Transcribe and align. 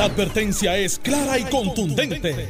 La 0.00 0.06
advertencia 0.06 0.78
es 0.78 0.98
clara 0.98 1.38
y 1.38 1.42
contundente. 1.44 2.48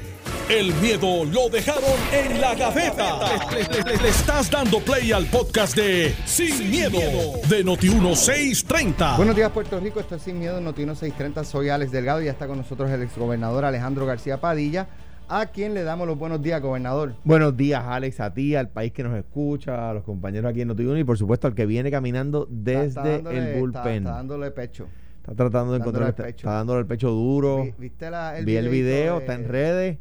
El 0.48 0.72
miedo 0.74 1.24
lo 1.24 1.48
dejaron 1.48 1.82
en 2.12 2.40
la 2.40 2.54
gaveta. 2.54 3.18
Le, 3.50 3.96
le 4.00 4.08
estás 4.08 4.48
dando 4.48 4.78
play 4.78 5.10
al 5.10 5.26
podcast 5.26 5.74
de 5.74 6.14
Sin, 6.26 6.70
miedo, 6.70 7.00
de 7.48 7.64
Noti1630. 7.64 9.16
Buenos 9.16 9.34
días, 9.34 9.50
Puerto 9.50 9.80
Rico. 9.80 9.98
Esto 9.98 10.14
es 10.14 10.22
Sin 10.22 10.38
Miedo, 10.38 10.60
Noti1630. 10.60 11.42
Soy 11.42 11.70
Alex 11.70 11.90
Delgado 11.90 12.22
y 12.22 12.26
ya 12.26 12.30
está 12.30 12.46
con 12.46 12.56
nosotros 12.56 12.88
el 12.88 13.02
exgobernador 13.02 13.64
Alejandro 13.64 14.06
García 14.06 14.40
Padilla, 14.40 14.86
a 15.28 15.46
quien 15.46 15.74
le 15.74 15.82
damos 15.82 16.06
los 16.06 16.16
buenos 16.16 16.40
días, 16.40 16.62
gobernador. 16.62 17.16
Buenos 17.24 17.56
días, 17.56 17.82
Alex, 17.84 18.20
a 18.20 18.32
ti, 18.32 18.54
al 18.54 18.68
país 18.68 18.92
que 18.92 19.02
nos 19.02 19.18
escucha, 19.18 19.90
a 19.90 19.94
los 19.94 20.04
compañeros 20.04 20.48
aquí 20.48 20.60
en 20.60 20.68
Noti1 20.68 21.00
y 21.00 21.04
por 21.04 21.18
supuesto 21.18 21.48
al 21.48 21.56
que 21.56 21.66
viene 21.66 21.90
caminando 21.90 22.46
desde 22.48 22.86
Está- 22.86 23.00
está 23.16 23.28
dándole- 23.30 23.54
el 23.54 23.58
bullpen. 23.58 23.86
Está, 23.86 23.96
está 23.98 24.10
dándole 24.12 24.50
pecho. 24.52 24.86
Está 25.20 25.34
tratando 25.34 25.72
de 25.72 25.78
dándole 25.80 25.98
encontrar, 26.06 26.28
el 26.28 26.34
está, 26.34 26.52
dándole 26.52 26.80
el 26.80 26.86
pecho 26.86 27.10
duro. 27.10 27.64
Vi- 27.64 27.74
¿Viste 27.78 28.10
la, 28.10 28.38
el 28.38 28.44
Vi 28.44 28.56
el 28.56 28.68
video, 28.68 29.14
de 29.16 29.20
está 29.20 29.34
en 29.34 29.48
redes. 29.48 29.98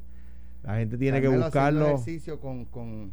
La 0.64 0.78
gente 0.78 0.98
tiene 0.98 1.22
que 1.22 1.28
buscarlo. 1.28 1.86
ejercicio 1.88 2.40
con, 2.40 2.66
con, 2.66 3.12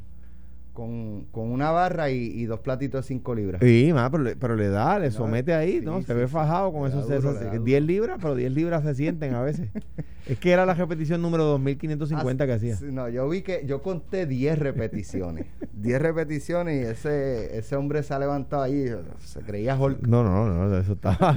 con, 0.77 1.25
con 1.33 1.51
una 1.51 1.71
barra 1.71 2.11
y, 2.11 2.19
y 2.19 2.45
dos 2.45 2.61
platitos 2.61 3.03
de 3.03 3.09
5 3.09 3.35
libras. 3.35 3.63
Sí, 3.65 3.91
ma, 3.95 4.11
pero, 4.11 4.23
le, 4.23 4.37
pero 4.37 4.57
le 4.57 4.69
da, 4.69 4.99
le 4.99 5.11
somete 5.11 5.55
ahí, 5.55 5.81
¿no? 5.83 5.99
sí, 6.01 6.05
se 6.05 6.13
ve 6.15 6.29
fajado 6.29 6.71
con 6.71 6.87
esos 6.87 7.07
duro, 7.09 7.19
esos- 7.19 7.35
le 7.41 7.47
da 7.47 7.51
10 7.59 7.81
duro. 7.81 7.87
libras, 7.87 8.19
pero 8.21 8.35
10 8.35 8.53
libras 8.53 8.83
se 8.85 8.95
sienten 8.95 9.35
a 9.35 9.41
veces. 9.41 9.71
es 10.27 10.39
que 10.39 10.51
era 10.53 10.67
la 10.67 10.75
repetición 10.75 11.23
número 11.23 11.45
2550 11.45 12.47
que 12.47 12.53
hacía. 12.53 12.77
No, 12.93 13.09
yo 13.09 13.27
vi 13.29 13.41
que 13.41 13.65
yo 13.67 13.81
conté 13.81 14.27
10 14.27 14.59
repeticiones. 14.59 15.47
10 15.73 16.03
repeticiones 16.03 16.85
y 16.85 16.91
ese, 16.91 17.57
ese 17.57 17.75
hombre 17.75 18.03
se 18.03 18.13
ha 18.13 18.19
levantado 18.19 18.63
ahí. 18.63 18.85
Se 19.21 19.41
creía 19.41 19.81
Hulk. 19.81 20.07
No, 20.07 20.23
no, 20.23 20.47
no, 20.47 20.79
eso 20.79 20.93
estaba. 20.93 21.35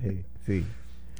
sí, 0.00 0.24
sí. 0.46 0.64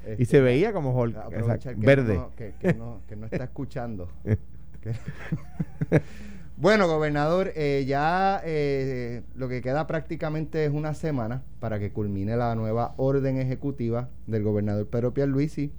Y 0.07 0.13
Este, 0.13 0.25
se 0.25 0.41
veía 0.41 0.73
como 0.73 0.99
Hulk, 0.99 1.17
exacto, 1.33 1.71
que 1.71 1.75
verde. 1.87 2.15
No, 2.15 2.31
que, 2.37 2.55
que 2.59 2.73
no, 2.75 3.01
que 3.09 3.17
no 3.17 3.27
está 3.27 3.45
escuchando. 3.45 4.09
Bueno, 6.61 6.87
gobernador, 6.89 7.53
eh, 7.57 7.87
ya 7.89 8.43
eh, 8.45 9.23
lo 9.35 9.49
que 9.49 9.63
queda 9.63 9.87
prácticamente 9.87 10.63
es 10.67 10.71
una 10.71 10.93
semana 10.93 11.43
para 11.59 11.79
que 11.79 11.91
culmine 11.91 12.37
la 12.37 12.55
nueva 12.55 12.93
orden 12.99 13.39
ejecutiva 13.39 14.11
del 14.27 14.43
gobernador 14.43 14.87
Pedro 14.87 15.15
Pierluisi. 15.15 15.73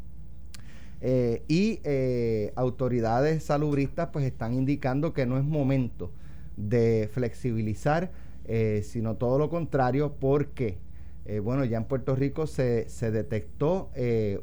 Eh, 1.01 1.43
y 1.47 1.81
eh, 1.83 2.51
autoridades 2.55 3.43
salubristas 3.43 4.09
pues 4.11 4.25
están 4.25 4.55
indicando 4.55 5.13
que 5.13 5.27
no 5.27 5.37
es 5.37 5.43
momento 5.43 6.09
de 6.57 7.11
flexibilizar, 7.13 8.09
eh, 8.45 8.81
sino 8.83 9.17
todo 9.17 9.37
lo 9.37 9.51
contrario, 9.51 10.15
porque 10.19 10.79
bueno, 11.43 11.63
ya 11.63 11.77
en 11.77 11.85
Puerto 11.85 12.15
Rico 12.15 12.47
se, 12.47 12.89
se 12.89 13.11
detectó 13.11 13.91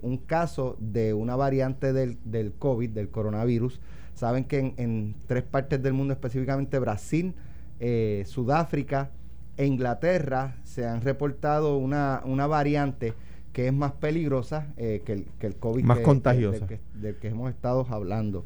un 0.00 0.16
caso 0.16 0.77
de 0.78 1.12
una 1.12 1.34
variante 1.36 1.92
del, 1.92 2.16
del 2.25 2.53
COVID, 2.53 2.91
del 2.91 3.11
coronavirus. 3.11 3.81
Saben 4.19 4.42
que 4.44 4.58
en, 4.58 4.74
en 4.78 5.14
tres 5.28 5.44
partes 5.44 5.80
del 5.80 5.92
mundo, 5.92 6.12
específicamente 6.12 6.77
Brasil, 6.80 7.34
eh, 7.78 8.25
Sudáfrica 8.27 9.10
e 9.56 9.64
Inglaterra, 9.64 10.56
se 10.64 10.84
han 10.86 11.02
reportado 11.02 11.78
una, 11.78 12.22
una 12.25 12.48
variante 12.48 13.14
que 13.52 13.69
es 13.69 13.72
más 13.72 13.92
peligrosa 13.92 14.66
eh, 14.77 15.02
que, 15.06 15.12
el, 15.12 15.27
que 15.38 15.47
el 15.47 15.55
COVID. 15.55 15.84
Más 15.84 15.98
que- 15.98 16.02
contagiosa. 16.02 16.66
del 16.66 16.69
que- 16.69 16.80
del 16.94 17.14
que 17.16 17.28
hemos 17.28 17.48
estado 17.50 17.86
hablando. 17.91 18.44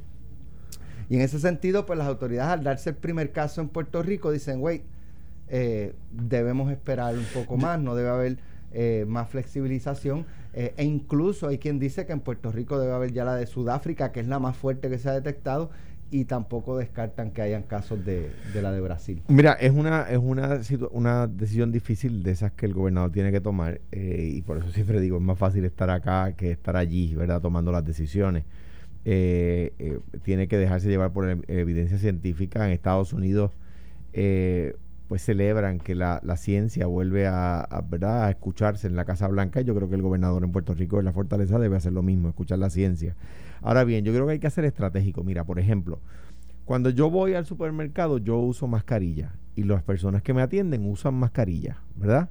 Y 1.08 1.16
en 1.16 1.22
ese 1.22 1.40
sentido, 1.40 1.86
pues 1.86 1.98
las 1.98 2.06
autoridades 2.06 2.52
al 2.52 2.64
darse 2.64 2.90
el 2.90 2.96
primer 2.96 3.32
caso 3.32 3.62
en 3.62 3.68
Puerto 3.68 4.02
Rico 4.02 4.30
dicen, 4.30 4.60
güey, 4.60 4.82
eh, 5.48 5.94
debemos 6.12 6.70
esperar 6.70 7.14
un 7.16 7.24
poco 7.32 7.56
más, 7.56 7.80
no 7.80 7.94
debe 7.94 8.10
haber 8.10 8.36
eh, 8.72 9.06
más 9.08 9.28
flexibilización. 9.30 10.26
Eh, 10.52 10.74
e 10.76 10.84
incluso 10.84 11.48
hay 11.48 11.58
quien 11.58 11.78
dice 11.78 12.06
que 12.06 12.12
en 12.12 12.20
Puerto 12.20 12.52
Rico 12.52 12.78
debe 12.78 12.92
haber 12.92 13.12
ya 13.12 13.24
la 13.24 13.34
de 13.36 13.46
Sudáfrica, 13.46 14.12
que 14.12 14.20
es 14.20 14.26
la 14.26 14.38
más 14.38 14.56
fuerte 14.56 14.88
que 14.90 14.98
se 14.98 15.08
ha 15.08 15.12
detectado, 15.12 15.70
y 16.10 16.26
tampoco 16.26 16.76
descartan 16.76 17.30
que 17.30 17.40
hayan 17.40 17.62
casos 17.62 18.04
de, 18.04 18.30
la 18.60 18.70
de 18.70 18.82
Brasil. 18.82 19.22
Mira, 19.28 19.52
es 19.54 19.72
una 19.72 20.02
es 20.10 20.18
una, 20.18 20.60
una 20.90 21.26
decisión 21.26 21.72
difícil 21.72 22.22
de 22.22 22.32
esas 22.32 22.52
que 22.52 22.66
el 22.66 22.74
gobernador 22.74 23.10
tiene 23.12 23.32
que 23.32 23.40
tomar 23.40 23.80
eh, 23.92 24.30
y 24.34 24.42
por 24.42 24.58
eso 24.58 24.70
siempre 24.72 25.00
digo, 25.00 25.16
es 25.16 25.22
más 25.22 25.38
fácil 25.38 25.64
estar 25.64 25.88
acá 25.88 26.34
que 26.34 26.50
estar 26.50 26.76
allí, 26.76 27.14
¿verdad? 27.14 27.40
Tomando 27.40 27.72
las 27.72 27.84
decisiones. 27.86 28.44
Eh, 29.06 29.72
eh, 29.78 30.00
tiene 30.22 30.48
que 30.48 30.58
dejarse 30.58 30.88
llevar 30.88 31.12
por 31.14 31.24
ev- 31.24 31.44
evidencia 31.48 31.96
científica. 31.96 32.66
En 32.66 32.72
Estados 32.72 33.14
Unidos, 33.14 33.52
pues 35.12 35.20
celebran 35.20 35.78
que 35.78 35.94
la, 35.94 36.22
ciencia 36.38 36.86
vuelve 36.86 37.26
a, 37.26 37.68
¿verdad? 37.86 38.24
a 38.24 38.30
escucharse 38.30 38.86
en 38.86 38.96
la 38.96 39.04
Casa 39.04 39.28
Blanca. 39.28 39.60
Yo 39.60 39.74
creo 39.74 39.90
que 39.90 39.94
el 39.96 40.00
gobernador 40.00 40.42
en 40.42 40.52
Puerto 40.52 40.72
Rico, 40.72 41.00
en 41.00 41.04
la 41.04 41.12
Fortaleza, 41.12 41.58
debe 41.58 41.76
hacer 41.76 41.92
lo 41.92 42.02
mismo, 42.02 42.30
escuchar 42.30 42.58
la 42.58 42.70
ciencia. 42.70 43.14
Ahora 43.60 43.84
bien, 43.84 44.06
yo 44.06 44.12
creo 44.14 44.24
que 44.24 44.32
hay 44.32 44.38
que 44.38 44.48
ser 44.48 44.64
estratégico. 44.64 45.22
Mira, 45.22 45.44
por 45.44 45.58
ejemplo, 45.58 46.00
cuando 46.64 46.88
yo 46.88 47.10
voy 47.10 47.34
al 47.34 47.44
supermercado, 47.44 48.16
yo 48.16 48.38
uso 48.38 48.66
mascarilla 48.68 49.34
y 49.54 49.64
las 49.64 49.82
personas 49.82 50.22
que 50.22 50.32
me 50.32 50.40
atienden 50.40 50.90
usan 50.90 51.12
mascarilla, 51.12 51.82
¿verdad? 51.94 52.30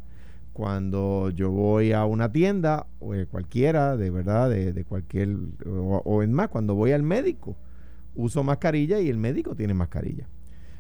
Cuando 0.52 1.30
yo 1.30 1.52
voy 1.52 1.92
a 1.92 2.06
una 2.06 2.32
tienda, 2.32 2.88
o 3.00 3.14
eh, 3.14 3.28
cualquiera, 3.28 3.96
de 3.96 4.10
verdad, 4.10 4.50
de, 4.50 4.74
de 4.74 4.86
cualquier, 4.86 5.38
o, 5.68 6.02
o 6.04 6.24
en 6.24 6.34
más, 6.34 6.48
cuando 6.48 6.74
voy 6.74 6.94
al 6.94 7.04
médico, 7.04 7.56
uso 8.16 8.44
mascarilla 8.44 9.00
y 9.00 9.08
el 9.08 9.18
médico 9.18 9.54
tiene 9.54 9.76
mascarilla. 9.76 10.28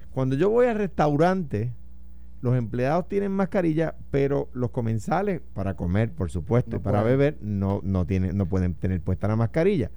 Cuando 0.09 0.35
yo 0.35 0.49
voy 0.49 0.65
al 0.65 0.77
restaurante, 0.77 1.73
los 2.41 2.55
empleados 2.57 3.07
tienen 3.07 3.31
mascarilla, 3.31 3.95
pero 4.09 4.49
los 4.53 4.71
comensales, 4.71 5.41
para 5.53 5.75
comer, 5.75 6.11
por 6.11 6.31
supuesto, 6.31 6.71
No 6.71 6.77
y 6.77 6.79
para 6.79 7.01
pueden. 7.01 7.17
beber, 7.17 7.37
no, 7.41 7.81
no, 7.83 8.05
tienen, 8.05 8.35
no 8.35 8.47
pueden 8.47 8.73
tener 8.73 8.99
puesta 9.01 9.27
la 9.27 9.35
mascarilla. 9.35 9.91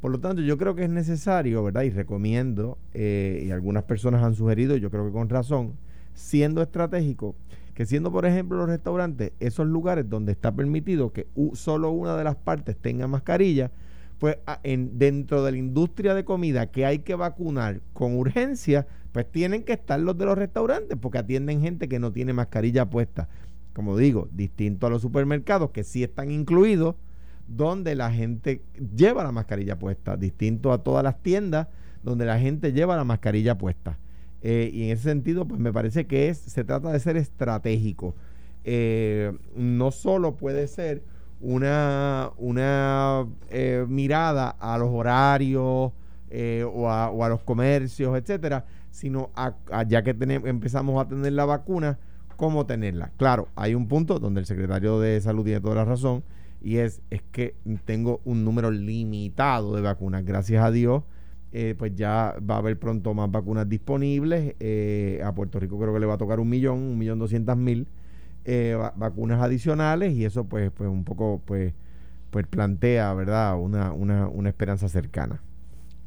Por 0.00 0.10
lo 0.10 0.20
tanto, 0.20 0.42
yo 0.42 0.58
creo 0.58 0.74
que 0.74 0.84
es 0.84 0.90
necesario, 0.90 1.62
¿verdad? 1.64 1.82
Y 1.82 1.90
recomiendo, 1.90 2.78
eh, 2.92 3.44
y 3.46 3.50
algunas 3.50 3.84
personas 3.84 4.22
han 4.22 4.34
sugerido, 4.34 4.76
yo 4.76 4.90
creo 4.90 5.06
que 5.06 5.12
con 5.12 5.28
razón, 5.28 5.74
siendo 6.14 6.62
estratégico, 6.62 7.36
que 7.74 7.86
siendo, 7.86 8.12
por 8.12 8.26
ejemplo, 8.26 8.58
los 8.58 8.68
restaurantes, 8.68 9.32
esos 9.40 9.66
lugares 9.66 10.08
donde 10.08 10.32
está 10.32 10.52
permitido 10.52 11.12
que 11.12 11.26
solo 11.54 11.90
una 11.90 12.16
de 12.16 12.24
las 12.24 12.36
partes 12.36 12.76
tenga 12.76 13.06
mascarilla, 13.08 13.70
pues 14.18 14.38
en, 14.62 14.98
dentro 14.98 15.42
de 15.42 15.52
la 15.52 15.58
industria 15.58 16.14
de 16.14 16.24
comida 16.24 16.66
que 16.66 16.86
hay 16.86 17.00
que 17.00 17.14
vacunar 17.14 17.80
con 17.92 18.16
urgencia, 18.16 18.86
pues 19.14 19.30
tienen 19.30 19.62
que 19.62 19.74
estar 19.74 20.00
los 20.00 20.18
de 20.18 20.24
los 20.24 20.36
restaurantes, 20.36 20.98
porque 21.00 21.18
atienden 21.18 21.60
gente 21.60 21.88
que 21.88 22.00
no 22.00 22.12
tiene 22.12 22.32
mascarilla 22.32 22.90
puesta. 22.90 23.28
Como 23.72 23.96
digo, 23.96 24.28
distinto 24.32 24.88
a 24.88 24.90
los 24.90 25.02
supermercados 25.02 25.70
que 25.70 25.84
sí 25.84 26.02
están 26.02 26.32
incluidos, 26.32 26.96
donde 27.46 27.94
la 27.94 28.10
gente 28.10 28.62
lleva 28.96 29.22
la 29.22 29.30
mascarilla 29.30 29.78
puesta, 29.78 30.16
distinto 30.16 30.72
a 30.72 30.82
todas 30.82 31.04
las 31.04 31.22
tiendas 31.22 31.68
donde 32.02 32.26
la 32.26 32.40
gente 32.40 32.72
lleva 32.72 32.96
la 32.96 33.04
mascarilla 33.04 33.56
puesta. 33.56 33.98
Eh, 34.42 34.68
y 34.74 34.86
en 34.86 34.90
ese 34.90 35.04
sentido, 35.04 35.46
pues 35.46 35.60
me 35.60 35.72
parece 35.72 36.08
que 36.08 36.28
es, 36.28 36.38
se 36.38 36.64
trata 36.64 36.90
de 36.90 36.98
ser 36.98 37.16
estratégico. 37.16 38.16
Eh, 38.64 39.32
no 39.54 39.92
solo 39.92 40.34
puede 40.34 40.66
ser 40.66 41.04
una, 41.40 42.32
una 42.36 43.28
eh, 43.50 43.86
mirada 43.88 44.50
a 44.50 44.76
los 44.76 44.88
horarios 44.90 45.92
eh, 46.30 46.66
o, 46.68 46.90
a, 46.90 47.10
o 47.10 47.22
a 47.22 47.28
los 47.28 47.42
comercios, 47.42 48.18
etcétera, 48.18 48.64
sino 48.94 49.30
a, 49.34 49.54
ya 49.88 50.04
que 50.04 50.14
tenemos, 50.14 50.48
empezamos 50.48 51.04
a 51.04 51.08
tener 51.08 51.32
la 51.32 51.44
vacuna, 51.44 51.98
cómo 52.36 52.64
tenerla. 52.64 53.10
Claro, 53.16 53.48
hay 53.56 53.74
un 53.74 53.88
punto 53.88 54.20
donde 54.20 54.38
el 54.38 54.46
secretario 54.46 55.00
de 55.00 55.20
salud 55.20 55.42
tiene 55.44 55.60
toda 55.60 55.74
la 55.74 55.84
razón 55.84 56.22
y 56.62 56.76
es, 56.76 57.02
es 57.10 57.20
que 57.32 57.56
tengo 57.84 58.20
un 58.24 58.44
número 58.44 58.70
limitado 58.70 59.74
de 59.74 59.82
vacunas. 59.82 60.24
Gracias 60.24 60.64
a 60.64 60.70
Dios, 60.70 61.02
eh, 61.50 61.74
pues 61.76 61.96
ya 61.96 62.36
va 62.48 62.54
a 62.54 62.58
haber 62.58 62.78
pronto 62.78 63.14
más 63.14 63.28
vacunas 63.32 63.68
disponibles. 63.68 64.54
Eh, 64.60 65.20
a 65.24 65.34
Puerto 65.34 65.58
Rico 65.58 65.76
creo 65.80 65.92
que 65.92 65.98
le 65.98 66.06
va 66.06 66.14
a 66.14 66.18
tocar 66.18 66.38
un 66.38 66.48
millón, 66.48 66.78
un 66.78 66.96
millón 66.96 67.18
doscientas 67.18 67.56
mil 67.56 67.88
eh, 68.44 68.76
va- 68.80 68.94
vacunas 68.96 69.42
adicionales 69.42 70.12
y 70.12 70.24
eso 70.24 70.44
pues, 70.44 70.70
pues 70.70 70.88
un 70.88 71.02
poco 71.02 71.42
pues, 71.44 71.74
pues 72.30 72.46
plantea, 72.46 73.12
¿verdad? 73.14 73.58
Una, 73.58 73.92
una, 73.92 74.28
una 74.28 74.48
esperanza 74.50 74.88
cercana. 74.88 75.40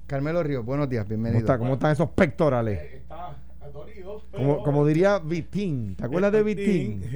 Carmelo 0.08 0.42
Ríos, 0.42 0.64
buenos 0.66 0.88
días, 0.90 1.04
¿Cómo, 1.04 1.10
bienvenido. 1.10 1.40
está- 1.40 1.58
cómo 1.58 1.74
están 1.74 1.92
esos 1.92 2.10
pectorales? 2.12 2.80
Está 2.94 3.36
adorido. 3.62 4.24
Como, 4.32 4.64
como 4.64 4.86
diría 4.88 5.20
Vitín, 5.20 5.96
¿te 5.98 6.06
acuerdas 6.06 6.32
de 6.32 6.44
Vitín? 6.44 7.04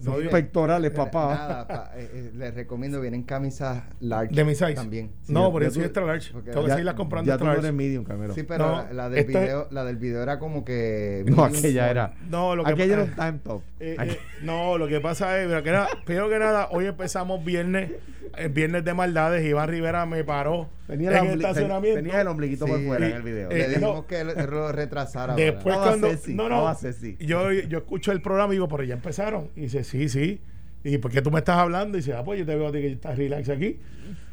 Esos 0.00 0.16
pectorales, 0.28 0.90
papá. 0.90 1.34
Nada, 1.34 1.68
pa- 1.68 1.90
eh, 1.94 2.10
eh, 2.12 2.30
les 2.34 2.52
recomiendo, 2.54 3.00
vienen 3.00 3.22
camisas 3.22 3.84
large. 4.00 4.34
De 4.34 4.44
mi 4.44 4.54
size. 4.56 4.74
También. 4.74 5.12
Sí, 5.22 5.32
no, 5.32 5.52
por 5.52 5.62
eso 5.62 5.72
soy 5.74 5.82
tú- 5.82 5.86
extra 5.86 6.04
large. 6.04 6.32
Tengo 6.32 6.64
que 6.64 6.70
seguirlas 6.70 6.94
comprando 6.96 7.28
Ya 7.28 7.38
tú 7.38 7.44
extra 7.44 7.46
no 7.46 7.52
eres 7.52 7.62
large. 7.64 7.76
medium, 7.76 8.04
Camero. 8.04 8.34
Sí, 8.34 8.42
pero 8.42 8.66
No, 8.66 8.72
la, 8.82 8.92
la 8.92 9.08
del 9.10 9.18
es- 9.20 9.26
video, 9.28 9.68
la 9.70 9.84
del 9.84 9.96
video 9.98 10.22
era 10.22 10.38
como 10.40 10.64
que. 10.64 11.24
no, 11.28 11.44
aquella 11.44 11.90
era. 11.90 12.14
No, 12.28 12.56
lo 12.56 12.64
que 12.64 12.72
Aquella 12.72 12.94
era 12.94 13.02
un 13.04 13.14
time 13.14 13.38
top. 13.44 13.62
Eh, 13.78 13.96
eh, 14.00 14.18
no, 14.42 14.78
lo 14.78 14.88
que 14.88 15.00
pasa 15.00 15.40
es, 15.40 15.46
mira, 15.46 15.62
que 15.62 15.70
nada, 15.70 15.88
primero 16.04 16.28
que 16.28 16.38
nada, 16.40 16.68
hoy 16.72 16.86
empezamos 16.86 17.44
viernes, 17.44 17.92
el 18.36 18.48
viernes 18.48 18.84
de 18.84 18.94
maldades, 18.94 19.44
Iván 19.46 19.68
Rivera 19.68 20.04
me 20.06 20.24
paró 20.24 20.68
Tenía, 20.92 21.18
en 21.18 21.26
el 21.26 21.38
ten- 21.40 21.94
tenía 21.94 22.30
ombliguito 22.30 22.66
por 22.66 22.80
fuera 22.84 23.06
en 23.08 23.12
el 23.16 23.22
video. 23.22 23.50
eh, 23.50 23.58
Le 23.58 23.68
dijimos 23.68 23.94
no. 23.96 24.06
que 24.06 24.24
lo, 24.24 24.34
lo 24.46 24.72
retrasara. 24.72 25.34
Después 25.34 25.74
Vamos 25.76 25.86
a 25.86 25.98
cuando... 25.98 26.08
no, 26.28 26.48
no, 26.48 26.76
yo, 27.20 27.50
yo 27.52 27.78
escucho 27.78 28.12
el 28.12 28.20
programa 28.22 28.52
y 28.52 28.56
digo, 28.56 28.68
pero 28.68 28.84
ya 28.84 28.94
empezaron. 28.94 29.48
Y 29.56 29.62
dice, 29.62 29.84
sí, 29.84 30.08
sí. 30.08 30.40
¿Y 30.84 30.98
por 30.98 31.10
qué 31.12 31.22
tú 31.22 31.30
me 31.30 31.38
estás 31.38 31.56
hablando? 31.58 31.96
Y 31.96 32.00
dice, 32.00 32.12
ah, 32.14 32.24
pues 32.24 32.38
yo 32.40 32.46
te 32.46 32.54
veo 32.56 32.68
a 32.68 32.72
ti 32.72 32.80
que 32.80 32.88
estás 32.92 33.16
relax 33.16 33.48
aquí. 33.48 33.78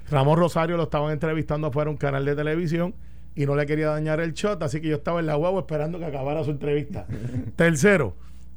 Ramón 0.10 0.38
Rosario 0.40 0.76
lo 0.78 0.84
estaban 0.84 1.12
entrevistando 1.14 1.68
afuera 1.68 1.90
un 1.90 1.98
canal 1.98 2.26
de 2.26 2.36
televisión 2.36 2.96
y 3.36 3.46
no 3.46 3.56
le 3.56 3.66
quería 3.68 3.90
dañar 3.90 4.20
el 4.20 4.34
shot, 4.34 4.62
así 4.64 4.82
que 4.82 4.88
yo 4.88 4.96
estaba 4.96 5.20
en 5.20 5.28
la 5.28 5.38
huevo 5.38 5.60
esperando 5.60 6.00
que 6.00 6.06
acabara 6.06 6.44
su 6.44 6.50
entrevista. 6.52 7.06
Tercero, 7.56 8.16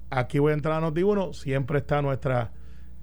aquí 0.08 0.38
voy 0.38 0.52
a 0.52 0.54
entrar 0.54 0.82
a 0.82 0.86
Noti1, 0.86 1.34
siempre 1.34 1.78
está 1.78 2.00
nuestra 2.00 2.50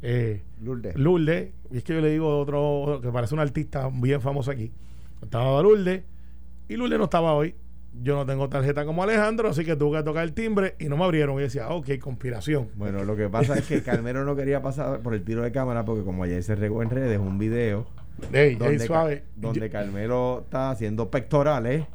eh, 0.02 0.42
Lourdes. 0.64 0.96
Lourdes, 0.96 1.50
y 1.72 1.78
es 1.78 1.84
que 1.84 1.94
yo 1.94 2.02
le 2.02 2.10
digo 2.10 2.40
otro 2.40 3.00
que 3.04 3.10
parece 3.12 3.36
un 3.36 3.40
artista 3.42 3.90
bien 3.94 4.20
famoso 4.22 4.50
aquí. 4.50 4.72
Estaba 5.22 5.62
Lourdes 5.62 6.04
y 6.68 6.76
Lourdes 6.76 6.98
no 6.98 7.06
estaba 7.06 7.34
hoy. 7.34 7.56
Yo 8.02 8.16
no 8.16 8.26
tengo 8.26 8.48
tarjeta 8.50 8.86
como 8.86 9.02
Alejandro, 9.04 9.50
así 9.50 9.66
que 9.66 9.76
tuve 9.76 9.98
que 9.98 10.04
tocar 10.04 10.24
el 10.24 10.34
timbre 10.34 10.76
y 10.80 10.86
no 10.86 10.96
me 10.96 11.04
abrieron. 11.04 11.38
Y 11.40 11.42
decía, 11.42 11.70
ok, 11.70 11.98
conspiración. 12.00 12.70
Bueno, 12.76 13.04
lo 13.04 13.16
que 13.16 13.28
pasa 13.30 13.58
es 13.58 13.66
que 13.68 13.82
Carmelo 13.82 14.24
no 14.24 14.36
quería 14.36 14.62
pasar 14.62 15.00
por 15.02 15.14
el 15.16 15.24
tiro 15.24 15.42
de 15.42 15.52
cámara 15.52 15.84
porque 15.86 16.04
como 16.04 16.24
ayer 16.24 16.42
se 16.44 16.56
regó 16.56 16.84
en 16.84 16.92
redes 16.92 17.20
un 17.20 17.38
video 17.40 17.88
Ey, 18.32 18.50
ey, 18.52 18.56
donde, 18.56 18.86
suave. 18.86 19.20
Ca- 19.22 19.26
donde 19.38 19.60
Yo- 19.68 19.72
Carmelo 19.72 20.42
está 20.46 20.70
haciendo 20.72 21.10
pectorales, 21.10 21.86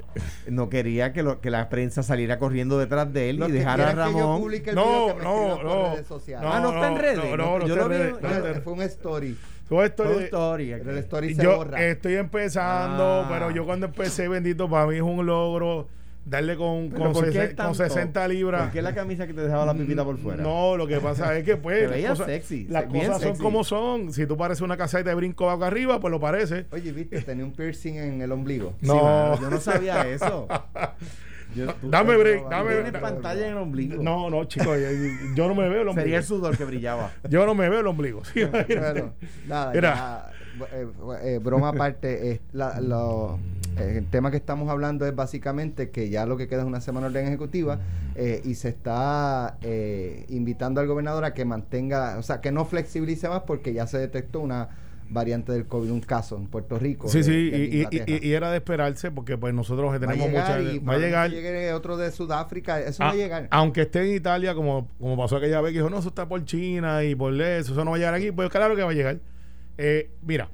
no 0.49 0.69
quería 0.69 1.12
que, 1.12 1.23
lo- 1.23 1.41
que 1.41 1.50
la 1.50 1.69
prensa 1.69 2.03
saliera 2.03 2.38
corriendo 2.38 2.76
detrás 2.79 3.12
de 3.12 3.31
él 3.31 3.43
y 3.47 3.53
dejara 3.53 3.91
a 3.91 3.93
quieran 3.93 4.09
que 4.09 4.19
yo 4.19 4.19
Ramón. 4.21 4.41
No, 4.43 4.49
video 4.49 4.62
que 4.65 5.15
me 5.15 5.25
no, 5.25 5.62
no. 5.62 5.93
redes 5.94 6.06
sociales. 6.06 6.50
Ah, 6.53 6.61
no 6.61 6.69
está 6.75 6.88
en 6.88 6.97
redes. 6.99 7.17
No, 7.31 7.37
no, 7.37 7.59
no 7.61 7.67
Yo 7.67 7.76
lo 7.76 7.88
vi- 7.88 7.97
no 8.21 8.29
No, 8.55 8.61
fue 8.62 8.73
un 8.73 8.82
story. 8.82 9.37
Todo 9.69 10.20
historia. 10.20 10.78
Pero 10.78 10.90
el 10.93 10.99
story 10.99 11.34
se 11.34 11.43
yo 11.43 11.56
borra. 11.56 11.82
estoy 11.84 12.14
empezando, 12.14 13.22
Ah. 13.25 13.28
pero 13.31 13.50
yo 13.50 13.64
cuando 13.64 13.87
empecé, 13.87 14.28
bendito, 14.28 14.69
para 14.69 14.87
mí 14.87 14.96
es 14.96 15.02
un 15.02 15.25
logro 15.25 15.88
darle 16.26 16.56
con, 16.56 16.88
con, 16.90 17.12
¿por 17.12 17.25
qué 17.25 17.32
sesen- 17.32 17.46
con 17.49 17.56
tanto? 17.56 17.75
60 17.75 18.28
libras. 18.28 18.62
¿Por 18.62 18.72
qué 18.72 18.82
la 18.82 18.94
camisa 18.94 19.26
que 19.26 19.34
te 19.34 19.43
dejaba 19.43 19.66
la 19.66 19.75
pipita 19.75 20.05
por 20.05 20.16
fuera? 20.19 20.43
No, 20.43 20.76
lo 20.76 20.87
que 20.87 20.99
pasa 21.00 21.37
es 21.37 21.44
que 21.44 21.56
pues 21.56 21.88
Te 21.90 21.99
las 22.00 22.11
cosas, 22.12 22.26
sexy, 22.26 22.66
las 22.69 22.90
bien 22.90 23.06
cosas 23.08 23.22
son 23.22 23.37
como 23.37 23.62
son. 23.64 24.12
Si 24.12 24.26
tú 24.26 24.37
pareces 24.37 24.62
una 24.62 24.76
caseta 24.76 25.11
de 25.11 25.14
brinco 25.16 25.50
acá 25.50 25.66
arriba, 25.66 26.00
pues 26.00 26.11
lo 26.11 26.20
parece. 26.20 26.66
Oye, 26.70 26.93
viste, 26.93 27.20
tenía 27.22 27.44
un 27.44 27.52
piercing 27.52 27.96
en 27.96 28.22
el 28.22 28.32
ombligo. 28.32 28.75
Sí, 28.81 28.87
No. 28.87 29.02
mano, 29.02 29.40
yo 29.40 29.50
no 29.50 29.61
sabía 29.61 30.06
eso. 30.08 30.46
Yo- 31.55 31.75
Dame 31.82 32.17
break, 32.17 32.49
dame 32.49 32.81
break. 32.81 33.00
pantalla 33.00 33.46
en 33.46 33.52
el 33.52 33.58
ombligo. 33.58 34.02
No, 34.02 34.29
no, 34.31 34.44
chicos, 34.44 34.79
yo, 34.81 34.88
yo 35.37 35.49
no 35.49 35.55
me 35.55 35.69
veo 35.69 35.82
el 35.82 35.88
ombligo. 35.88 36.02
Sería 36.05 36.19
el 36.19 36.25
sudor 36.25 36.56
que 36.56 36.64
brillaba. 36.64 37.12
Yo 37.29 37.46
no 37.46 37.55
me 37.55 37.69
veo 37.69 37.81
el 37.81 37.87
ombligo. 37.87 38.25
Sí. 38.25 38.44
Bueno, 38.44 39.12
nada, 39.46 39.73
ya, 39.75 40.31
eh, 40.73 40.87
eh, 41.23 41.41
broma 41.43 41.69
aparte, 41.70 42.31
eh, 42.32 42.41
la- 42.52 42.81
lo- 42.81 43.38
eh, 43.76 43.96
el 43.99 44.06
tema 44.11 44.31
que 44.31 44.37
estamos 44.37 44.69
hablando 44.69 45.06
es 45.06 45.14
básicamente 45.14 45.91
que 45.91 46.08
ya 46.11 46.26
lo 46.26 46.37
que 46.37 46.49
queda 46.49 46.61
es 46.61 46.67
una 46.67 46.81
semana 46.81 47.08
de 47.08 47.19
orden 47.19 47.26
ejecutiva 47.29 47.79
y 48.44 48.55
se 48.55 48.69
está 48.69 49.58
eh, 49.62 50.25
invitando 50.29 50.81
al 50.81 50.87
gobernador 50.87 51.25
a 51.25 51.35
que 51.35 51.44
mantenga, 51.44 52.17
o 52.19 52.23
sea, 52.23 52.40
que 52.40 52.52
no 52.52 52.64
flexibilice 52.64 53.29
más 53.29 53.43
porque 53.43 53.73
ya 53.73 53.87
se 53.88 53.99
detectó 53.99 54.38
una 54.40 54.69
variante 55.11 55.53
del 55.53 55.67
COVID, 55.67 55.91
un 55.91 56.01
caso 56.01 56.37
en 56.37 56.47
Puerto 56.47 56.79
Rico. 56.79 57.09
Sí, 57.09 57.19
de- 57.19 57.25
sí, 57.25 57.51
de 57.51 57.59
y, 57.59 58.23
y- 58.23 58.29
y- 58.29 58.33
era 58.33 58.51
de 58.51 58.56
esperarse 58.56 59.11
porque 59.11 59.37
pues 59.39 59.53
nosotros 59.55 59.93
que 59.93 59.99
va 59.99 60.12
a 60.12 60.15
tenemos 60.15 60.27
llegar 60.31 60.61
mucha... 60.61 60.73
y 60.73 60.79
Va 60.79 60.95
a 60.95 60.99
llegar... 60.99 61.31
llegue 61.31 61.73
otro 61.73 61.97
de 61.97 62.11
Sudáfrica, 62.11 62.81
eso 62.81 63.03
Ah, 63.03 63.06
va 63.09 63.12
a 63.12 63.17
llegar. 63.17 63.49
Aunque 63.51 63.83
esté 63.83 64.09
en 64.09 64.17
Italia, 64.17 64.55
como, 64.55 64.89
como 64.99 65.17
pasó 65.17 65.37
aquella 65.37 65.61
vez 65.61 65.73
que 65.73 65.79
dijo, 65.79 65.91
no, 65.91 65.99
eso 65.99 66.09
está 66.09 66.27
por 66.29 66.45
China 66.45 67.05
y 67.05 67.15
por 67.15 67.33
eso, 67.35 67.73
eso 67.73 67.85
no 67.85 67.91
va 67.93 67.97
a 67.97 67.99
llegar 68.01 68.15
aquí. 68.15 68.31
Pues 68.33 68.49
claro 68.51 68.75
que 68.77 68.83
va 68.83 68.91
a 68.91 68.95
llegar. 68.95 69.19
Eh, 69.79 70.11
mira, 70.23 70.49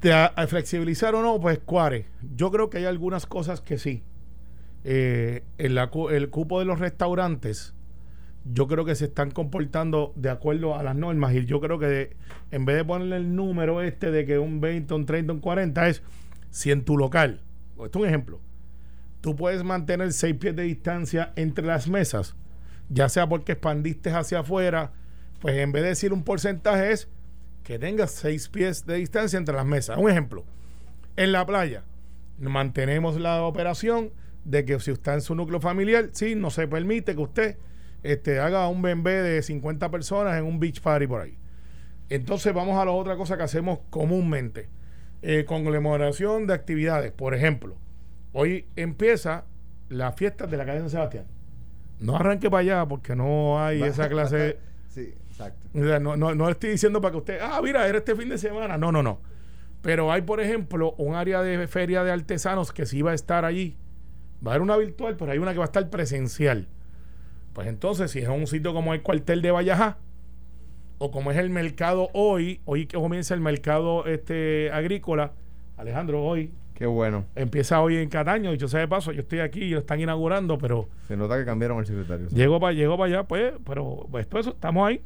de 0.00 0.12
a, 0.12 0.26
a 0.26 0.46
flexibilizar 0.46 1.14
o 1.14 1.22
no, 1.22 1.40
pues 1.40 1.58
cuare. 1.58 2.06
Yo 2.36 2.50
creo 2.50 2.70
que 2.70 2.78
hay 2.78 2.84
algunas 2.84 3.26
cosas 3.26 3.60
que 3.60 3.78
sí. 3.78 4.02
Eh, 4.84 5.42
en 5.58 5.74
la 5.74 5.90
el 6.10 6.30
cupo 6.30 6.58
de 6.58 6.64
los 6.64 6.78
restaurantes, 6.78 7.74
yo 8.44 8.66
creo 8.66 8.84
que 8.84 8.94
se 8.94 9.06
están 9.06 9.30
comportando 9.30 10.12
de 10.16 10.30
acuerdo 10.30 10.76
a 10.76 10.82
las 10.82 10.96
normas. 10.96 11.34
Y 11.34 11.44
yo 11.44 11.60
creo 11.60 11.78
que 11.78 12.16
en 12.50 12.64
vez 12.64 12.76
de 12.76 12.84
ponerle 12.84 13.16
el 13.16 13.34
número 13.34 13.82
este 13.82 14.10
de 14.10 14.24
que 14.24 14.38
un 14.38 14.60
20, 14.60 14.94
un 14.94 15.06
30, 15.06 15.32
un 15.34 15.40
40, 15.40 15.88
es 15.88 16.02
si 16.50 16.70
en 16.70 16.84
tu 16.84 16.96
local, 16.96 17.42
esto 17.72 17.86
es 17.86 17.96
un 17.96 18.06
ejemplo, 18.06 18.40
tú 19.20 19.36
puedes 19.36 19.62
mantener 19.62 20.12
seis 20.12 20.34
pies 20.36 20.56
de 20.56 20.64
distancia 20.64 21.32
entre 21.36 21.64
las 21.64 21.88
mesas, 21.88 22.34
ya 22.88 23.08
sea 23.08 23.28
porque 23.28 23.52
expandiste 23.52 24.10
hacia 24.10 24.40
afuera, 24.40 24.92
pues 25.40 25.56
en 25.56 25.72
vez 25.72 25.82
de 25.82 25.90
decir 25.90 26.12
un 26.12 26.24
porcentaje 26.24 26.92
es 26.92 27.08
que 27.62 27.78
tengas 27.78 28.10
seis 28.10 28.48
pies 28.48 28.84
de 28.86 28.96
distancia 28.96 29.38
entre 29.38 29.54
las 29.54 29.66
mesas. 29.66 29.96
Un 29.98 30.10
ejemplo, 30.10 30.44
en 31.16 31.32
la 31.32 31.46
playa 31.46 31.84
mantenemos 32.38 33.20
la 33.20 33.42
operación 33.42 34.10
de 34.44 34.64
que 34.64 34.80
si 34.80 34.90
está 34.90 35.14
en 35.14 35.20
su 35.20 35.34
núcleo 35.34 35.60
familiar, 35.60 36.08
sí, 36.12 36.34
no 36.34 36.50
se 36.50 36.66
permite 36.66 37.14
que 37.14 37.20
usted 37.20 37.56
este, 38.02 38.40
haga 38.40 38.68
un 38.68 38.82
bembé 38.82 39.22
de 39.22 39.42
50 39.42 39.90
personas 39.90 40.38
en 40.38 40.44
un 40.44 40.58
beach 40.60 40.80
party 40.80 41.06
por 41.06 41.22
ahí. 41.22 41.38
Entonces 42.08 42.52
vamos 42.52 42.78
a 42.78 42.84
la 42.84 42.90
otra 42.90 43.16
cosa 43.16 43.36
que 43.36 43.44
hacemos 43.44 43.80
comúnmente. 43.90 44.68
Eh, 45.22 45.44
conmemoración 45.44 46.46
de 46.46 46.54
actividades. 46.54 47.12
Por 47.12 47.34
ejemplo, 47.34 47.76
hoy 48.32 48.66
empieza 48.74 49.44
la 49.88 50.12
fiesta 50.12 50.46
de 50.46 50.56
la 50.56 50.64
calle 50.64 50.80
San 50.80 50.90
Sebastián. 50.90 51.26
No 51.98 52.16
arranque 52.16 52.50
para 52.50 52.60
allá 52.60 52.86
porque 52.86 53.14
no 53.14 53.62
hay 53.62 53.82
esa 53.84 54.08
clase... 54.08 54.58
Sí, 54.88 55.14
exacto. 55.28 55.68
O 55.74 55.84
sea, 55.84 56.00
no, 56.00 56.16
no, 56.16 56.34
no 56.34 56.48
estoy 56.48 56.70
diciendo 56.70 57.00
para 57.00 57.12
que 57.12 57.18
usted, 57.18 57.38
ah, 57.40 57.60
mira, 57.62 57.86
era 57.86 57.98
este 57.98 58.16
fin 58.16 58.28
de 58.28 58.38
semana. 58.38 58.76
No, 58.76 58.90
no, 58.90 59.02
no. 59.02 59.20
Pero 59.82 60.10
hay, 60.10 60.22
por 60.22 60.40
ejemplo, 60.40 60.94
un 60.98 61.14
área 61.14 61.42
de 61.42 61.66
feria 61.68 62.02
de 62.02 62.10
artesanos 62.10 62.72
que 62.72 62.86
sí 62.86 63.02
va 63.02 63.12
a 63.12 63.14
estar 63.14 63.44
allí. 63.44 63.76
Va 64.44 64.52
a 64.52 64.54
haber 64.54 64.62
una 64.62 64.76
virtual, 64.76 65.16
pero 65.16 65.32
hay 65.32 65.38
una 65.38 65.52
que 65.52 65.58
va 65.58 65.64
a 65.64 65.66
estar 65.66 65.88
presencial. 65.90 66.68
Pues 67.52 67.66
entonces, 67.68 68.10
si 68.10 68.20
es 68.20 68.28
un 68.28 68.46
sitio 68.46 68.72
como 68.72 68.94
el 68.94 69.02
cuartel 69.02 69.42
de 69.42 69.50
Vallajá, 69.50 69.98
o 70.98 71.10
como 71.10 71.30
es 71.30 71.38
el 71.38 71.50
mercado 71.50 72.10
hoy, 72.12 72.60
hoy 72.66 72.86
que 72.86 72.96
comienza 72.96 73.34
el 73.34 73.40
mercado 73.40 74.04
este 74.06 74.70
agrícola, 74.70 75.32
Alejandro, 75.76 76.22
hoy, 76.22 76.52
Qué 76.74 76.86
bueno. 76.86 77.24
empieza 77.34 77.80
hoy 77.80 77.96
en 77.96 78.08
Cataño, 78.08 78.52
dicho 78.52 78.68
sea 78.68 78.80
de 78.80 78.88
paso, 78.88 79.10
yo 79.10 79.22
estoy 79.22 79.40
aquí 79.40 79.60
y 79.60 79.70
lo 79.70 79.78
están 79.78 80.00
inaugurando, 80.00 80.58
pero 80.58 80.88
Se 81.08 81.16
nota 81.16 81.38
que 81.38 81.44
cambiaron 81.44 81.78
el 81.78 81.86
secretario. 81.86 82.28
Llego 82.28 82.60
para 82.60 82.74
llego 82.74 82.98
para 82.98 83.12
allá, 83.12 83.24
pues, 83.24 83.54
pero 83.64 84.06
pues 84.10 84.28
todo 84.28 84.40
eso, 84.40 84.50
estamos 84.50 84.86
ahí. 84.86 85.00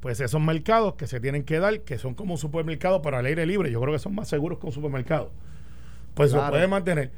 Pues 0.00 0.20
esos 0.20 0.40
mercados 0.40 0.94
que 0.94 1.06
se 1.06 1.20
tienen 1.20 1.42
que 1.44 1.58
dar, 1.58 1.80
que 1.80 1.98
son 1.98 2.14
como 2.14 2.34
un 2.34 2.38
supermercado, 2.38 3.02
pero 3.02 3.16
al 3.16 3.26
aire 3.26 3.46
libre, 3.46 3.70
yo 3.70 3.80
creo 3.80 3.92
que 3.92 3.98
son 3.98 4.14
más 4.14 4.28
seguros 4.28 4.58
que 4.58 4.66
un 4.66 4.72
supermercado. 4.72 5.30
Pues 6.14 6.30
se 6.32 6.38
puede 6.38 6.66
mantener. 6.66 7.10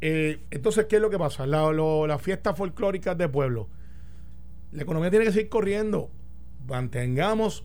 Eh, 0.00 0.44
entonces, 0.50 0.86
¿qué 0.86 0.96
es 0.96 1.02
lo 1.02 1.10
que 1.10 1.18
pasa? 1.18 1.46
Las 1.46 2.22
fiestas 2.22 2.56
folclóricas 2.56 3.16
de 3.16 3.28
pueblo. 3.28 3.68
La 4.72 4.82
economía 4.82 5.10
tiene 5.10 5.24
que 5.24 5.32
seguir 5.32 5.48
corriendo. 5.48 6.10
Mantengamos 6.66 7.64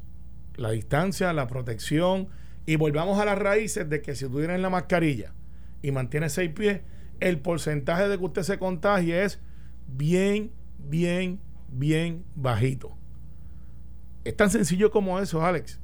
la 0.55 0.71
distancia, 0.71 1.33
la 1.33 1.47
protección 1.47 2.29
y 2.65 2.75
volvamos 2.75 3.19
a 3.19 3.25
las 3.25 3.37
raíces 3.37 3.89
de 3.89 4.01
que 4.01 4.15
si 4.15 4.27
tú 4.27 4.37
tienes 4.37 4.59
la 4.59 4.69
mascarilla 4.69 5.33
y 5.81 5.91
mantienes 5.91 6.33
seis 6.33 6.51
pies, 6.51 6.81
el 7.19 7.39
porcentaje 7.39 8.07
de 8.07 8.17
que 8.17 8.23
usted 8.23 8.43
se 8.43 8.59
contagie 8.59 9.23
es 9.23 9.39
bien, 9.87 10.51
bien, 10.77 11.39
bien 11.69 12.23
bajito. 12.35 12.97
Es 14.23 14.35
tan 14.35 14.49
sencillo 14.49 14.91
como 14.91 15.19
eso, 15.19 15.43
Alex. 15.43 15.79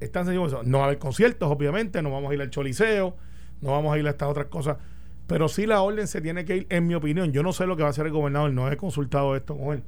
Es 0.00 0.10
tan 0.10 0.24
sencillo 0.24 0.42
como 0.42 0.48
eso. 0.48 0.62
No 0.64 0.78
va 0.78 0.84
a 0.84 0.86
haber 0.88 0.98
conciertos, 0.98 1.50
obviamente, 1.50 2.02
no 2.02 2.10
vamos 2.10 2.30
a 2.30 2.34
ir 2.34 2.40
al 2.40 2.50
choliseo, 2.50 3.16
no 3.60 3.70
vamos 3.70 3.94
a 3.94 3.98
ir 3.98 4.06
a 4.06 4.10
estas 4.10 4.28
otras 4.28 4.46
cosas. 4.46 4.78
Pero 5.26 5.48
sí 5.48 5.66
la 5.66 5.80
orden 5.80 6.06
se 6.06 6.20
tiene 6.20 6.44
que 6.44 6.56
ir, 6.58 6.66
en 6.70 6.86
mi 6.86 6.94
opinión. 6.94 7.32
Yo 7.32 7.42
no 7.42 7.52
sé 7.52 7.66
lo 7.66 7.76
que 7.76 7.82
va 7.82 7.88
a 7.88 7.90
hacer 7.90 8.06
el 8.06 8.12
gobernador, 8.12 8.52
no 8.52 8.70
he 8.70 8.76
consultado 8.76 9.34
esto 9.34 9.56
con 9.56 9.74
él. 9.74 9.82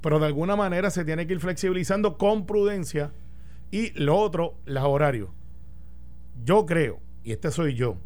Pero 0.00 0.18
de 0.18 0.26
alguna 0.26 0.56
manera 0.56 0.90
se 0.90 1.04
tiene 1.04 1.26
que 1.26 1.34
ir 1.34 1.40
flexibilizando 1.40 2.16
con 2.16 2.46
prudencia. 2.46 3.12
Y 3.70 3.90
lo 3.98 4.16
otro, 4.16 4.54
los 4.64 4.84
horarios. 4.84 5.30
Yo 6.44 6.66
creo, 6.66 7.00
y 7.22 7.32
este 7.32 7.50
soy 7.50 7.74
yo, 7.74 7.96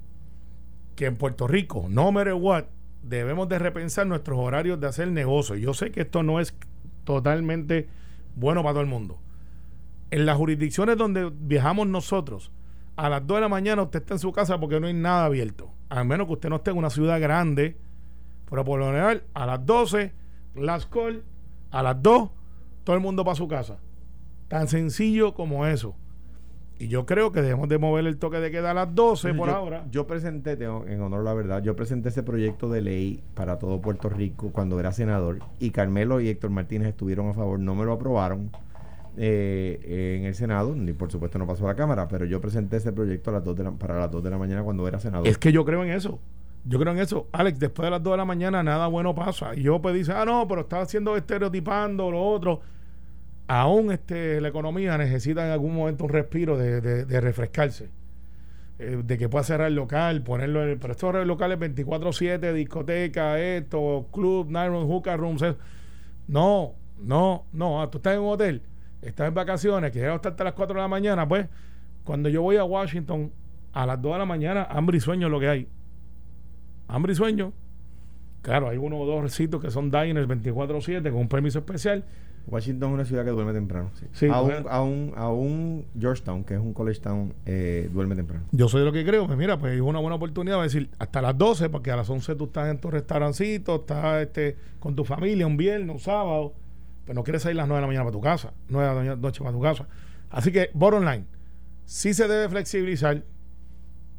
que 0.96 1.06
en 1.06 1.16
Puerto 1.16 1.46
Rico, 1.46 1.86
no 1.88 2.10
matter 2.10 2.34
what, 2.34 2.64
debemos 3.02 3.48
de 3.48 3.58
repensar 3.58 4.06
nuestros 4.06 4.38
horarios 4.38 4.80
de 4.80 4.86
hacer 4.86 5.10
negocio. 5.10 5.56
Yo 5.56 5.74
sé 5.74 5.90
que 5.90 6.02
esto 6.02 6.22
no 6.22 6.40
es 6.40 6.54
totalmente 7.04 7.88
bueno 8.34 8.62
para 8.62 8.74
todo 8.74 8.82
el 8.82 8.88
mundo. 8.88 9.18
En 10.10 10.26
las 10.26 10.36
jurisdicciones 10.36 10.96
donde 10.96 11.30
viajamos 11.32 11.86
nosotros, 11.86 12.50
a 12.96 13.08
las 13.08 13.26
2 13.26 13.36
de 13.36 13.40
la 13.42 13.48
mañana 13.48 13.82
usted 13.82 14.00
está 14.00 14.14
en 14.14 14.20
su 14.20 14.32
casa 14.32 14.58
porque 14.58 14.80
no 14.80 14.86
hay 14.86 14.94
nada 14.94 15.24
abierto. 15.26 15.70
A 15.90 16.04
menos 16.04 16.26
que 16.26 16.34
usted 16.34 16.48
no 16.48 16.56
esté 16.56 16.70
en 16.70 16.78
una 16.78 16.90
ciudad 16.90 17.20
grande. 17.20 17.76
Pero 18.50 18.64
por 18.64 18.78
lo 18.78 18.86
general, 18.86 19.24
a 19.34 19.46
las 19.46 19.64
12, 19.66 20.12
las 20.54 20.86
call, 20.86 21.22
a 21.70 21.82
las 21.82 22.02
2, 22.02 22.30
todo 22.84 22.96
el 22.96 23.02
mundo 23.02 23.24
para 23.24 23.34
su 23.34 23.46
casa. 23.48 23.76
Tan 24.48 24.68
sencillo 24.68 25.34
como 25.34 25.66
eso. 25.66 25.94
Y 26.78 26.88
yo 26.88 27.04
creo 27.06 27.32
que 27.32 27.42
debemos 27.42 27.68
de 27.68 27.76
mover 27.76 28.06
el 28.06 28.18
toque 28.18 28.38
de 28.38 28.50
queda 28.50 28.70
a 28.70 28.74
las 28.74 28.94
12 28.94 29.34
por 29.34 29.48
yo, 29.48 29.54
ahora. 29.56 29.84
Yo 29.90 30.06
presenté, 30.06 30.56
tengo- 30.56 30.86
en 30.86 31.02
honor 31.02 31.20
a 31.20 31.24
la 31.24 31.34
verdad, 31.34 31.62
yo 31.62 31.74
presenté 31.74 32.08
ese 32.10 32.22
proyecto 32.22 32.70
de 32.70 32.80
ley 32.82 33.22
para 33.34 33.58
todo 33.58 33.80
Puerto 33.80 34.08
Rico 34.08 34.50
cuando 34.52 34.78
era 34.78 34.92
senador 34.92 35.40
y 35.58 35.70
Carmelo 35.70 36.20
y 36.20 36.28
Héctor 36.28 36.50
Martínez 36.50 36.88
estuvieron 36.88 37.28
a 37.28 37.34
favor, 37.34 37.58
no 37.58 37.74
me 37.74 37.84
lo 37.84 37.92
aprobaron 37.94 38.50
eh, 39.16 40.16
en 40.18 40.24
el 40.26 40.34
Senado, 40.34 40.74
ni 40.74 40.92
por 40.92 41.10
supuesto 41.10 41.38
no 41.38 41.46
pasó 41.46 41.64
a 41.64 41.68
la 41.68 41.74
Cámara, 41.76 42.06
pero 42.08 42.24
yo 42.24 42.40
presenté 42.40 42.76
ese 42.76 42.92
proyecto 42.92 43.30
a 43.30 43.34
las 43.34 43.44
dos 43.44 43.56
de 43.56 43.64
la- 43.64 43.72
para 43.72 43.98
las 43.98 44.10
2 44.10 44.22
de 44.22 44.30
la 44.30 44.38
mañana 44.38 44.62
cuando 44.62 44.86
era 44.86 44.98
senador. 45.00 45.26
Es 45.26 45.38
que 45.38 45.52
yo 45.52 45.64
creo 45.64 45.82
en 45.84 45.90
eso. 45.90 46.18
Yo 46.64 46.78
creo 46.78 46.92
en 46.92 46.98
eso. 46.98 47.28
Alex, 47.32 47.58
después 47.58 47.86
de 47.86 47.90
las 47.90 48.02
2 48.02 48.12
de 48.12 48.16
la 48.18 48.24
mañana 48.24 48.62
nada 48.62 48.86
bueno 48.88 49.14
pasa. 49.14 49.54
Y 49.54 49.62
yo 49.62 49.80
pues 49.80 49.94
dice, 49.94 50.12
ah, 50.12 50.24
no, 50.24 50.46
pero 50.48 50.62
está 50.62 50.80
haciendo 50.80 51.16
estereotipando 51.16 52.10
lo 52.10 52.22
otro. 52.22 52.60
aún 53.46 53.90
este, 53.92 54.40
la 54.42 54.48
economía 54.48 54.98
necesita 54.98 55.46
en 55.46 55.52
algún 55.52 55.74
momento 55.74 56.04
un 56.04 56.10
respiro 56.10 56.58
de, 56.58 56.80
de, 56.80 57.20
refrescarse. 57.20 57.88
Eh, 58.78 59.00
de 59.04 59.18
que 59.18 59.28
pueda 59.28 59.42
cerrar 59.42 59.68
el 59.68 59.74
local, 59.74 60.22
ponerlo 60.22 60.62
en 60.62 60.68
el. 60.70 60.78
Pero 60.78 60.92
estos 60.92 61.26
locales 61.26 61.58
24-7, 61.58 62.52
discoteca, 62.52 63.38
esto, 63.40 64.06
club, 64.12 64.50
night 64.50 64.68
room, 64.70 64.86
hookah 64.88 65.16
rooms. 65.16 65.42
No, 66.26 66.74
no, 67.00 67.44
no. 67.52 67.80
Ah, 67.80 67.90
tú 67.90 67.98
estás 67.98 68.14
en 68.14 68.20
un 68.20 68.28
hotel, 68.34 68.62
estás 69.02 69.28
en 69.28 69.34
vacaciones, 69.34 69.90
que 69.92 69.98
estar 69.98 70.32
hasta 70.32 70.44
las 70.44 70.54
4 70.54 70.74
de 70.74 70.80
la 70.80 70.88
mañana. 70.88 71.28
Pues, 71.28 71.46
cuando 72.04 72.28
yo 72.28 72.42
voy 72.42 72.56
a 72.56 72.64
Washington 72.64 73.32
a 73.72 73.86
las 73.86 74.00
2 74.00 74.12
de 74.12 74.18
la 74.18 74.24
mañana, 74.24 74.66
hambre 74.70 74.98
y 74.98 75.00
sueño 75.00 75.26
es 75.26 75.30
lo 75.30 75.40
que 75.40 75.48
hay. 75.48 75.68
Hambre 76.88 77.12
y 77.12 77.16
sueño. 77.16 77.52
Claro, 78.42 78.68
hay 78.68 78.78
uno 78.78 78.98
o 78.98 79.06
dos 79.06 79.22
recitos 79.22 79.60
que 79.60 79.70
son 79.70 79.90
diners 79.90 80.28
24-7 80.28 81.10
con 81.10 81.20
un 81.20 81.28
permiso 81.28 81.58
especial 81.58 82.04
Washington 82.50 82.90
es 82.90 82.94
una 82.94 83.04
ciudad 83.04 83.24
que 83.24 83.30
duerme 83.30 83.52
temprano. 83.52 83.90
Sí. 84.12 84.26
aún, 84.26 85.12
aún, 85.16 85.84
Georgetown, 85.98 86.44
que 86.44 86.54
es 86.54 86.60
un 86.60 86.72
college 86.72 87.00
town, 87.00 87.34
eh, 87.44 87.88
duerme 87.92 88.16
temprano. 88.16 88.44
Yo 88.52 88.68
soy 88.68 88.80
de 88.80 88.86
lo 88.86 88.92
que 88.92 89.04
creo. 89.04 89.26
Pues 89.26 89.38
mira, 89.38 89.58
pues 89.58 89.74
es 89.74 89.80
una 89.80 89.98
buena 89.98 90.16
oportunidad 90.16 90.56
de 90.56 90.62
decir 90.62 90.90
hasta 90.98 91.20
las 91.20 91.36
12, 91.36 91.68
porque 91.68 91.90
a 91.90 91.96
las 91.96 92.08
11 92.08 92.34
tú 92.36 92.44
estás 92.44 92.70
en 92.70 92.80
tu 92.80 92.90
restaurancito, 92.90 93.76
estás 93.76 94.22
este, 94.22 94.56
con 94.80 94.94
tu 94.94 95.04
familia 95.04 95.46
un 95.46 95.56
viernes, 95.56 95.90
un 95.90 96.00
sábado, 96.00 96.54
pero 97.08 97.14
no 97.14 97.24
quieres 97.24 97.40
salir 97.40 97.56
a 97.58 97.62
las 97.62 97.68
9 97.68 97.78
de 97.78 97.80
la 97.80 97.86
mañana 97.86 98.04
para 98.04 98.12
tu 98.12 98.20
casa, 98.20 98.52
9 98.68 99.00
de 99.00 99.08
la 99.08 99.16
noche 99.16 99.40
para 99.42 99.50
tu 99.50 99.62
casa. 99.62 99.88
Así 100.28 100.52
que, 100.52 100.68
bottom 100.74 101.06
line, 101.06 101.24
sí 101.86 102.12
se 102.12 102.28
debe 102.28 102.50
flexibilizar, 102.50 103.24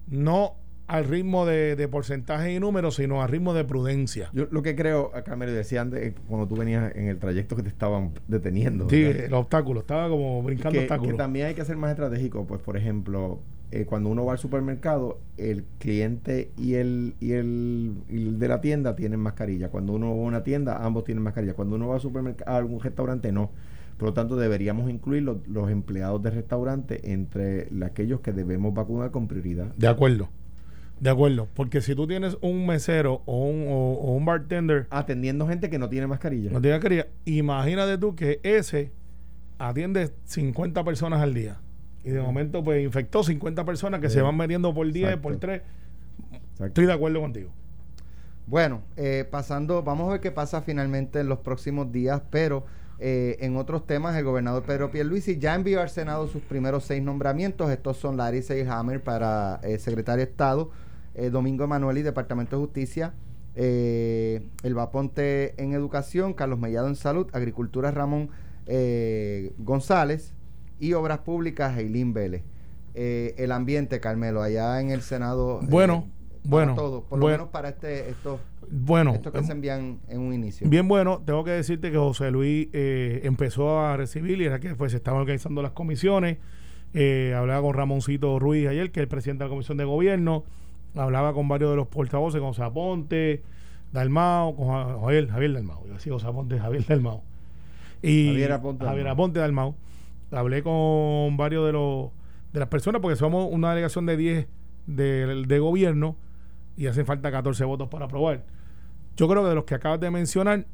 no 0.07 0.55
al 0.87 1.05
ritmo 1.05 1.45
de, 1.45 1.75
de 1.75 1.87
porcentaje 1.87 2.51
y 2.51 2.59
números, 2.59 2.95
sino 2.95 3.21
al 3.21 3.29
ritmo 3.29 3.53
de 3.53 3.63
prudencia. 3.63 4.31
Yo 4.33 4.47
lo 4.49 4.63
que 4.63 4.75
creo, 4.75 5.11
acá 5.13 5.35
me 5.35 5.45
lo 5.45 5.53
decía 5.53 5.81
antes, 5.81 6.01
eh, 6.01 6.15
cuando 6.27 6.47
tú 6.47 6.55
venías 6.55 6.95
en 6.95 7.09
el 7.09 7.19
trayecto 7.19 7.55
que 7.55 7.61
te 7.61 7.69
estaban 7.69 8.13
deteniendo. 8.27 8.89
Sí, 8.89 9.03
el 9.03 9.35
obstáculo, 9.35 9.81
estaba 9.81 10.09
como 10.09 10.41
brincando 10.41 10.79
obstáculos. 10.79 11.11
Que 11.11 11.17
también 11.17 11.45
hay 11.45 11.53
que 11.53 11.65
ser 11.65 11.77
más 11.77 11.91
estratégico, 11.91 12.47
pues 12.47 12.59
por 12.59 12.75
ejemplo, 12.75 13.39
eh, 13.71 13.85
cuando 13.85 14.09
uno 14.09 14.25
va 14.25 14.33
al 14.33 14.39
supermercado, 14.39 15.19
el 15.37 15.63
cliente 15.77 16.51
y 16.57 16.73
el, 16.75 17.15
y 17.19 17.33
el, 17.33 18.39
de 18.39 18.47
la 18.47 18.61
tienda 18.61 18.95
tienen 18.95 19.19
mascarilla. 19.19 19.69
Cuando 19.69 19.93
uno 19.93 20.07
va 20.07 20.23
a 20.23 20.27
una 20.27 20.43
tienda, 20.43 20.83
ambos 20.83 21.03
tienen 21.03 21.23
mascarilla. 21.23 21.53
Cuando 21.53 21.75
uno 21.75 21.87
va 21.87 21.95
al 21.95 22.01
supermercado, 22.01 22.51
a 22.51 22.57
algún 22.57 22.79
restaurante, 22.79 23.31
no. 23.31 23.51
Por 23.97 24.09
lo 24.09 24.13
tanto, 24.13 24.37
deberíamos 24.37 24.89
incluir 24.89 25.23
los, 25.23 25.47
los 25.47 25.69
empleados 25.69 26.23
de 26.23 26.31
restaurante 26.31 27.11
entre 27.11 27.67
aquellos 27.85 28.21
que 28.21 28.31
debemos 28.31 28.73
vacunar 28.73 29.11
con 29.11 29.27
prioridad. 29.27 29.73
De 29.75 29.87
acuerdo. 29.87 30.29
De 30.99 31.09
acuerdo, 31.09 31.47
porque 31.53 31.79
si 31.79 31.95
tú 31.95 32.07
tienes 32.07 32.37
un 32.41 32.65
mesero 32.65 33.21
o 33.25 33.45
un, 33.45 33.67
o, 33.69 34.13
un 34.13 34.25
bartender 34.25 34.87
atendiendo 34.89 35.47
gente 35.47 35.69
que 35.69 35.79
no 35.79 35.87
tiene 35.87 36.07
mascarilla. 36.07 36.51
No 36.51 36.59
tiene 36.59 36.75
mascarilla. 36.75 37.07
Imagínate 37.23 37.97
tú 37.97 38.15
que 38.15 38.41
ese 38.43 38.91
atiende 39.59 40.11
50 40.25 40.83
personas 40.83 41.21
al 41.21 41.33
día. 41.33 41.57
Y 42.03 42.11
de 42.11 42.21
momento, 42.21 42.63
pues 42.63 42.83
infectó 42.83 43.23
50 43.23 43.65
personas 43.65 43.99
que 43.99 44.09
se 44.09 44.21
van 44.21 44.37
metiendo 44.37 44.73
por 44.73 44.91
día 44.91 45.13
y 45.13 45.17
por 45.17 45.37
tres. 45.37 45.61
Estoy 46.59 46.85
de 46.85 46.93
acuerdo 46.93 47.21
contigo. 47.21 47.51
Bueno, 48.47 48.81
eh, 48.97 49.27
pasando, 49.29 49.83
vamos 49.83 50.07
a 50.07 50.13
ver 50.13 50.21
qué 50.21 50.31
pasa 50.31 50.61
finalmente 50.61 51.19
en 51.19 51.29
los 51.29 51.39
próximos 51.39 51.91
días, 51.91 52.21
pero 52.31 52.65
eh, 52.97 53.37
en 53.41 53.55
otros 53.57 53.85
temas, 53.85 54.15
el 54.15 54.23
gobernador 54.23 54.63
Pedro 54.63 54.91
Pierluisi 54.91 55.37
ya 55.37 55.55
envió 55.55 55.81
al 55.81 55.89
Senado 55.89 56.27
sus 56.27 56.41
primeros 56.41 56.83
seis 56.83 57.03
nombramientos. 57.03 57.69
Estos 57.69 57.97
son 57.97 58.17
Larry 58.17 58.41
Seyhammer 58.41 59.03
para 59.03 59.59
eh, 59.63 59.77
secretario 59.77 60.25
de 60.25 60.31
Estado, 60.31 60.71
eh, 61.15 61.29
Domingo 61.29 61.63
Emanueli, 61.63 62.01
Departamento 62.01 62.57
de 62.57 62.61
Justicia, 62.65 63.13
eh, 63.55 64.47
El 64.63 64.73
Vaponte 64.73 65.61
en 65.61 65.73
Educación, 65.73 66.33
Carlos 66.33 66.59
Mellado 66.59 66.87
en 66.87 66.95
Salud, 66.95 67.27
Agricultura 67.33 67.91
Ramón 67.91 68.29
eh, 68.67 69.53
González 69.57 70.33
y 70.79 70.93
Obras 70.93 71.19
Públicas 71.19 71.77
Eileen 71.77 72.13
Vélez. 72.13 72.43
el 72.93 73.51
ambiente, 73.51 73.99
Carmelo, 73.99 74.41
allá 74.41 74.81
en 74.81 74.89
el 74.89 75.01
Senado. 75.01 75.59
Bueno, 75.63 76.07
bueno. 76.43 76.75
Todo, 76.75 77.03
por 77.03 77.19
lo 77.19 77.27
menos 77.27 77.49
para 77.49 77.69
este, 77.69 78.09
estos, 78.09 78.39
bueno, 78.71 79.13
esto 79.13 79.31
que 79.31 79.43
se 79.43 79.51
envían 79.51 79.99
en 80.07 80.19
un 80.19 80.33
inicio. 80.33 80.69
Bien 80.69 80.87
bueno, 80.87 81.21
tengo 81.25 81.43
que 81.43 81.51
decirte 81.51 81.91
que 81.91 81.97
José 81.97 82.31
Luis 82.31 82.69
empezó 82.73 83.79
a 83.79 83.97
recibir 83.97 84.41
y 84.41 84.45
era 84.45 84.59
que 84.59 84.75
pues 84.75 84.91
se 84.91 84.97
estaban 84.97 85.19
organizando 85.21 85.61
las 85.61 85.71
comisiones. 85.71 86.37
hablaba 87.35 87.61
con 87.61 87.73
Ramoncito 87.73 88.39
Ruiz 88.39 88.67
ayer, 88.67 88.91
que 88.91 88.99
es 88.99 89.03
el 89.03 89.09
presidente 89.09 89.43
de 89.43 89.49
la 89.49 89.51
Comisión 89.51 89.77
de 89.77 89.85
Gobierno 89.85 90.45
hablaba 90.95 91.33
con 91.33 91.47
varios 91.47 91.71
de 91.71 91.77
los 91.77 91.87
portavoces, 91.87 92.41
con 92.41 92.53
Zaponte, 92.53 93.43
Dalmao, 93.91 94.55
con 94.55 95.01
Javier, 95.01 95.29
Javier 95.29 95.53
Dalmao, 95.53 95.85
yo 95.87 95.93
decía 95.93 96.17
Zaponte, 96.19 96.59
Javier 96.59 96.85
Dalmao. 96.85 97.23
Y 98.01 98.27
Javier 98.27 98.51
Aponte, 98.53 98.85
Javier 98.85 99.07
Aponte 99.07 99.39
Dalmao. 99.39 99.75
Hablé 100.31 100.63
con 100.63 101.37
varios 101.37 101.65
de 101.65 101.73
los 101.73 102.11
de 102.53 102.59
las 102.59 102.69
personas 102.69 103.01
porque 103.01 103.15
somos 103.15 103.47
una 103.51 103.69
delegación 103.69 104.05
de 104.05 104.17
10 104.17 104.47
de, 104.87 105.43
de 105.47 105.59
gobierno 105.59 106.15
y 106.75 106.87
hacen 106.87 107.05
falta 107.05 107.31
14 107.31 107.63
votos 107.65 107.89
para 107.89 108.05
aprobar. 108.05 108.43
Yo 109.15 109.27
creo 109.27 109.43
que 109.43 109.49
de 109.49 109.55
los 109.55 109.65
que 109.65 109.75
acabas 109.75 109.99
de 109.99 110.09
mencionar, 110.09 110.65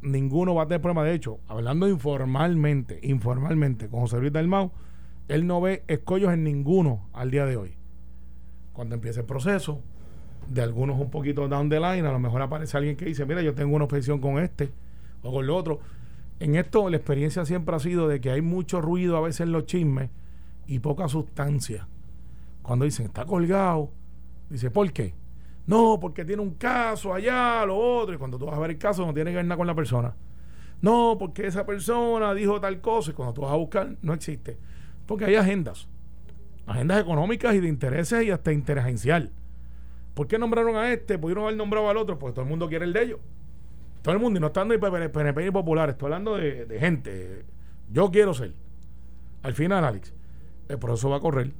ninguno 0.00 0.54
va 0.54 0.62
a 0.62 0.66
tener 0.66 0.80
problema. 0.80 1.04
De 1.04 1.12
hecho, 1.12 1.40
hablando 1.46 1.88
informalmente, 1.88 3.00
informalmente 3.02 3.88
con 3.88 4.00
José 4.00 4.18
Luis 4.18 4.32
Dalmau, 4.32 4.72
él 5.28 5.46
no 5.46 5.60
ve 5.60 5.82
escollos 5.88 6.32
en 6.32 6.44
ninguno 6.44 7.08
al 7.12 7.30
día 7.30 7.44
de 7.44 7.56
hoy 7.56 7.80
cuando 8.80 8.94
empiece 8.94 9.20
el 9.20 9.26
proceso, 9.26 9.82
de 10.48 10.62
algunos 10.62 10.98
un 10.98 11.10
poquito 11.10 11.46
down 11.48 11.68
the 11.68 11.78
line, 11.78 12.06
a 12.06 12.12
lo 12.12 12.18
mejor 12.18 12.40
aparece 12.40 12.78
alguien 12.78 12.96
que 12.96 13.04
dice, 13.04 13.26
mira, 13.26 13.42
yo 13.42 13.54
tengo 13.54 13.76
una 13.76 13.84
objeción 13.84 14.20
con 14.20 14.38
este 14.38 14.70
o 15.22 15.30
con 15.30 15.46
lo 15.46 15.54
otro. 15.54 15.80
En 16.40 16.56
esto 16.56 16.88
la 16.90 16.96
experiencia 16.96 17.44
siempre 17.44 17.76
ha 17.76 17.78
sido 17.78 18.08
de 18.08 18.20
que 18.20 18.30
hay 18.30 18.42
mucho 18.42 18.80
ruido 18.80 19.16
a 19.16 19.20
veces 19.20 19.42
en 19.42 19.52
los 19.52 19.66
chismes 19.66 20.10
y 20.66 20.80
poca 20.80 21.06
sustancia. 21.08 21.86
Cuando 22.62 22.84
dicen, 22.84 23.06
está 23.06 23.24
colgado, 23.24 23.90
dice, 24.48 24.70
¿por 24.70 24.92
qué? 24.92 25.14
No, 25.66 25.98
porque 26.00 26.24
tiene 26.24 26.42
un 26.42 26.54
caso 26.54 27.14
allá, 27.14 27.64
lo 27.64 27.76
otro, 27.76 28.14
y 28.14 28.18
cuando 28.18 28.38
tú 28.38 28.46
vas 28.46 28.56
a 28.56 28.60
ver 28.60 28.70
el 28.70 28.78
caso 28.78 29.06
no 29.06 29.14
tiene 29.14 29.30
que 29.30 29.36
ver 29.36 29.44
nada 29.44 29.56
con 29.56 29.66
la 29.66 29.74
persona. 29.74 30.16
No, 30.82 31.16
porque 31.18 31.46
esa 31.46 31.64
persona 31.64 32.34
dijo 32.34 32.60
tal 32.60 32.80
cosa, 32.80 33.12
y 33.12 33.14
cuando 33.14 33.34
tú 33.34 33.42
vas 33.42 33.52
a 33.52 33.56
buscar, 33.56 33.96
no 34.02 34.14
existe. 34.14 34.58
Porque 35.06 35.26
hay 35.26 35.36
agendas 35.36 35.88
agendas 36.70 37.00
económicas 37.00 37.54
y 37.54 37.60
de 37.60 37.68
intereses 37.68 38.24
y 38.24 38.30
hasta 38.30 38.52
interagencial. 38.52 39.32
¿Por 40.14 40.28
qué 40.28 40.38
nombraron 40.38 40.76
a 40.76 40.92
este? 40.92 41.18
¿Pudieron 41.18 41.44
haber 41.44 41.56
nombrado 41.56 41.90
al 41.90 41.96
otro? 41.96 42.18
Porque 42.18 42.34
todo 42.34 42.44
el 42.44 42.48
mundo 42.48 42.68
quiere 42.68 42.84
el 42.84 42.92
de 42.92 43.02
ellos. 43.02 43.20
Todo 44.02 44.14
el 44.14 44.20
mundo, 44.20 44.38
y 44.38 44.40
no 44.40 44.48
estando 44.48 44.74
en 44.74 44.80
PNP 44.80 45.46
y 45.46 45.50
Popular, 45.50 45.90
estoy 45.90 46.06
hablando 46.06 46.36
de, 46.36 46.76
gente. 46.80 47.44
Yo 47.90 48.10
quiero 48.10 48.34
ser. 48.34 48.54
Al 49.42 49.54
final, 49.54 49.84
Alex, 49.84 50.12
el 50.68 50.78
proceso 50.78 51.10
va 51.10 51.16
a 51.16 51.20
correr. 51.20 51.52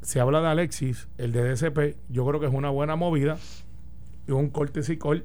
Se 0.00 0.18
habla 0.20 0.40
de 0.40 0.48
Alexis, 0.48 1.08
el 1.18 1.32
de 1.32 1.42
DCP. 1.44 1.96
Yo 2.08 2.26
creo 2.26 2.40
que 2.40 2.46
es 2.46 2.52
una 2.52 2.70
buena 2.70 2.96
movida 2.96 3.38
y 4.26 4.32
un 4.32 4.50
corte 4.50 4.82
psicol 4.82 5.24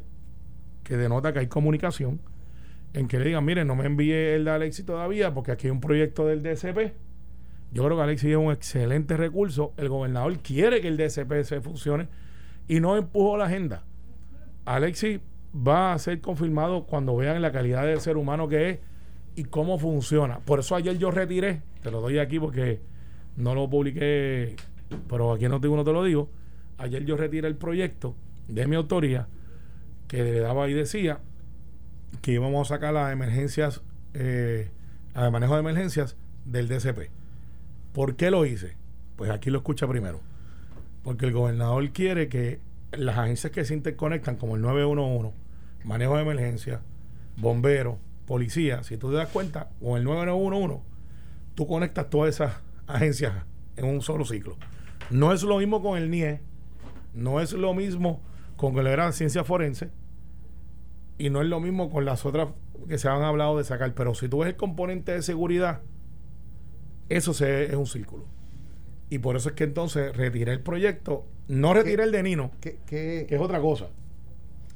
que 0.84 0.98
denota 0.98 1.34
que 1.34 1.40
hay 1.40 1.48
comunicación 1.48 2.22
en 2.94 3.08
que 3.08 3.20
le 3.20 3.26
digan, 3.26 3.44
miren, 3.44 3.68
no 3.68 3.76
me 3.76 3.86
envíe 3.86 4.36
el 4.36 4.46
de 4.46 4.52
Alexis 4.52 4.86
todavía 4.86 5.34
porque 5.34 5.52
aquí 5.52 5.68
hay 5.68 5.72
un 5.72 5.82
proyecto 5.82 6.26
del 6.26 6.44
DCP 6.44 6.94
yo 7.72 7.84
creo 7.84 7.98
que 7.98 8.04
Alexis 8.04 8.32
es 8.32 8.38
un 8.38 8.52
excelente 8.52 9.18
recurso. 9.18 9.74
El 9.78 9.90
gobernador 9.90 10.38
quiere 10.40 10.82
que 10.82 10.88
el 10.88 10.98
DSP 10.98 11.44
se 11.44 11.62
funcione 11.62 12.08
y 12.68 12.80
no 12.80 12.98
empujó 12.98 13.38
la 13.38 13.46
agenda. 13.46 13.84
Alexis 14.66 15.20
va 15.56 15.94
a 15.94 16.00
ser 16.00 16.22
confirmado 16.22 16.86
cuando 16.86 17.16
vean 17.16 17.42
la 17.42 17.52
calidad 17.52 17.86
del 17.86 18.02
ser 18.02 18.18
humano 18.18 18.48
que 18.48 18.70
es 18.70 18.80
y 19.36 19.46
cómo 19.46 19.78
funciona. 19.78 20.40
Por 20.40 20.60
eso 20.60 20.76
ayer 20.76 20.98
yo 20.98 21.12
retiré, 21.12 21.62
te 21.84 21.92
lo 21.92 22.02
doy 22.02 22.20
aquí 22.20 22.40
porque 22.40 22.82
no 23.36 23.54
lo 23.54 23.70
publiqué, 23.70 24.56
pero 25.08 25.34
aquí 25.34 25.48
no 25.48 25.62
te, 25.62 25.68
no 25.68 25.84
te 25.84 25.94
lo 25.94 26.04
digo. 26.04 26.30
Ayer 26.78 27.06
yo 27.06 27.18
retiré 27.18 27.48
el 27.48 27.56
proyecto 27.56 28.16
de 28.48 28.68
mi 28.68 28.76
autoría 28.76 29.28
que 30.08 30.24
le 30.24 30.40
daba 30.40 30.70
y 30.70 30.74
decía 30.74 31.20
que 32.22 32.32
íbamos 32.32 32.68
a 32.68 32.76
sacar 32.76 32.94
las 32.94 33.12
emergencias, 33.12 33.82
eh, 34.14 34.72
manejo 35.14 35.54
de 35.54 35.60
emergencias 35.60 36.18
del 36.46 36.68
DCP. 36.68 37.12
¿Por 37.94 38.16
qué 38.16 38.32
lo 38.32 38.46
hice? 38.46 38.76
Pues 39.16 39.32
aquí 39.32 39.50
lo 39.50 39.60
escucha 39.60 39.88
primero. 39.88 40.22
Porque 41.04 41.26
el 41.26 41.34
gobernador 41.34 41.90
quiere 41.92 42.30
que 42.30 42.60
las 42.92 43.18
agencias 43.18 43.52
que 43.52 43.66
se 43.66 43.74
interconectan, 43.74 44.36
como 44.36 44.56
el 44.56 44.62
911, 44.62 45.36
manejo 45.84 46.16
de 46.16 46.22
emergencia, 46.22 46.82
bomberos, 47.38 47.98
policía, 48.26 48.84
si 48.84 48.98
tú 48.98 49.10
te 49.10 49.18
das 49.18 49.30
cuenta, 49.30 49.70
con 49.82 49.98
el 49.98 50.04
911, 50.04 50.82
tú 51.56 51.68
conectas 51.68 52.10
todas 52.10 52.36
esas 52.36 52.54
agencias 52.88 53.34
en 53.76 53.86
un 53.86 54.02
solo 54.02 54.26
ciclo. 54.26 54.58
No 55.10 55.32
es 55.34 55.44
lo 55.44 55.58
mismo 55.58 55.82
con 55.82 55.98
el 55.98 56.10
NIE, 56.10 56.42
no 57.14 57.40
es 57.40 57.54
lo 57.54 57.74
mismo 57.74 58.22
con 58.58 58.78
el 58.78 58.90
gran 58.90 59.14
ciencia 59.14 59.44
forense, 59.44 59.90
y 61.18 61.30
no 61.30 61.42
es 61.42 61.48
lo 61.48 61.60
mismo 61.60 61.90
con 61.90 62.06
las 62.06 62.26
otras 62.26 62.50
que 62.88 62.98
se 62.98 63.08
han 63.08 63.24
hablado 63.24 63.58
de 63.58 63.64
sacar. 63.64 63.94
Pero 63.94 64.14
si 64.14 64.28
tú 64.30 64.40
ves 64.40 64.50
el 64.50 64.56
componente 64.56 65.14
de 65.14 65.22
seguridad, 65.22 65.82
eso 67.10 67.34
se, 67.34 67.66
es 67.66 67.76
un 67.76 67.88
círculo. 67.88 68.26
Y 69.10 69.20
por 69.20 69.36
eso 69.36 69.50
es 69.50 69.56
que 69.56 69.64
entonces 69.64 70.16
retiré 70.16 70.52
el 70.52 70.62
proyecto, 70.62 71.26
no 71.48 71.74
retiré 71.74 72.04
el 72.04 72.12
de 72.12 72.24
Nino, 72.24 72.52
que 72.62 73.28
es 73.30 73.40
otra 73.40 73.62
cosa. 73.62 73.88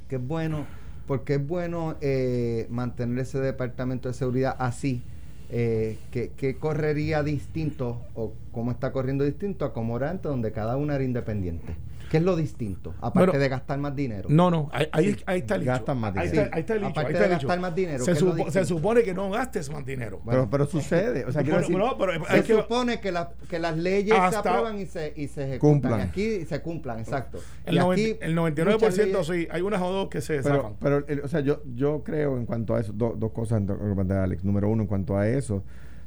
Que 0.08 0.16
es 0.16 0.28
bueno, 0.28 0.66
porque 1.12 1.36
es 1.36 1.46
bueno 1.46 1.98
eh, 2.00 2.68
mantener 2.70 3.20
ese 3.20 3.40
departamento 3.40 4.08
de 4.08 4.14
seguridad 4.14 4.56
así, 4.60 5.02
eh, 5.50 5.98
¿qué, 6.12 6.56
correría 6.58 7.24
distinto 7.24 8.02
o 8.16 8.32
cómo 8.54 8.72
está 8.72 8.94
corriendo 8.94 9.26
distinto 9.26 9.66
a 9.66 9.74
como 9.74 9.98
era 9.98 10.10
antes, 10.10 10.32
donde 10.32 10.54
cada 10.54 10.78
una 10.78 10.96
era 10.96 11.04
independiente? 11.04 11.76
¿Qué 12.12 12.18
es 12.18 12.24
lo 12.24 12.36
distinto? 12.36 12.94
Aparte 13.00 13.38
de 13.38 13.48
gastar 13.48 13.80
más 13.80 13.96
dinero. 13.96 14.28
No, 14.30 14.52
no, 14.52 14.70
ahí, 14.74 15.16
ahí, 15.26 15.40
está 15.40 15.56
el 15.56 15.64
Gastan 15.64 15.98
más 15.98 16.14
dinero. 16.14 16.50
Ahí 16.52 16.60
está, 16.60 16.76
el 16.76 16.84
Aparte 16.84 17.14
de 17.14 17.28
gastar 17.30 17.60
más 17.62 17.74
dinero. 17.74 18.04
Se, 18.04 18.16
se, 18.16 18.66
supone 18.66 19.04
que 19.04 19.14
no 19.14 19.30
gastes 19.30 19.72
más 19.72 19.86
dinero. 19.86 20.22
pero, 20.26 20.50
pero 20.50 20.66
sucede. 20.66 21.24
O 21.24 21.32
sea, 21.32 21.42
pero 21.42 21.64
se 21.64 22.44
supone 22.44 23.00
que, 23.00 23.14
la, 23.14 23.32
que 23.50 23.60
las 23.60 23.78
leyes 23.78 24.14
se 24.30 24.36
aprueban 24.36 24.78
y 24.78 24.88
se, 24.88 25.14
y 25.16 25.30
se 25.30 25.44
ejecutan. 25.44 25.72
Cumplan. 25.72 26.02
aquí 26.02 26.44
se 26.44 26.62
cumplan, 26.62 27.00
exacto. 27.00 27.40
El, 27.66 27.78
el 27.78 28.36
99% 28.36 29.24
sí, 29.24 29.48
hay 29.50 29.62
unas 29.62 29.82
o 29.82 29.90
dos 29.90 30.10
que 30.10 30.20
se 30.20 30.42
pero, 30.42 30.76
Pero, 30.82 31.06
o 31.24 31.28
sea, 31.30 31.40
yo, 31.40 31.62
yo 31.74 32.04
creo 32.04 32.36
en 32.36 32.46
cuanto 32.46 32.76
a 32.76 32.82
eso, 32.82 32.92
dos 32.92 33.32
cosas, 33.32 33.64
Alex. 34.12 34.44
Número 34.44 34.68
uno, 34.68 34.82
en 34.82 34.88
cuanto 34.88 35.16
a 35.16 35.30
eso 35.30 35.64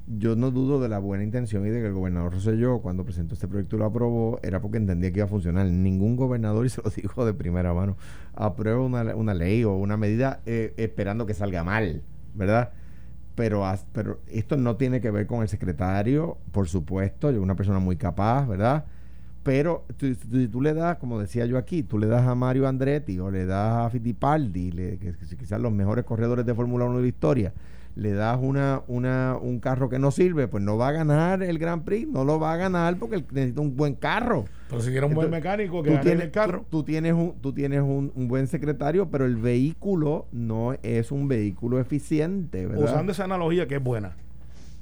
yo 0.07 0.37
no 0.37 0.51
dudo 0.51 0.81
de 0.81 0.89
la 0.89 0.99
buena 0.99 1.25
intención 1.25 1.67
y 1.67 1.71
de 1.71 1.81
que 1.81 1.87
el 1.87 1.93
gobernador 1.95 2.35
Rosselló, 2.35 2.81
cuando 2.81 3.05
presentó 3.05 3.35
este 3.35 3.49
proyecto 3.49 3.77
y 3.77 3.79
lo 3.79 3.87
aprobó, 3.87 4.39
era 4.43 4.61
porque 4.61 4.77
entendía 4.77 5.11
que 5.11 5.21
iba 5.21 5.27
a 5.27 5.29
funcionar. 5.29 5.67
Ningún 5.67 6.17
gobernador, 6.17 6.67
y 6.67 6.69
se 6.69 6.83
lo 6.83 6.91
dijo 6.91 7.25
de 7.25 7.35
primera 7.35 7.73
mano, 7.73 7.97
aprueba 8.35 8.81
una, 8.81 9.15
una 9.15 9.35
ley 9.35 9.65
o 9.65 9.75
una 9.75 9.97
medida 9.97 10.41
eh, 10.47 10.75
esperando 10.77 11.27
que 11.27 11.35
salga 11.35 11.65
mal, 11.65 12.03
¿verdad? 12.35 12.73
Pero, 13.35 13.65
pero 13.93 14.21
esto 14.29 14.57
no 14.57 14.77
tiene 14.77 15.01
que 15.01 15.11
ver 15.11 15.27
con 15.27 15.43
el 15.43 15.49
secretario, 15.49 16.39
por 16.53 16.69
supuesto, 16.69 17.31
yo 17.33 17.43
una 17.43 17.57
persona 17.57 17.79
muy 17.79 17.97
capaz, 17.97 18.47
¿verdad? 18.47 18.85
Pero 19.43 19.85
tú, 19.97 20.15
tú, 20.51 20.63
le 20.63 20.73
das, 20.73 20.97
como 20.99 21.21
decía 21.21 21.45
yo 21.45 21.59
aquí, 21.59 21.83
tú 21.83 21.99
le 21.99 22.07
das 22.07 22.27
a 22.27 22.35
Mario 22.35 22.67
Andretti 22.67 23.19
o 23.19 23.31
le 23.31 23.45
das 23.45 23.87
a 23.87 23.91
Fittipaldi, 23.91 24.71
le, 24.71 24.99
que 24.99 25.15
quizás 25.39 25.61
los 25.61 25.73
mejores 25.73 26.05
corredores 26.05 26.47
de 26.47 26.55
Fórmula 26.55 26.87
1 26.87 26.97
de 26.97 27.03
la 27.03 27.09
historia, 27.09 27.53
le 27.97 28.13
das 28.13 28.39
una, 28.41 28.83
una, 28.89 29.37
un 29.41 29.61
carro 29.61 29.89
que 29.89 29.99
no 29.99 30.11
sirve, 30.11 30.49
pues 30.49 30.63
no 30.63 30.77
va 30.77 30.89
a 30.89 30.93
ganar 30.93 31.43
el 31.43 31.59
Grand 31.59 31.85
Prix, 31.85 32.09
no 32.09 32.25
lo 32.25 32.41
va 32.41 32.53
a 32.53 32.57
ganar 32.57 32.97
porque 32.99 33.25
necesita 33.31 33.61
un 33.61 33.77
buen 33.77 33.95
carro. 33.95 34.45
Pero 34.69 34.81
si 34.83 34.91
quiere 34.91 35.07
un 35.07 35.15
buen 35.15 35.31
mecánico 35.31 35.83
que 35.83 35.91
gane 35.91 36.13
el 36.13 36.31
carro. 36.31 36.67
Tú, 36.71 36.83
tienes, 36.83 37.13
un, 37.13 37.41
tú 37.41 37.53
tienes 37.53 37.81
un, 37.83 38.13
buen 38.29 38.49
secretario, 38.49 39.11
pero 39.11 39.27
el 39.27 39.37
vehículo 39.37 40.27
no 40.33 40.75
es 40.83 41.13
un 41.13 41.29
vehículo 41.29 41.79
eficiente. 41.79 42.67
¿verdad? 42.67 42.85
Usando 42.85 43.13
esa 43.13 43.25
analogía 43.25 43.69
que 43.69 43.77
es 43.77 43.83
buena. 43.83 44.17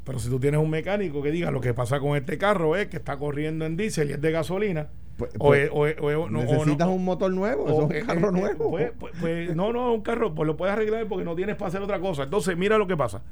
Pero 0.05 0.19
si 0.19 0.29
tú 0.29 0.41
tienes 0.41 0.61
un 0.61 0.71
mecánico 0.71 1.23
que 1.23 1.31
diga 1.31 1.51
lo 1.51 1.61
que 1.61 1.75
pasa 1.75 2.01
con 2.01 2.17
este 2.17 2.39
carro 2.39 2.77
es 2.77 2.89
que 2.89 2.97
está 2.97 3.19
corriendo 3.19 3.67
en 3.67 3.77
diésel 3.77 4.11
y 4.11 4.13
es 4.15 4.21
de 4.21 4.33
gasolina, 4.33 4.89
pues, 5.17 5.31
pues, 5.39 5.71
o, 5.73 6.29
necesitas 6.31 6.89
un 6.89 7.05
motor 7.05 7.31
nuevo, 7.33 7.69
es 7.69 7.75
un 7.75 8.07
carro 8.07 8.31
nuevo. 8.31 8.71
Pues, 8.71 8.93
pues, 9.21 9.55
no, 9.55 9.73
no, 9.73 9.93
un 9.93 10.01
carro, 10.01 10.35
pues 10.35 10.47
lo 10.47 10.57
puedes 10.57 10.73
arreglar 10.73 11.07
porque 11.07 11.25
no 11.25 11.35
tienes 11.35 11.57
para 11.57 11.69
hacer 11.69 11.83
otra 11.83 12.01
cosa. 12.01 12.25
Entonces, 12.25 12.57
mira 12.57 12.79
lo 12.79 12.87
que 12.87 12.97
pasa. 12.97 13.23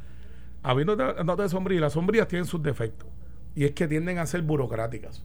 Habiendo 0.62 0.94
de 0.94 1.48
sombrillas, 1.48 1.82
las 1.82 1.92
sombrillas 1.94 2.28
tienen 2.28 2.46
sus 2.46 2.62
defectos. 2.62 3.08
Y 3.54 3.64
es 3.64 3.72
que 3.72 3.88
tienden 3.88 4.18
a 4.18 4.26
ser 4.26 4.42
burocráticas. 4.42 5.24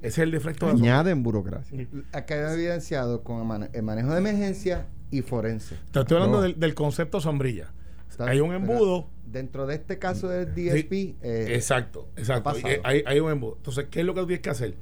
Ese 0.00 0.08
es 0.08 0.18
el 0.18 0.30
defecto 0.30 0.66
de 0.66 0.72
Añaden 0.72 1.22
burocracia. 1.22 1.86
Acá 2.12 2.36
he 2.36 2.54
evidenciado 2.54 3.22
con 3.22 3.68
el 3.72 3.82
manejo 3.82 4.12
de 4.12 4.18
emergencia 4.18 4.86
y 5.10 5.22
forense. 5.22 5.76
Te 5.90 6.00
estoy 6.00 6.18
hablando 6.18 6.42
del, 6.42 6.74
concepto 6.74 7.20
sombrilla. 7.20 7.72
hay 8.18 8.40
un 8.40 8.52
embudo. 8.52 9.08
Dentro 9.26 9.66
de 9.66 9.74
este 9.74 9.98
caso 9.98 10.28
del 10.28 10.54
DSP. 10.54 10.92
Eh, 11.22 11.48
exacto, 11.50 12.08
exacto. 12.16 12.52
Hay, 12.84 13.02
hay, 13.04 13.20
un 13.20 13.30
embudo. 13.30 13.56
Entonces, 13.56 13.86
¿qué 13.90 14.00
es 14.00 14.06
lo 14.06 14.14
que 14.14 14.20
tienes 14.20 14.40
que 14.40 14.50
hacer? 14.50 14.74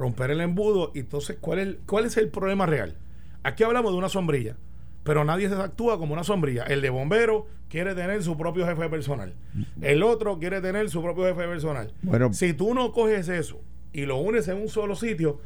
Romper 0.00 0.30
el 0.30 0.40
embudo. 0.40 0.90
Y 0.94 1.00
entonces, 1.00 1.36
¿cuál 1.40 1.58
es, 1.60 1.76
¿cuál 1.86 2.06
es 2.06 2.16
el 2.16 2.28
problema 2.28 2.66
real? 2.66 2.96
Aquí 3.42 3.62
hablamos 3.62 3.92
de 3.92 3.98
una 3.98 4.08
sombrilla, 4.08 4.56
pero 5.04 5.24
nadie 5.24 5.48
se 5.48 5.54
actúa 5.54 5.98
como 5.98 6.14
una 6.14 6.24
sombrilla. 6.24 6.64
El 6.64 6.80
de 6.82 6.90
bombero 6.90 7.46
quiere 7.68 7.94
tener 7.94 8.22
su 8.22 8.36
propio 8.36 8.66
jefe 8.66 8.88
personal. 8.88 9.34
El 9.80 10.02
otro 10.02 10.38
quiere 10.38 10.60
tener 10.60 10.90
su 10.90 11.02
propio 11.02 11.24
jefe 11.24 11.46
personal. 11.46 11.92
Bueno, 12.02 12.32
si 12.32 12.54
tú 12.54 12.74
no 12.74 12.92
coges 12.92 13.28
eso 13.28 13.60
y 13.92 14.06
lo 14.06 14.16
unes 14.18 14.48
en 14.48 14.56
un 14.56 14.68
solo 14.68 14.96
sitio, 14.96 15.38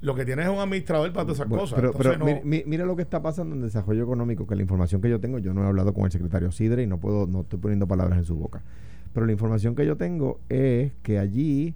lo 0.00 0.14
que 0.14 0.24
tienes 0.24 0.46
es 0.46 0.52
un 0.52 0.58
administrador 0.58 1.12
para 1.12 1.24
todas 1.24 1.40
esas 1.40 1.48
cosas. 1.48 1.80
Pero, 1.98 2.24
mira 2.44 2.86
lo 2.86 2.96
que 2.96 3.02
está 3.02 3.22
pasando 3.22 3.54
en 3.54 3.62
desarrollo 3.62 4.04
económico, 4.04 4.46
que 4.46 4.54
la 4.54 4.62
información 4.62 5.00
que 5.00 5.10
yo 5.10 5.20
tengo, 5.20 5.38
yo 5.38 5.52
no 5.52 5.64
he 5.64 5.66
hablado 5.66 5.92
con 5.92 6.04
el 6.04 6.12
secretario 6.12 6.52
Sidre 6.52 6.82
y 6.82 6.86
no 6.86 6.98
puedo, 6.98 7.26
no 7.26 7.40
estoy 7.40 7.58
poniendo 7.58 7.86
palabras 7.86 8.18
en 8.18 8.24
su 8.24 8.36
boca. 8.36 8.62
Pero 9.12 9.26
la 9.26 9.32
información 9.32 9.74
que 9.74 9.86
yo 9.86 9.96
tengo 9.96 10.40
es 10.48 10.92
que 11.02 11.18
allí 11.18 11.74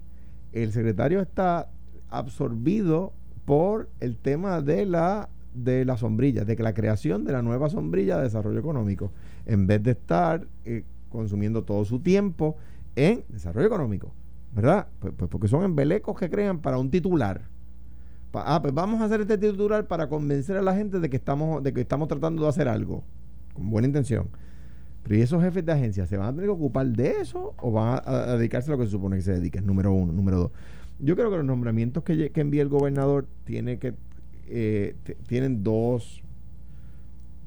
el 0.53 0.71
secretario 0.71 1.21
está 1.21 1.69
absorbido 2.11 3.13
por 3.45 3.89
el 3.99 4.17
tema 4.17 4.61
de 4.61 4.85
la 4.85 5.29
de 5.53 5.85
la 5.85 5.97
sombrilla, 5.97 6.45
de 6.45 6.55
que 6.55 6.63
la 6.63 6.73
creación 6.73 7.25
de 7.25 7.33
la 7.33 7.41
nueva 7.41 7.69
sombrilla 7.69 8.17
de 8.17 8.23
desarrollo 8.23 8.59
económico, 8.59 9.11
en 9.45 9.67
vez 9.67 9.83
de 9.83 9.91
estar 9.91 10.47
eh, 10.65 10.83
consumiendo 11.09 11.63
todo 11.63 11.83
su 11.85 11.99
tiempo 11.99 12.55
en 12.95 13.23
desarrollo 13.29 13.67
económico, 13.67 14.13
¿verdad? 14.53 14.87
Pues, 14.99 15.13
pues, 15.15 15.29
porque 15.29 15.47
son 15.47 15.63
embelecos 15.63 16.17
que 16.17 16.29
crean 16.29 16.59
para 16.59 16.77
un 16.77 16.89
titular. 16.89 17.41
ah, 18.33 18.59
pues 18.61 18.73
vamos 18.73 19.01
a 19.01 19.05
hacer 19.05 19.21
este 19.21 19.37
titular 19.37 19.87
para 19.87 20.07
convencer 20.07 20.55
a 20.57 20.61
la 20.61 20.75
gente 20.75 20.99
de 20.99 21.09
que 21.09 21.17
estamos, 21.17 21.61
de 21.63 21.73
que 21.73 21.81
estamos 21.81 22.07
tratando 22.07 22.43
de 22.43 22.49
hacer 22.49 22.67
algo, 22.67 23.03
con 23.53 23.69
buena 23.69 23.87
intención. 23.87 24.29
Pero 25.03 25.15
¿y 25.15 25.21
esos 25.21 25.41
jefes 25.41 25.65
de 25.65 25.71
agencia 25.71 26.05
se 26.05 26.15
van 26.15 26.27
a 26.27 26.31
tener 26.31 26.45
que 26.45 26.51
ocupar 26.51 26.85
de 26.85 27.21
eso 27.21 27.55
o 27.57 27.71
van 27.71 28.01
a, 28.05 28.35
dedicarse 28.37 28.69
a 28.69 28.73
lo 28.73 28.77
que 28.77 28.85
se 28.85 28.91
supone 28.91 29.15
que 29.15 29.23
se 29.23 29.33
dediquen? 29.33 29.65
Número 29.65 29.91
uno. 29.91 30.13
Número 30.13 30.37
dos 30.37 30.51
yo 31.01 31.15
creo 31.15 31.31
que 31.31 31.37
los 31.37 31.45
nombramientos 31.45 32.03
que, 32.03 32.31
que 32.31 32.41
envía 32.41 32.61
el 32.61 32.69
gobernador 32.69 33.27
tiene 33.43 33.79
que, 33.79 33.93
eh, 34.47 34.95
tienen 35.27 35.63
dos 35.63 36.21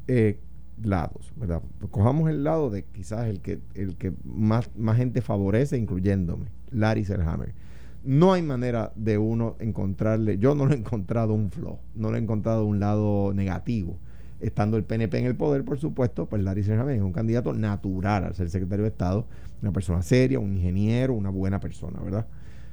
eh, 0.08 0.38
lados, 0.82 1.32
¿verdad? 1.36 1.62
cojamos 1.90 2.28
el 2.28 2.42
lado 2.42 2.68
de 2.70 2.82
quizás 2.84 3.28
el 3.28 3.40
que, 3.40 3.60
el 3.74 3.96
que 3.96 4.12
más, 4.24 4.68
más 4.76 4.96
gente 4.96 5.22
favorece, 5.22 5.78
incluyéndome, 5.78 6.46
Larry 6.70 7.04
Selhammer. 7.04 7.54
No 8.02 8.32
hay 8.32 8.42
manera 8.42 8.92
de 8.96 9.16
uno 9.18 9.56
encontrarle, 9.60 10.38
yo 10.38 10.54
no 10.54 10.66
lo 10.66 10.74
he 10.74 10.76
encontrado 10.76 11.32
un 11.32 11.50
flow, 11.50 11.78
no 11.94 12.10
lo 12.10 12.16
he 12.16 12.20
encontrado 12.20 12.66
un 12.66 12.80
lado 12.80 13.32
negativo. 13.34 13.98
Estando 14.40 14.76
el 14.76 14.84
PNP 14.84 15.18
en 15.18 15.26
el 15.26 15.36
poder, 15.36 15.64
por 15.64 15.78
supuesto, 15.78 16.26
pues 16.26 16.42
Larry 16.42 16.64
Selhammer 16.64 16.96
es 16.96 17.02
un 17.02 17.12
candidato 17.12 17.54
natural 17.54 18.24
al 18.24 18.34
ser 18.34 18.50
secretario 18.50 18.82
de 18.82 18.90
Estado, 18.90 19.26
una 19.62 19.72
persona 19.72 20.02
seria, 20.02 20.40
un 20.40 20.54
ingeniero, 20.54 21.14
una 21.14 21.30
buena 21.30 21.60
persona, 21.60 22.00
¿verdad? 22.00 22.26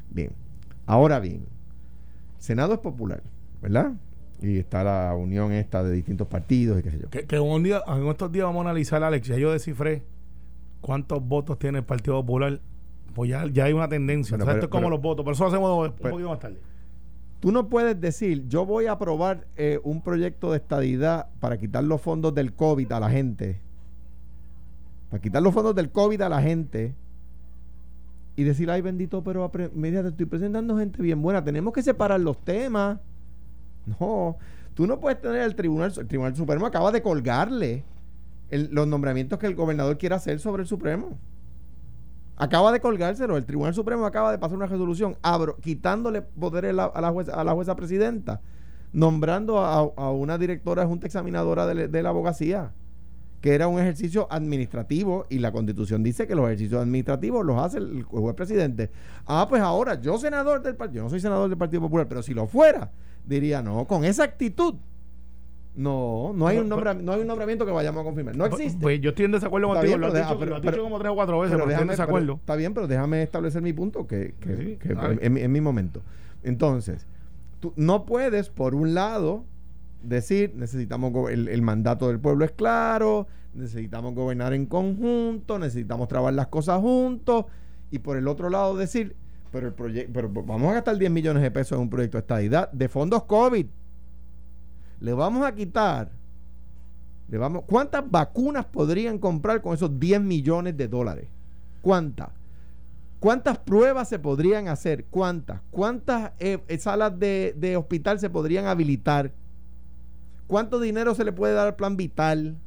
Bien, 0.10 0.32
Ahora 0.86 1.20
bien, 1.20 1.46
Senado 2.38 2.74
es 2.74 2.80
popular, 2.80 3.22
¿verdad? 3.62 3.94
Y 4.42 4.58
está 4.58 4.84
la 4.84 5.16
unión 5.16 5.52
esta 5.52 5.84
de 5.84 5.92
distintos 5.92 6.28
partidos 6.28 6.80
y 6.80 6.84
qué 6.84 6.92
sé 6.92 7.00
yo. 7.00 7.10
Que, 7.10 7.40
un 7.40 7.64
día, 7.64 7.84
en 7.88 8.08
estos 8.08 8.32
días 8.32 8.46
vamos 8.46 8.66
a 8.66 8.70
analizar, 8.70 9.04
Alex, 9.04 9.28
ya 9.28 9.38
yo 9.38 9.52
descifré 9.52 10.04
cuántos 10.82 11.24
votos 11.24 11.60
tiene 11.60 11.80
el 11.80 11.86
Partido 11.86 12.20
Popular. 12.22 12.60
Pues 13.14 13.30
ya, 13.30 13.46
ya 13.46 13.66
hay 13.66 13.74
una 13.74 13.88
tendencia. 13.88 14.38
esto 14.38 14.52
es 14.52 14.68
como 14.68 14.90
los 14.90 15.02
votos, 15.02 15.24
pero 15.24 15.34
eso 15.34 15.44
lo 15.44 15.50
hacemos 15.50 15.90
un 15.90 16.10
poquito 16.10 16.30
más 16.30 16.40
tarde. 16.40 16.60
Tú 17.40 17.52
no 17.52 17.70
puedes 17.70 18.00
decir, 18.00 18.48
yo 18.48 18.66
voy 18.66 18.86
a 18.86 18.94
aprobar 18.94 19.48
eh, 19.56 19.80
un 19.84 20.02
proyecto 20.02 20.52
de 20.52 20.58
estadidad 20.58 21.28
para 21.40 21.58
quitar 21.58 21.84
los 21.84 22.02
fondos 22.02 22.34
del 22.34 22.54
COVID 22.54 22.92
a 22.92 23.00
la 23.00 23.10
gente. 23.10 23.60
Para 25.10 25.22
quitar 25.22 25.44
los 25.44 25.54
fondos 25.54 25.76
del 25.76 25.92
COVID 25.92 26.22
a 26.22 26.30
la 26.30 26.42
gente 26.42 26.96
y 28.42 28.44
decir, 28.44 28.72
ay 28.72 28.82
bendito, 28.82 29.24
pero 29.24 29.52
media 29.76 30.02
te 30.02 30.10
estoy 30.10 30.26
presentando 30.26 30.76
gente 30.76 31.00
bien 31.00 31.22
buena. 31.22 31.44
Tenemos 31.44 31.74
que 31.74 31.84
separar 31.84 32.20
los 32.20 32.44
temas. 32.44 32.98
No, 33.86 34.38
tú 34.74 34.88
no 34.88 35.00
puedes 35.00 35.22
tener 35.22 35.42
el 35.42 35.56
tribunal, 35.56 35.94
el 35.96 36.08
Tribunal 36.08 36.36
Supremo 36.36 36.66
acaba 36.66 36.92
de 36.92 37.04
colgarle 37.04 37.84
los 38.50 38.88
nombramientos 38.88 39.38
que 39.38 39.46
el 39.46 39.54
gobernador 39.54 40.00
quiere 40.00 40.16
hacer 40.16 40.40
sobre 40.40 40.64
el 40.64 40.68
Supremo. 40.68 41.20
Acaba 42.36 42.72
de 42.72 42.80
colgárselo, 42.80 43.38
el 43.38 43.46
Tribunal 43.46 43.76
Supremo 43.76 44.08
acaba 44.08 44.32
de 44.32 44.40
pasar 44.40 44.58
una 44.58 44.66
resolución 44.66 45.16
abro, 45.22 45.58
quitándole 45.58 46.24
poderes 46.24 46.72
a 46.72 47.00
la, 47.00 47.12
jueza, 47.12 47.40
a 47.40 47.44
la 47.44 47.54
jueza 47.54 47.76
presidenta, 47.76 48.42
nombrando 48.92 49.60
a, 49.60 50.12
una 50.12 50.40
directora 50.40 50.82
de 50.82 50.88
junta 50.88 51.06
examinadora 51.06 51.68
de 51.68 52.02
la 52.02 52.10
abogacía 52.10 52.72
que 53.42 53.56
era 53.56 53.68
un 53.68 53.80
ejercicio 53.80 54.28
administrativo 54.30 55.26
y 55.30 55.40
la 55.40 55.52
constitución 55.52 56.04
dice 56.04 56.28
que 56.28 56.36
los 56.36 56.46
ejercicios 56.46 56.80
administrativos 56.80 57.44
los 57.44 57.58
hace 57.58 57.80
el 57.80 58.04
juez 58.04 58.36
presidente. 58.36 58.92
Ah, 59.26 59.48
pues 59.50 59.62
ahora 59.62 60.00
yo 60.00 60.20
senador 60.20 60.62
del 60.62 60.76
partido, 60.76 60.98
yo 60.98 61.04
no 61.04 61.10
soy 61.10 61.20
senador 61.20 61.50
del 61.50 61.58
Partido 61.58 61.82
Popular, 61.82 62.08
pero 62.08 62.22
si 62.22 62.36
lo 62.36 62.46
fuera, 62.46 62.92
diría, 63.26 63.64
no, 63.64 63.86
con 63.86 64.06
esa 64.06 64.24
actitud. 64.24 64.76
No, 65.74 66.34
no 66.36 66.48
hay, 66.48 66.58
un 66.58 66.68
no 66.68 67.14
hay 67.14 67.22
un 67.22 67.28
nombramiento 67.28 67.66
que 67.66 67.72
vayamos 67.72 68.02
a 68.02 68.04
confirmar. 68.04 68.36
No 68.36 68.46
existe. 68.46 68.78
Pues 68.82 69.00
yo 69.00 69.12
estoy 69.12 69.26
en 69.26 69.32
desacuerdo 69.32 69.70
contigo. 69.70 69.98
lo, 69.98 70.08
has 70.08 70.14
dicho, 70.14 70.84
como 70.84 71.00
tres 71.00 71.12
o 71.12 71.16
cuatro 71.16 71.40
veces, 71.40 71.56
pero, 71.56 71.68
déjame, 71.68 71.92
desacuerdo. 71.92 72.34
está 72.34 72.56
bien, 72.58 72.74
pero 72.74 72.88
déjame 72.88 73.24
establecer 73.24 73.62
mi 73.62 73.72
punto, 73.72 74.06
que, 74.06 74.36
que, 74.42 74.78
en, 75.22 75.52
mi 75.52 75.62
momento. 75.62 76.02
Entonces, 76.44 77.08
tú 77.62 77.72
no 77.78 78.06
puedes, 78.06 78.50
por 78.50 78.76
un 78.76 78.94
lado, 78.94 79.46
decir, 80.02 80.54
necesitamos 80.56 81.30
el, 81.30 81.62
mandato 81.62 82.08
del 82.08 82.20
pueblo 82.20 82.46
es 82.46 82.52
claro, 82.52 83.28
necesitamos 83.54 84.14
gobernar 84.16 84.54
en 84.54 84.66
conjunto, 84.66 85.60
necesitamos 85.60 86.08
trabajar 86.08 86.34
las 86.34 86.48
cosas 86.48 86.80
juntos, 86.80 87.46
y 87.92 88.00
por 88.00 88.18
el 88.18 88.28
otro 88.28 88.50
lado 88.50 88.76
decir, 88.76 89.16
pero 89.52 89.68
el 89.68 89.74
proyecto, 89.74 90.12
pero 90.14 90.30
vamos 90.30 90.72
a 90.72 90.76
gastar 90.76 90.98
10 90.98 91.12
millones 91.12 91.44
de 91.44 91.52
pesos 91.52 91.76
en 91.76 91.82
un 91.82 91.90
proyecto 91.90 92.18
de 92.18 92.22
estadidad 92.22 92.72
de 92.72 92.88
fondos 92.88 93.24
COVID. 93.24 93.66
Le 95.02 95.14
vamos 95.14 95.46
a 95.46 95.54
quitar, 95.54 96.10
le 97.28 97.38
vamos, 97.38 97.64
¿cuántas 97.66 98.10
vacunas 98.10 98.66
podrían 98.66 99.18
comprar 99.18 99.62
con 99.62 99.74
esos 99.74 100.00
10 100.00 100.22
millones 100.22 100.78
de 100.78 100.88
dólares? 100.88 101.28
¿Cuántas? 101.82 102.30
¿Cuántas 103.20 103.58
pruebas 103.60 104.10
se 104.10 104.20
podrían 104.20 104.68
hacer? 104.68 105.06
¿Cuántas? 105.06 105.62
¿Cuántas 105.70 106.32
eh, 106.40 106.60
eh, 106.68 106.78
salas 106.78 107.18
de, 107.20 107.54
de 107.58 107.78
hospital 107.78 108.20
se 108.20 108.30
podrían 108.30 108.66
habilitar? 108.66 109.32
¿Cuánto 110.52 110.82
dinero 110.82 111.16
se 111.16 111.24
le 111.24 111.32
puede 111.32 111.54
dar 111.54 111.66
al 111.68 111.76
plan 111.78 111.96
vital 111.96 112.58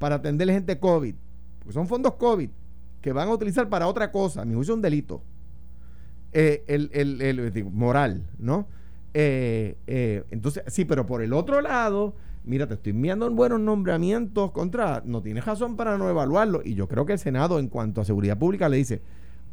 para 0.00 0.16
atender 0.16 0.50
gente 0.50 0.80
COVID? 0.80 1.14
Porque 1.60 1.72
son 1.72 1.86
fondos 1.86 2.14
COVID 2.14 2.50
que 3.00 3.12
van 3.12 3.28
a 3.28 3.32
utilizar 3.32 3.68
para 3.68 3.86
otra 3.86 4.10
cosa. 4.10 4.42
A 4.42 4.44
mi 4.44 4.60
es 4.60 4.68
un 4.70 4.82
delito. 4.82 5.22
Eh, 6.32 6.64
el, 6.66 6.90
el- 6.92 7.22
el- 7.22 7.52
digo, 7.52 7.70
moral, 7.70 8.24
¿no? 8.40 8.66
Eh, 9.14 9.76
eh, 9.86 10.24
entonces, 10.32 10.64
sí, 10.66 10.84
pero 10.84 11.06
por 11.06 11.22
el 11.22 11.32
otro 11.32 11.60
lado, 11.60 12.16
mira, 12.42 12.66
te 12.66 12.74
estoy 12.74 12.90
enviando 12.90 13.30
buenos 13.30 13.60
nombramientos 13.60 14.50
contra, 14.50 15.00
no 15.06 15.22
tienes 15.22 15.44
razón 15.44 15.76
para 15.76 15.96
no 15.98 16.10
evaluarlo. 16.10 16.60
Y 16.64 16.74
yo 16.74 16.88
creo 16.88 17.06
que 17.06 17.12
el 17.12 17.20
Senado, 17.20 17.60
en 17.60 17.68
cuanto 17.68 18.00
a 18.00 18.04
seguridad 18.04 18.36
pública, 18.36 18.68
le 18.68 18.78
dice, 18.78 19.00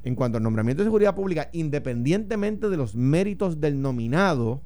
en 0.02 0.16
cuanto 0.16 0.38
al 0.40 0.44
nombramiento 0.44 0.82
de 0.82 0.88
seguridad 0.88 1.14
pública, 1.14 1.50
independientemente 1.54 2.68
de 2.68 2.78
los 2.78 2.96
méritos 2.96 3.62
del 3.62 3.80
nominado, 3.80 4.62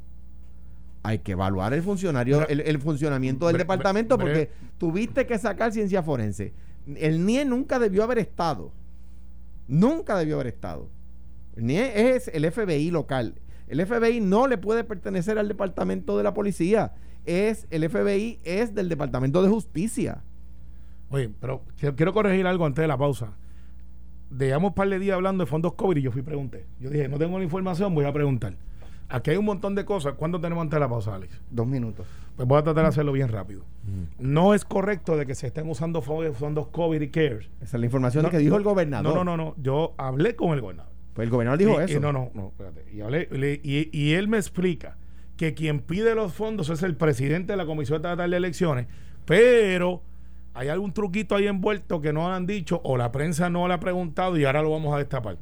hay 1.08 1.20
que 1.20 1.32
evaluar 1.34 1.74
el 1.74 1.82
funcionario, 1.84 2.39
Pero- 2.39 2.50
el, 2.50 2.60
el 2.62 2.80
funcionamiento 2.80 3.48
del 3.48 3.56
Bre- 3.56 3.60
departamento, 3.60 4.15
bre- 4.17 4.22
porque 4.22 4.50
tuviste 4.78 5.26
que 5.26 5.38
sacar 5.38 5.72
ciencia 5.72 6.04
forense. 6.04 6.54
El 6.96 7.26
NIE 7.26 7.46
nunca 7.46 7.80
debió 7.80 8.04
haber 8.04 8.20
estado. 8.20 8.72
Nunca 9.67 10.17
debió 10.17 10.36
haber 10.36 10.48
estado. 10.48 10.89
El 11.56 11.65
NIE 11.67 12.15
es 12.15 12.28
el 12.34 12.50
FBI 12.52 12.91
local. 12.91 13.36
El 13.67 13.86
FBI 13.86 14.22
no 14.22 14.48
le 14.48 14.58
puede 14.58 14.84
pertenecer 14.84 15.38
al 15.38 15.48
departamento 15.48 16.17
de 16.17 16.24
la 16.24 16.34
policía. 16.34 16.93
Es 17.26 17.67
el 17.70 17.89
FBI 17.89 18.39
es 18.43 18.74
del 18.74 18.88
departamento 18.89 19.41
de 19.43 19.50
justicia. 19.50 20.24
Oye, 21.10 21.30
pero 21.39 21.63
quiero, 21.78 21.96
quiero 21.96 22.13
corregir 22.13 22.48
algo 22.48 22.65
antes 22.65 22.82
de 22.82 22.88
la 22.88 22.98
pausa. 22.98 23.34
Dejamos 24.30 24.70
un 24.72 24.76
par 24.76 24.89
de 24.89 25.00
días 25.00 25.15
hablando 25.15 25.43
de 25.43 25.50
fondos 25.50 25.74
COVID 25.74 25.98
y 25.98 26.02
yo 26.02 26.12
fui 26.12 26.20
y 26.22 26.24
pregunté. 26.24 26.65
Yo 26.80 26.89
dije, 26.89 27.08
no 27.08 27.17
tengo 27.17 27.38
la 27.38 27.43
información, 27.46 27.93
voy 27.96 28.06
a 28.06 28.12
preguntar. 28.13 28.56
Aquí 29.10 29.32
hay 29.32 29.38
un 29.38 29.46
montón 29.46 29.74
de 29.76 29.86
cosas. 29.86 30.13
¿Cuánto 30.17 30.39
tenemos 30.41 30.62
antes 30.62 30.76
de 30.76 30.80
la 30.82 30.89
pausa, 30.89 31.15
Alex? 31.15 31.39
Dos 31.50 31.65
minutos. 31.65 32.06
Pues 32.36 32.48
voy 32.48 32.60
a 32.60 32.63
tratar 32.63 32.84
de 32.84 32.89
hacerlo 32.89 33.12
bien 33.13 33.30
rápido. 33.30 33.63
No 34.20 34.54
es 34.54 34.65
correcto 34.65 35.15
de 35.17 35.26
que 35.26 35.34
se 35.34 35.48
estén 35.48 35.70
usando 35.70 36.02
fo- 36.02 36.32
fondos 36.34 36.67
COVID 36.67 37.02
y 37.02 37.08
CARES. 37.10 37.50
Esa 37.62 37.78
es 37.78 37.80
la 37.80 37.86
información 37.86 38.24
No, 38.24 38.30
que 38.30 38.38
dijo 38.38 38.58
el 38.58 38.63
gobernador. 38.63 39.15
No, 39.15 39.24
no, 39.24 39.38
no, 39.38 39.43
no. 39.46 39.56
Yo 39.62 39.93
hablé 39.98 40.36
con 40.36 40.52
el 40.54 40.62
gobernador. 40.62 40.91
Pues 41.13 41.26
el 41.26 41.32
gobernador 41.32 41.58
dijo 41.58 41.82
Y- 41.82 41.86
eso. 41.86 41.98
y 41.98 42.00
no, 42.02 42.12
no, 42.12 42.30
no, 42.34 42.48
espérate. 42.50 42.86
Y, 42.93 43.00
hablé- 43.00 43.28
le- 43.32 43.60
y- 43.63 43.89
y 43.91 44.13
él 44.13 44.28
me 44.28 44.38
explica 44.38 44.98
que 45.38 45.54
quien 45.54 45.80
pide 45.80 46.13
los 46.13 46.34
fondos 46.34 46.70
es 46.70 46.84
el 46.84 46.96
presidente 46.96 47.54
de 47.54 47.58
la 47.58 47.65
Comisión 47.65 47.96
Estatal 47.98 48.30
de 48.30 48.38
Elecciones, 48.38 48.88
pero 49.26 50.02
hay 50.54 50.67
algún 50.70 50.91
truquito 50.93 51.36
ahí 51.36 51.48
envuelto 51.48 52.02
que 52.02 52.12
no 52.13 52.32
han 52.34 52.46
dicho 52.46 52.82
o 52.84 52.98
la 52.98 53.12
prensa 53.12 53.50
no 53.50 53.67
le 53.67 53.74
ha 53.76 53.80
preguntado 53.80 54.38
y 54.38 54.46
ahora 54.46 54.62
lo 54.62 54.72
vamos 54.72 54.93
a 54.93 54.98
destapar. 54.98 55.38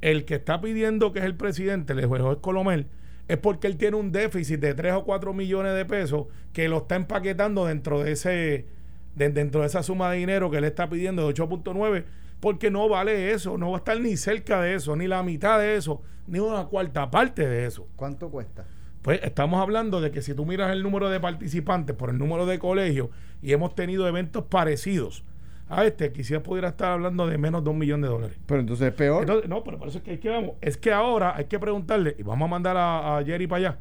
El 0.00 0.24
que 0.24 0.36
está 0.36 0.60
pidiendo 0.60 1.12
que 1.12 1.18
es 1.20 1.24
el 1.24 1.34
presidente, 1.34 1.92
el 1.92 2.06
juez 2.06 2.22
Colomel, 2.40 2.86
es 3.28 3.36
porque 3.36 3.66
él 3.66 3.76
tiene 3.76 3.96
un 3.96 4.12
déficit 4.12 4.58
de 4.60 4.74
3 4.74 4.94
o 4.94 5.04
4 5.04 5.32
millones 5.34 5.74
de 5.74 5.84
pesos 5.84 6.26
que 6.52 6.68
lo 6.68 6.78
está 6.78 6.96
empaquetando 6.96 7.66
dentro 7.66 8.02
de 8.02 8.12
ese 8.12 8.66
de- 9.14 9.28
dentro 9.30 9.60
de 9.60 9.66
esa 9.66 9.82
suma 9.82 10.10
de 10.10 10.18
dinero 10.18 10.50
que 10.50 10.58
él 10.58 10.64
está 10.64 10.88
pidiendo 10.88 11.22
de 11.22 11.28
8.9 11.34 12.04
porque 12.40 12.70
no 12.70 12.88
vale 12.88 13.32
eso, 13.32 13.58
no 13.58 13.70
va 13.70 13.76
a 13.76 13.80
estar 13.80 14.00
ni 14.00 14.16
cerca 14.16 14.62
de 14.62 14.74
eso, 14.74 14.96
ni 14.96 15.06
la 15.06 15.22
mitad 15.22 15.58
de 15.58 15.76
eso, 15.76 16.02
ni 16.26 16.38
una 16.38 16.64
cuarta 16.64 17.10
parte 17.10 17.46
de 17.46 17.66
eso. 17.66 17.86
¿Cuánto 17.96 18.30
cuesta? 18.30 18.66
Pues 19.02 19.20
estamos 19.22 19.60
hablando 19.60 20.00
de 20.00 20.10
que 20.10 20.22
si 20.22 20.32
tú 20.34 20.46
miras 20.46 20.72
el 20.72 20.82
número 20.82 21.10
de 21.10 21.20
participantes 21.20 21.94
por 21.96 22.10
el 22.10 22.18
número 22.18 22.46
de 22.46 22.58
colegios 22.58 23.10
y 23.42 23.52
hemos 23.52 23.74
tenido 23.74 24.08
eventos 24.08 24.44
parecidos 24.44 25.24
a 25.72 25.84
este, 25.84 26.12
quizás 26.12 26.40
pudiera 26.42 26.68
estar 26.68 26.90
hablando 26.92 27.26
de 27.26 27.38
menos 27.38 27.62
de 27.64 27.70
un 27.70 27.78
millón 27.78 28.00
de 28.02 28.08
dólares. 28.08 28.36
Pero 28.44 28.60
entonces 28.60 28.88
es 28.88 28.92
peor. 28.94 29.22
Entonces, 29.22 29.48
no, 29.48 29.62
pero 29.62 29.78
por 29.78 29.88
eso 29.88 29.98
es 29.98 30.04
que, 30.04 30.10
hay 30.10 30.18
que 30.18 30.28
vamos. 30.28 30.52
Es 30.60 30.76
que 30.76 30.92
ahora 30.92 31.36
hay 31.36 31.44
que 31.44 31.58
preguntarle, 31.58 32.16
y 32.18 32.22
vamos 32.24 32.46
a 32.46 32.50
mandar 32.50 32.76
a, 32.76 33.18
a 33.18 33.24
Jerry 33.24 33.46
para 33.46 33.68
allá, 33.70 33.78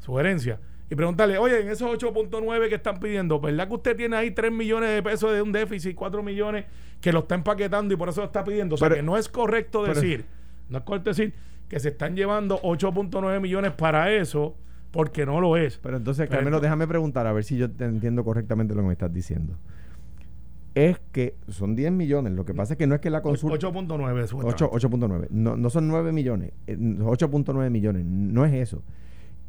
sugerencia, 0.00 0.58
y 0.90 0.94
preguntarle, 0.96 1.38
oye, 1.38 1.60
en 1.60 1.68
esos 1.68 1.88
8.9 1.90 2.68
que 2.68 2.74
están 2.74 2.98
pidiendo, 2.98 3.38
¿verdad 3.40 3.68
que 3.68 3.74
usted 3.74 3.96
tiene 3.96 4.16
ahí 4.16 4.32
3 4.32 4.50
millones 4.50 4.90
de 4.90 5.02
pesos 5.02 5.32
de 5.32 5.40
un 5.40 5.52
déficit, 5.52 5.94
4 5.94 6.22
millones 6.22 6.64
que 7.00 7.12
lo 7.12 7.20
está 7.20 7.36
empaquetando 7.36 7.94
y 7.94 7.96
por 7.96 8.08
eso 8.08 8.22
lo 8.22 8.26
está 8.26 8.42
pidiendo? 8.42 8.74
O 8.74 8.78
sea, 8.78 8.88
Pero- 8.88 8.96
que 8.96 9.02
no 9.04 9.16
es 9.16 9.28
correcto 9.28 9.82
pero- 9.82 9.94
decir, 9.94 10.24
no 10.68 10.78
es 10.78 10.84
correcto 10.84 11.10
decir 11.10 11.32
que 11.68 11.78
se 11.78 11.90
están 11.90 12.16
llevando 12.16 12.60
8.9 12.62 13.40
millones 13.40 13.70
para 13.70 14.10
eso, 14.12 14.56
porque 14.90 15.24
no 15.24 15.40
lo 15.40 15.56
es. 15.56 15.78
Pero 15.78 15.96
entonces, 15.98 16.28
Carmelo, 16.28 16.58
déjame 16.58 16.88
preguntar 16.88 17.24
a 17.28 17.32
ver 17.32 17.44
si 17.44 17.56
yo 17.56 17.70
te 17.70 17.84
entiendo 17.84 18.24
correctamente 18.24 18.74
lo 18.74 18.80
que 18.82 18.88
me 18.88 18.92
estás 18.94 19.12
diciendo. 19.14 19.56
Es 20.74 21.00
que 21.12 21.34
son 21.48 21.74
10 21.74 21.90
millones. 21.92 22.32
Lo 22.32 22.44
que 22.44 22.54
pasa 22.54 22.74
es 22.74 22.78
que 22.78 22.86
no 22.86 22.94
es 22.94 23.00
que 23.00 23.10
la 23.10 23.22
consulta. 23.22 23.56
8.9 23.68 24.20
8 24.22 24.26
supuestamente. 24.28 24.86
8.9. 24.86 25.28
No, 25.30 25.56
no 25.56 25.70
son 25.70 25.88
9 25.88 26.12
millones. 26.12 26.52
eh, 26.66 26.76
8.9 26.78 27.70
millones. 27.70 28.04
No 28.06 28.44
es 28.44 28.54
eso. 28.54 28.82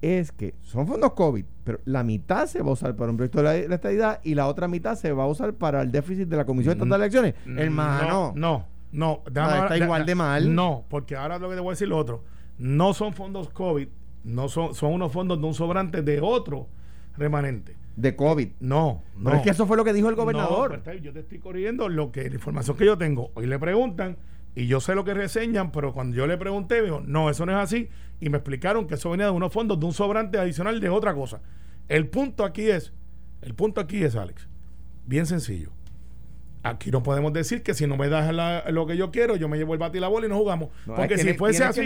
Es 0.02 0.32
que 0.32 0.56
son 0.62 0.88
fondos 0.88 1.14
COVID, 1.14 1.46
pero 1.64 1.80
la 1.86 2.04
mitad 2.04 2.48
se 2.48 2.64
va 2.64 2.70
a 2.70 2.74
usar 2.74 2.96
para 2.96 3.12
un 3.12 3.18
proyecto 3.18 3.38
de 3.38 3.44
la, 3.44 3.68
la 3.68 3.76
estadidad 3.76 4.20
y 4.24 4.34
la 4.34 4.48
otra 4.48 4.68
mitad 4.68 4.96
se 4.96 5.12
va 5.12 5.26
a 5.26 5.28
usar 5.28 5.54
para 5.54 5.84
el 5.84 5.92
déficit 5.92 6.28
de 6.28 6.38
la 6.38 6.46
Comisión 6.46 6.72
Estatal 6.74 6.90
de 7.00 7.06
Elecciones. 7.06 7.36
Hermano. 7.46 8.32
Mm, 8.36 8.40
No, 8.40 8.66
no. 8.92 9.22
no. 9.32 9.42
Ahora- 9.42 9.64
está 9.64 9.78
igual 9.78 10.06
de 10.08 10.16
mal. 10.16 10.56
No, 10.56 10.86
porque 10.90 11.16
ahora 11.16 11.38
lo 11.38 11.50
que 11.50 11.56
te 11.56 11.62
voy 11.62 11.70
a 11.70 11.74
decir 11.74 11.88
lo 11.88 11.98
otro. 12.00 12.24
No 12.58 12.96
son 12.96 13.14
fondos 13.14 13.50
COVID, 13.50 13.88
no 14.24 14.50
son, 14.50 14.74
son 14.74 14.94
unos 14.94 15.12
fondos 15.12 15.40
de 15.40 15.46
un 15.46 15.54
sobrante 15.54 16.02
de 16.02 16.20
otro 16.20 16.68
remanente. 17.22 17.78
De 17.96 18.16
COVID. 18.16 18.50
No, 18.60 19.04
no. 19.16 19.24
Pero 19.26 19.36
es 19.38 19.42
que 19.44 19.50
eso 19.52 19.66
fue 19.68 19.78
lo 19.78 19.84
que 19.84 19.94
dijo 19.94 20.10
el 20.10 20.16
No, 20.16 20.22
gobernador. 20.24 20.76
está 20.76 20.92
bien, 20.92 21.04
yo 21.04 21.14
te 21.14 21.20
estoy 21.20 21.40
corrigiendo 21.40 21.88
lo 21.90 22.12
que 22.12 22.28
la 22.30 22.36
información 22.36 22.76
que 22.78 22.86
yo 22.86 22.98
tengo. 22.98 23.32
Hoy 23.36 23.46
le 23.48 23.60
preguntan 23.60 24.18
y 24.56 24.68
yo 24.68 24.80
sé 24.82 24.96
lo 24.96 25.04
que 25.06 25.14
reseñan, 25.14 25.72
pero 25.72 25.94
cuando 25.94 26.16
yo 26.16 26.28
le 26.28 26.38
pregunté, 26.38 26.80
me 26.82 26.86
dijo, 26.88 27.02
no, 27.06 27.30
eso 27.30 27.46
no 27.46 27.52
es 27.54 27.58
así. 27.58 27.90
Y 28.20 28.30
me 28.30 28.38
explicaron 28.38 28.88
que 28.88 28.96
eso 28.96 29.10
venía 29.10 29.26
de 29.28 29.32
unos 29.32 29.52
fondos 29.54 29.80
de 29.80 29.86
un 29.86 29.94
sobrante 29.94 30.38
adicional 30.38 30.80
de 30.80 30.90
otra 30.90 31.14
cosa. 31.14 31.42
El 31.88 32.08
punto 32.08 32.44
aquí 32.44 32.70
es, 32.70 32.94
el 33.42 33.54
punto 33.56 33.82
aquí 33.82 34.04
es, 34.04 34.16
Alex, 34.16 34.48
bien 35.06 35.26
sencillo. 35.26 35.72
Aquí 36.64 36.92
no 36.92 37.02
podemos 37.02 37.34
decir 37.34 37.64
que 37.64 37.74
si 37.74 37.88
no 37.88 37.98
me 37.98 38.08
das 38.08 38.32
la- 38.34 38.64
lo 38.70 38.86
que 38.86 38.96
yo 38.96 39.10
quiero, 39.10 39.36
yo 39.36 39.50
me 39.50 39.58
llevo 39.58 39.74
el 39.74 39.80
bate 39.80 39.98
y 39.98 40.02
la 40.02 40.08
bola 40.10 40.28
y 40.28 40.30
no 40.30 40.38
jugamos. 40.38 40.70
No, 40.86 40.96
Porque 40.96 41.16
es 41.16 41.24
que 41.24 41.32
si 41.32 41.38
fuese 41.38 41.64
así, 41.64 41.82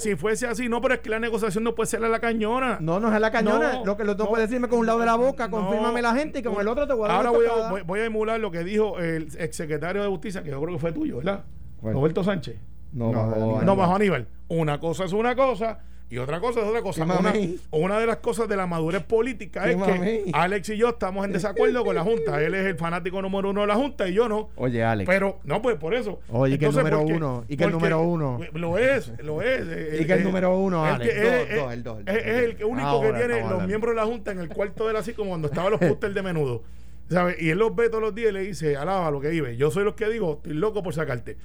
si 0.00 0.16
fuese 0.16 0.46
así, 0.48 0.68
no, 0.68 0.80
pero 0.80 0.94
es 0.94 1.00
que 1.00 1.08
la 1.10 1.20
negociación 1.20 1.62
no 1.62 1.76
puede 1.76 1.86
ser 1.88 2.02
a 2.04 2.08
la 2.08 2.18
cañona. 2.18 2.78
No, 2.80 2.98
no 2.98 3.08
es 3.08 3.14
a 3.14 3.20
la 3.20 3.30
cañona. 3.30 3.74
No, 3.74 3.84
lo 3.84 3.96
que 3.96 4.02
lo 4.04 4.14
no. 4.16 4.26
puede 4.26 4.42
decirme 4.48 4.66
con 4.68 4.80
un 4.80 4.86
lado 4.86 4.98
de 4.98 5.06
la 5.06 5.14
boca, 5.14 5.46
No. 5.46 5.58
confírmame 5.58 6.02
la 6.02 6.14
gente 6.16 6.40
y 6.40 6.42
con 6.42 6.60
el 6.60 6.66
otro 6.66 6.86
te 6.88 6.94
voy 6.94 7.04
a 7.04 7.08
dar 7.08 7.16
Ahora 7.18 7.30
voy 7.30 7.46
a, 7.46 7.70
voy, 7.70 7.82
voy 7.82 8.00
a 8.00 8.04
emular 8.06 8.40
lo 8.40 8.50
que 8.50 8.64
dijo 8.64 8.98
el 8.98 9.28
exsecretario 9.38 10.02
de 10.02 10.08
Justicia, 10.08 10.42
que 10.42 10.50
yo 10.50 10.60
creo 10.60 10.74
que 10.74 10.80
fue 10.80 10.90
tuyo, 10.92 11.18
¿verdad? 11.18 11.44
Roberto 11.80 12.24
Sánchez. 12.24 12.56
No, 12.92 13.12
No, 13.12 13.20
bajo 13.22 13.34
Aníbal. 13.34 13.66
No, 13.66 13.94
Aníbal. 13.94 14.26
Una 14.48 14.80
cosa 14.80 15.04
es 15.04 15.12
una 15.12 15.36
cosa 15.36 15.78
y 16.10 16.18
otra 16.18 16.40
cosa 16.40 16.60
es 16.60 16.66
otra 16.66 16.80
cosa. 16.82 17.04
¿Qué 17.32 17.56
Una, 17.70 17.98
de 18.00 18.06
las 18.06 18.16
cosas 18.18 18.48
de 18.48 18.56
la 18.56 18.66
madurez 18.66 19.02
política 19.04 19.64
¿Qué 19.64 19.72
es 19.72 19.76
que 19.76 20.30
Alex 20.32 20.70
y 20.70 20.76
yo 20.78 20.88
estamos 20.88 21.24
en 21.26 21.32
desacuerdo 21.32 21.84
con 21.84 21.94
la 21.94 22.02
Junta. 22.02 22.42
Él 22.42 22.54
es 22.54 22.64
el 22.66 22.76
fanático 22.76 23.20
número 23.20 23.50
uno 23.50 23.60
de 23.62 23.66
la 23.66 23.74
Junta 23.74 24.08
y 24.08 24.14
yo 24.14 24.28
no. 24.28 24.48
Oye, 24.56 24.82
Alex. 24.82 25.06
Pero, 25.06 25.38
no, 25.44 25.60
pues 25.60 25.76
por 25.76 25.94
eso. 25.94 26.20
Oye, 26.30 26.54
y 26.54 26.58
que 26.58 26.66
el 26.66 26.74
número 26.74 26.98
porque- 26.98 27.12
uno, 27.12 27.44
y 27.48 27.56
que 27.56 27.64
el 27.64 27.70
número 27.72 28.00
uno. 28.00 28.40
Lo 28.54 28.78
es, 28.78 29.12
lo 29.22 29.42
es. 29.42 29.66
eh, 29.68 29.98
Y 30.00 30.06
que 30.06 30.12
el 30.14 30.20
eh, 30.20 30.24
número 30.24 30.56
uno, 30.56 30.84
Alex. 30.84 31.14
es, 31.14 31.50
el 31.50 31.56
dos, 31.58 31.72
el 31.72 31.78
es- 31.78 31.84
dos. 31.84 31.98
es 32.06 32.26
el 32.26 32.64
único 32.64 32.88
Ahora 32.88 33.12
que 33.18 33.26
tiene 33.26 33.40
los 33.48 33.66
miembros 33.66 33.94
de 33.94 34.00
la 34.00 34.06
Junta 34.06 34.32
en 34.32 34.38
el 34.38 34.48
cuarto 34.48 34.84
de 34.84 34.90
él, 34.92 34.96
así 34.96 35.12
como 35.12 35.30
cuando 35.30 35.48
estaban 35.48 35.70
los 35.70 35.80
pósters 35.80 36.14
de 36.14 36.22
menudo. 36.22 36.62
¿Sabes? 37.10 37.40
Y 37.40 37.48
él 37.50 37.58
los 37.58 37.74
ve 37.74 37.88
todos 37.88 38.02
los 38.02 38.14
días 38.14 38.30
y 38.30 38.32
le 38.32 38.40
dice, 38.40 38.76
alaba 38.76 39.10
lo 39.10 39.20
que 39.20 39.28
vive. 39.30 39.56
Yo 39.56 39.70
soy 39.70 39.82
los 39.84 39.94
que 39.94 40.08
digo, 40.08 40.34
estoy 40.36 40.52
loco 40.52 40.82
por 40.82 40.92
sacarte. 40.94 41.36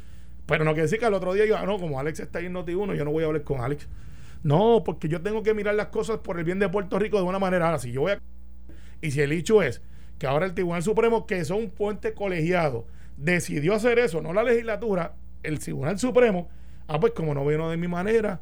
Pero 0.45 0.65
no 0.65 0.71
quiere 0.71 0.83
decir 0.83 0.99
que 0.99 1.05
al 1.05 1.13
otro 1.13 1.33
día 1.33 1.45
yo, 1.45 1.57
ah, 1.57 1.65
no, 1.65 1.79
como 1.79 1.99
Alex 2.01 2.19
está 2.19 2.39
ahí 2.39 2.47
en 2.47 2.53
Noti1, 2.53 2.95
yo 2.95 3.05
no 3.05 3.11
voy 3.11 3.23
a 3.23 3.27
hablar 3.27 3.43
con 3.43 3.61
Alex. 3.61 3.87
No, 4.43 4.83
porque 4.83 5.07
yo 5.07 5.21
tengo 5.21 5.41
que 5.41 5.53
mirar 5.53 5.75
las 5.75 5.87
cosas 5.87 6.19
por 6.19 6.37
el 6.37 6.43
bien 6.43 6.59
de 6.59 6.69
Puerto 6.69 6.99
Rico 6.99 7.17
de 7.17 7.23
una 7.23 7.39
manera. 7.39 7.65
Ahora, 7.65 7.79
si 7.79 7.91
yo 7.91 8.01
voy 8.01 8.11
a. 8.11 8.19
Y 9.01 9.11
si 9.11 9.21
el 9.21 9.31
hecho 9.31 9.61
es 9.61 9.81
que 10.19 10.27
ahora 10.27 10.45
el 10.45 10.53
Tribunal 10.53 10.83
Supremo, 10.83 11.25
que 11.25 11.39
es 11.39 11.49
un 11.49 11.69
puente 11.69 12.13
colegiado, 12.13 12.85
decidió 13.17 13.73
hacer 13.73 13.99
eso, 13.99 14.21
no 14.21 14.33
la 14.33 14.43
legislatura, 14.43 15.15
el 15.43 15.59
Tribunal 15.59 15.97
Supremo, 15.99 16.49
ah, 16.87 16.99
pues 16.99 17.13
como 17.13 17.33
no 17.33 17.45
vino 17.45 17.69
de 17.69 17.77
mi 17.77 17.87
manera, 17.87 18.41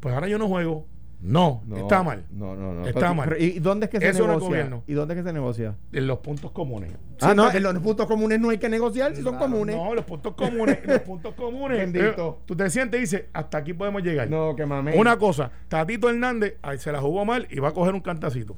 pues 0.00 0.14
ahora 0.14 0.28
yo 0.28 0.38
no 0.38 0.48
juego. 0.48 0.86
No, 1.22 1.62
No, 1.66 1.76
está 1.76 2.02
mal. 2.02 2.24
No, 2.32 2.56
no, 2.56 2.74
no. 2.74 2.86
Está 2.86 2.98
Pero- 3.00 3.14
mal. 3.14 3.28
pero 3.28 3.40
¿Y 3.40 3.60
dónde 3.60 3.86
es 3.86 3.90
que 3.90 4.00
se 4.00 4.08
Eso 4.08 4.18
no 4.18 4.24
es 4.24 4.28
negocia? 4.30 4.48
gobierno. 4.48 4.82
¿Y 4.88 4.92
dónde 4.94 5.14
es 5.14 5.20
que 5.20 5.28
se 5.28 5.32
negocia? 5.32 5.76
En 5.92 6.06
los 6.08 6.18
puntos 6.18 6.50
comunes. 6.50 6.90
ah, 7.20 7.32
no, 7.32 7.48
en 7.50 7.62
los 7.62 7.78
puntos 7.78 8.06
comunes 8.06 8.40
no 8.40 8.50
hay 8.50 8.58
que 8.58 8.68
negociar 8.68 9.14
si 9.14 9.22
son 9.22 9.36
comunes. 9.38 9.76
No, 9.76 9.94
los 9.94 10.04
puntos 10.04 10.34
comunes, 10.34 10.78
los 10.84 10.98
puntos 11.02 11.34
comunes. 11.34 11.78
Bendito. 11.78 12.38
eh, 12.40 12.42
tú 12.44 12.56
te 12.56 12.68
sientes 12.70 12.98
y 12.98 13.02
dices, 13.02 13.24
hasta 13.32 13.58
aquí 13.58 13.72
podemos 13.72 14.02
llegar. 14.02 14.28
No, 14.28 14.56
que 14.56 14.66
mames. 14.66 14.96
Una 14.98 15.16
cosa, 15.16 15.50
Tatito 15.68 16.10
Hernández 16.10 16.56
ahí 16.60 16.78
se 16.78 16.90
la 16.90 17.00
jugó 17.00 17.24
mal 17.24 17.46
y 17.50 17.60
va 17.60 17.68
a 17.68 17.72
coger 17.72 17.94
un 17.94 18.00
cantacito. 18.00 18.56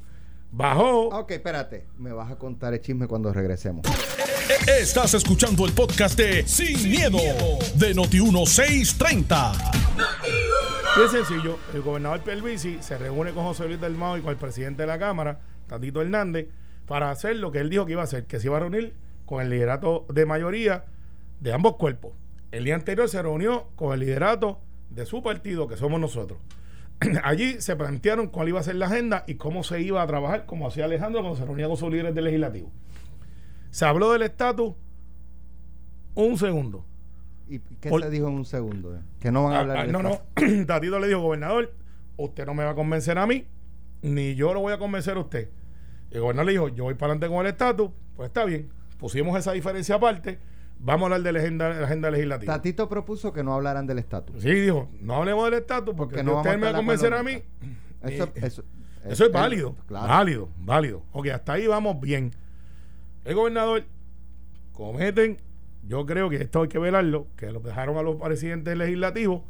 Bajó. 0.50 1.08
Ok, 1.08 1.32
espérate. 1.32 1.84
Me 1.98 2.12
vas 2.12 2.30
a 2.32 2.36
contar 2.36 2.72
el 2.72 2.80
chisme 2.80 3.06
cuando 3.06 3.30
regresemos. 3.32 3.82
Estás 4.48 5.14
escuchando 5.14 5.64
el 5.64 5.72
podcast 5.72 6.18
de 6.18 6.46
Sin, 6.46 6.90
miedo, 6.90 7.16
de 7.76 7.94
Noti1630. 7.94 9.52
Bien 10.96 11.08
sencillo, 11.08 11.58
el 11.72 11.80
gobernador 11.80 12.20
Pierluisi 12.20 12.76
se 12.82 12.98
reúne 12.98 13.32
con 13.32 13.44
José 13.44 13.66
Luis 13.66 13.80
del 13.80 13.94
Mao 13.94 14.18
y 14.18 14.20
con 14.20 14.30
el 14.30 14.36
presidente 14.36 14.82
de 14.82 14.88
la 14.88 14.98
Cámara, 14.98 15.40
Tatito 15.66 16.02
Hernández, 16.02 16.48
para 16.86 17.10
hacer 17.10 17.36
lo 17.36 17.52
que 17.52 17.60
él 17.60 17.70
dijo 17.70 17.86
que 17.86 17.92
iba 17.92 18.02
a 18.02 18.04
hacer, 18.04 18.26
que 18.26 18.38
se 18.38 18.48
iba 18.48 18.58
a 18.58 18.60
reunir 18.60 18.92
con 19.24 19.40
el 19.40 19.48
liderato 19.48 20.04
de 20.10 20.26
mayoría 20.26 20.84
de 21.40 21.52
ambos 21.54 21.76
cuerpos. 21.76 22.12
El 22.52 22.64
día 22.64 22.74
anterior 22.74 23.08
se 23.08 23.22
reunió 23.22 23.68
con 23.76 23.94
el 23.94 24.00
liderato 24.00 24.60
de 24.90 25.06
su 25.06 25.22
partido, 25.22 25.68
que 25.68 25.78
somos 25.78 25.98
nosotros. 26.00 26.38
Allí 27.24 27.62
se 27.62 27.76
plantearon 27.76 28.28
cuál 28.28 28.48
iba 28.48 28.60
a 28.60 28.62
ser 28.62 28.74
la 28.74 28.86
agenda 28.86 29.24
y 29.26 29.36
cómo 29.36 29.64
se 29.64 29.80
iba 29.80 30.02
a 30.02 30.06
trabajar, 30.06 30.44
como 30.44 30.68
hacía 30.68 30.84
Alejandro 30.84 31.22
cuando 31.22 31.38
se 31.38 31.46
reunía 31.46 31.66
con 31.66 31.78
sus 31.78 31.90
líderes 31.90 32.14
del 32.14 32.24
legislativo. 32.24 32.70
Se 33.74 33.84
habló 33.84 34.12
del 34.12 34.22
estatus 34.22 34.72
un 36.14 36.38
segundo. 36.38 36.84
¿Y 37.48 37.58
qué 37.58 37.88
Por- 37.90 38.02
se 38.02 38.08
dijo 38.08 38.28
en 38.28 38.34
un 38.34 38.44
segundo? 38.44 38.96
Que 39.18 39.32
no 39.32 39.42
van 39.42 39.52
a 39.52 39.56
Ah, 39.56 39.60
hablar 39.62 39.76
ah, 39.78 39.86
de 39.86 39.92
no, 39.92 40.00
no. 40.00 40.20
Tatito 40.66 41.00
le 41.00 41.08
dijo, 41.08 41.20
gobernador, 41.22 41.72
usted 42.16 42.46
no 42.46 42.54
me 42.54 42.62
va 42.62 42.70
a 42.70 42.74
convencer 42.76 43.18
a 43.18 43.26
mí, 43.26 43.48
ni 44.00 44.36
yo 44.36 44.54
lo 44.54 44.60
voy 44.60 44.72
a 44.72 44.78
convencer 44.78 45.16
a 45.16 45.20
usted. 45.20 45.50
El 46.12 46.20
gobernador 46.20 46.46
le 46.46 46.52
dijo, 46.52 46.68
yo 46.68 46.84
voy 46.84 46.94
para 46.94 47.14
adelante 47.14 47.34
con 47.34 47.44
el 47.44 47.50
estatus, 47.50 47.90
pues 48.14 48.28
está 48.28 48.44
bien. 48.44 48.70
Pusimos 48.96 49.36
esa 49.36 49.50
diferencia 49.50 49.96
aparte, 49.96 50.38
vamos 50.78 51.02
a 51.02 51.06
hablar 51.06 51.22
de 51.22 51.32
la 51.32 51.40
agenda, 51.40 51.68
la 51.70 51.84
agenda 51.86 52.12
legislativa. 52.12 52.52
Tatito 52.54 52.88
propuso 52.88 53.32
que 53.32 53.42
no 53.42 53.54
hablaran 53.54 53.88
del 53.88 53.98
estatus. 53.98 54.40
Sí, 54.40 54.50
dijo, 54.52 54.88
no 55.00 55.16
hablemos 55.16 55.46
del 55.46 55.54
estatus 55.54 55.94
porque, 55.96 56.14
Porque 56.18 56.22
no 56.22 56.36
usted 56.36 56.56
me 56.58 56.68
a 56.68 56.70
va 56.70 56.76
a 56.76 56.80
convencer 56.80 57.12
a 57.12 57.24
mí. 57.24 57.42
Eso, 58.02 58.24
Eh, 58.26 58.32
eso, 58.36 58.62
Eso 59.04 59.26
es 59.26 59.32
válido, 59.32 59.74
Claro. 59.88 60.06
válido, 60.06 60.48
válido. 60.58 61.02
Ok, 61.12 61.26
hasta 61.26 61.54
ahí 61.54 61.66
vamos 61.66 62.00
bien. 62.00 62.30
El 63.24 63.34
gobernador 63.34 63.84
cometen, 64.72 65.38
yo 65.86 66.04
creo 66.04 66.28
que 66.28 66.36
esto 66.36 66.62
hay 66.62 66.68
que 66.68 66.78
velarlo, 66.78 67.26
que 67.36 67.50
los 67.50 67.62
dejaron 67.62 67.96
a 67.96 68.02
los 68.02 68.16
presidentes 68.16 68.76
legislativos 68.76 69.42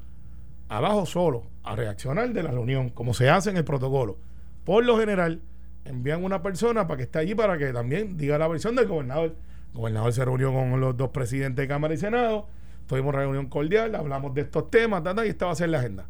abajo 0.68 1.06
solo 1.06 1.44
a 1.62 1.76
reaccionar 1.76 2.32
de 2.32 2.42
la 2.42 2.50
reunión, 2.50 2.90
como 2.90 3.14
se 3.14 3.28
hace 3.30 3.50
en 3.50 3.56
el 3.56 3.64
protocolo. 3.64 4.18
Por 4.64 4.84
lo 4.84 4.98
general, 4.98 5.40
envían 5.84 6.24
una 6.24 6.42
persona 6.42 6.86
para 6.86 6.98
que 6.98 7.02
esté 7.04 7.18
allí 7.18 7.34
para 7.34 7.58
que 7.58 7.72
también 7.72 8.16
diga 8.16 8.38
la 8.38 8.48
versión 8.48 8.76
del 8.76 8.86
gobernador. 8.86 9.34
El 9.72 9.78
gobernador 9.78 10.12
se 10.12 10.24
reunió 10.24 10.52
con 10.52 10.80
los 10.80 10.96
dos 10.96 11.10
presidentes 11.10 11.62
de 11.62 11.68
Cámara 11.68 11.94
y 11.94 11.96
Senado, 11.96 12.46
tuvimos 12.86 13.14
reunión 13.14 13.48
cordial, 13.48 13.94
hablamos 13.94 14.34
de 14.34 14.42
estos 14.42 14.70
temas, 14.70 15.02
tata, 15.02 15.26
y 15.26 15.30
esta 15.30 15.46
va 15.46 15.52
a 15.52 15.56
ser 15.56 15.68
la 15.70 15.78
agenda. 15.78 16.06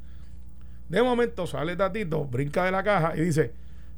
De 0.88 1.02
momento 1.02 1.46
sale 1.46 1.76
Tatito, 1.76 2.26
brinca 2.26 2.64
de 2.64 2.70
la 2.70 2.82
caja 2.82 3.16
y 3.16 3.22
dice, 3.22 3.52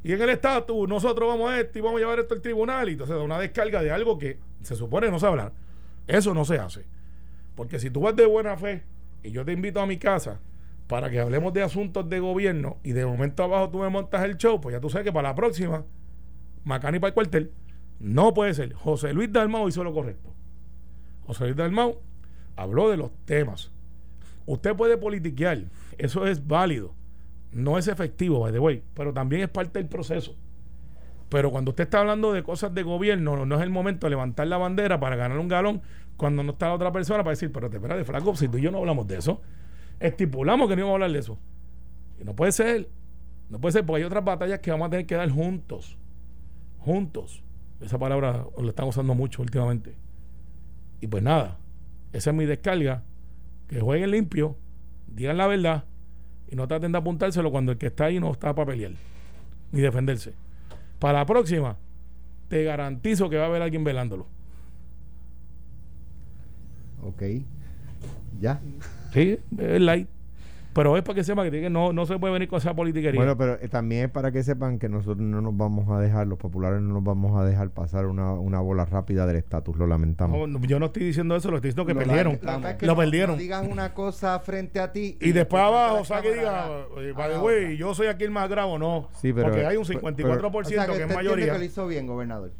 y 0.06 0.12
en 0.12 0.22
el 0.22 0.28
estatus 0.28 0.88
nosotros 0.88 1.28
vamos 1.28 1.50
a 1.50 1.58
esto 1.58 1.80
y 1.80 1.82
vamos 1.82 1.96
a 1.96 2.02
llevar 2.02 2.20
esto 2.20 2.32
al 2.32 2.40
tribunal 2.40 2.88
y 2.88 2.92
entonces 2.92 3.16
da 3.16 3.24
una 3.24 3.40
descarga 3.40 3.82
de 3.82 3.90
algo 3.90 4.16
que 4.16 4.38
se 4.62 4.76
supone 4.76 5.10
no 5.10 5.18
se 5.18 5.26
hablar. 5.26 5.52
Eso 6.06 6.32
no 6.32 6.44
se 6.44 6.60
hace. 6.60 6.84
Porque 7.56 7.80
si 7.80 7.90
tú 7.90 8.02
vas 8.02 8.14
de 8.14 8.24
buena 8.24 8.56
fe 8.56 8.84
y 9.24 9.32
yo 9.32 9.44
te 9.44 9.50
invito 9.50 9.80
a 9.80 9.86
mi 9.86 9.96
casa 9.96 10.38
para 10.86 11.10
que 11.10 11.18
hablemos 11.18 11.52
de 11.54 11.64
asuntos 11.64 12.08
de 12.08 12.20
gobierno 12.20 12.76
y 12.84 12.92
de 12.92 13.04
momento 13.04 13.42
abajo 13.42 13.68
tú 13.68 13.78
me 13.80 13.88
montas 13.88 14.22
el 14.22 14.36
show, 14.36 14.60
pues 14.60 14.74
ya 14.74 14.80
tú 14.80 14.90
sabes 14.90 15.06
que 15.06 15.12
para 15.12 15.30
la 15.30 15.34
próxima, 15.34 15.84
Macani 16.62 17.00
para 17.00 17.08
el 17.08 17.14
cuartel, 17.14 17.50
no 17.98 18.32
puede 18.32 18.54
ser. 18.54 18.74
José 18.74 19.12
Luis 19.12 19.32
Dalmau 19.32 19.66
hizo 19.66 19.82
lo 19.82 19.92
correcto. 19.92 20.32
José 21.26 21.46
Luis 21.46 21.56
Dalmau 21.56 22.00
habló 22.54 22.90
de 22.90 22.96
los 22.96 23.10
temas. 23.24 23.72
Usted 24.46 24.76
puede 24.76 24.98
politiquear, 24.98 25.64
eso 25.98 26.28
es 26.28 26.46
válido. 26.46 26.94
No 27.52 27.78
es 27.78 27.88
efectivo, 27.88 28.40
by 28.40 28.52
the 28.52 28.58
way, 28.58 28.82
pero 28.94 29.12
también 29.12 29.42
es 29.42 29.48
parte 29.48 29.78
del 29.78 29.88
proceso. 29.88 30.36
Pero 31.28 31.50
cuando 31.50 31.70
usted 31.70 31.84
está 31.84 32.00
hablando 32.00 32.32
de 32.32 32.42
cosas 32.42 32.72
de 32.74 32.82
gobierno, 32.82 33.44
no, 33.44 33.56
es 33.56 33.62
el 33.62 33.70
momento 33.70 34.06
de 34.06 34.10
levantar 34.10 34.46
la 34.46 34.58
bandera 34.58 35.00
para 35.00 35.16
ganar 35.16 35.38
un 35.38 35.48
galón 35.48 35.82
cuando 36.16 36.42
no 36.42 36.52
está 36.52 36.68
la 36.68 36.74
otra 36.74 36.92
persona 36.92 37.24
para 37.24 37.30
decir, 37.30 37.50
pero 37.52 37.68
te 37.68 37.76
espera 37.76 37.96
de 37.96 38.04
flaco, 38.04 38.36
si 38.36 38.48
tú 38.48 38.58
y 38.58 38.62
yo 38.62 38.70
no 38.70 38.78
hablamos 38.78 39.06
de 39.06 39.18
eso, 39.18 39.42
estipulamos 39.98 40.68
que 40.68 40.76
no 40.76 40.80
íbamos 40.80 40.92
a 40.92 40.96
hablar 40.96 41.12
de 41.12 41.18
eso. 41.18 41.38
Y 42.20 42.24
no 42.24 42.34
puede 42.34 42.52
ser, 42.52 42.88
no 43.50 43.60
puede 43.60 43.72
ser, 43.72 43.84
porque 43.84 44.02
hay 44.02 44.06
otras 44.06 44.24
batallas 44.24 44.60
que 44.60 44.70
vamos 44.70 44.86
a 44.86 44.90
tener 44.90 45.06
que 45.06 45.16
dar 45.16 45.28
juntos. 45.30 45.98
Juntos. 46.78 47.42
Esa 47.80 47.98
palabra 47.98 48.46
la 48.56 48.68
están 48.68 48.86
usando 48.86 49.14
mucho 49.14 49.42
últimamente. 49.42 49.96
Y 51.00 51.08
pues 51.08 51.22
nada, 51.22 51.58
esa 52.12 52.30
es 52.30 52.36
mi 52.36 52.46
descarga. 52.46 53.02
Que 53.68 53.80
jueguen 53.80 54.12
limpio, 54.12 54.56
digan 55.08 55.36
la 55.36 55.48
verdad 55.48 55.84
y 56.50 56.56
no 56.56 56.66
traten 56.68 56.92
de 56.92 56.98
apuntárselo 56.98 57.50
cuando 57.50 57.72
el 57.72 57.78
que 57.78 57.86
está 57.86 58.06
ahí 58.06 58.20
no 58.20 58.30
está 58.32 58.54
para 58.54 58.70
pelear 58.70 58.92
ni 59.72 59.80
defenderse. 59.80 60.32
Para 60.98 61.18
la 61.18 61.26
próxima, 61.26 61.76
te 62.48 62.64
garantizo 62.64 63.28
que 63.28 63.36
va 63.36 63.44
a 63.44 63.46
haber 63.46 63.62
alguien 63.62 63.84
velándolo. 63.84 64.26
Ok. 67.02 67.22
Ya. 68.40 68.60
Sí, 69.12 69.38
es 69.58 69.80
light. 69.80 70.08
Pero 70.76 70.96
es 70.96 71.02
para 71.02 71.14
que 71.16 71.24
sepa 71.24 71.50
que 71.50 71.68
no, 71.70 71.92
no 71.92 72.06
se 72.06 72.18
puede 72.18 72.32
venir 72.34 72.48
con 72.48 72.58
esa 72.58 72.74
politiquería. 72.74 73.18
Bueno, 73.18 73.36
pero 73.36 73.54
eh, 73.60 73.66
también 73.68 74.04
es 74.04 74.10
para 74.10 74.30
que 74.30 74.44
sepan 74.44 74.78
que 74.78 74.88
nosotros 74.88 75.18
no 75.18 75.40
nos 75.40 75.56
vamos 75.56 75.88
a 75.88 75.98
dejar, 76.00 76.26
los 76.26 76.38
populares 76.38 76.80
no 76.82 76.94
nos 76.94 77.02
vamos 77.02 77.36
a 77.40 77.44
dejar 77.44 77.70
pasar 77.70 78.06
una, 78.06 78.32
una 78.34 78.60
bola 78.60 78.84
rápida 78.84 79.26
del 79.26 79.36
estatus, 79.36 79.76
lo 79.76 79.86
lamentamos. 79.86 80.38
No, 80.38 80.46
no, 80.58 80.64
yo 80.66 80.78
no 80.78 80.86
estoy 80.86 81.04
diciendo 81.04 81.34
eso, 81.34 81.50
lo 81.50 81.56
estoy 81.56 81.70
diciendo 81.70 81.86
que 81.86 81.94
Lo- 81.94 82.00
perdieron. 82.06 82.38
la- 82.42 82.46
la 82.52 82.56
verdad 82.58 82.70
es 82.72 82.76
que 82.76 82.86
lo 82.86 82.92
no- 82.92 82.98
perdieron. 82.98 83.36
No 83.36 83.42
digan 83.42 83.72
una 83.72 83.94
cosa 83.94 84.38
frente 84.38 84.78
a 84.78 84.92
ti. 84.92 85.16
y 85.20 85.32
después 85.32 85.62
abajo, 85.62 86.00
o 86.00 86.04
sea, 86.04 86.20
que 86.20 86.34
diga, 86.34 86.68
by 86.94 87.10
otra. 87.30 87.42
way, 87.42 87.76
yo 87.76 87.94
soy 87.94 88.08
aquí 88.08 88.24
el 88.24 88.30
más 88.30 88.48
grave, 88.48 88.78
no. 88.78 89.08
Sí, 89.20 89.32
pero- 89.32 89.48
Porque 89.48 89.64
hay 89.66 89.76
un 89.78 89.86
pero- 89.86 90.00
54% 90.00 90.60
O 90.60 90.64
sea, 90.68 90.86
que, 90.86 90.92
que 90.92 90.98
es 90.98 91.02
usted 91.04 91.14
mayoría. 91.16 91.52
que 91.54 91.58
lo 91.58 91.64
hizo 91.64 91.86
bien, 91.86 92.06
gobernador. 92.06 92.52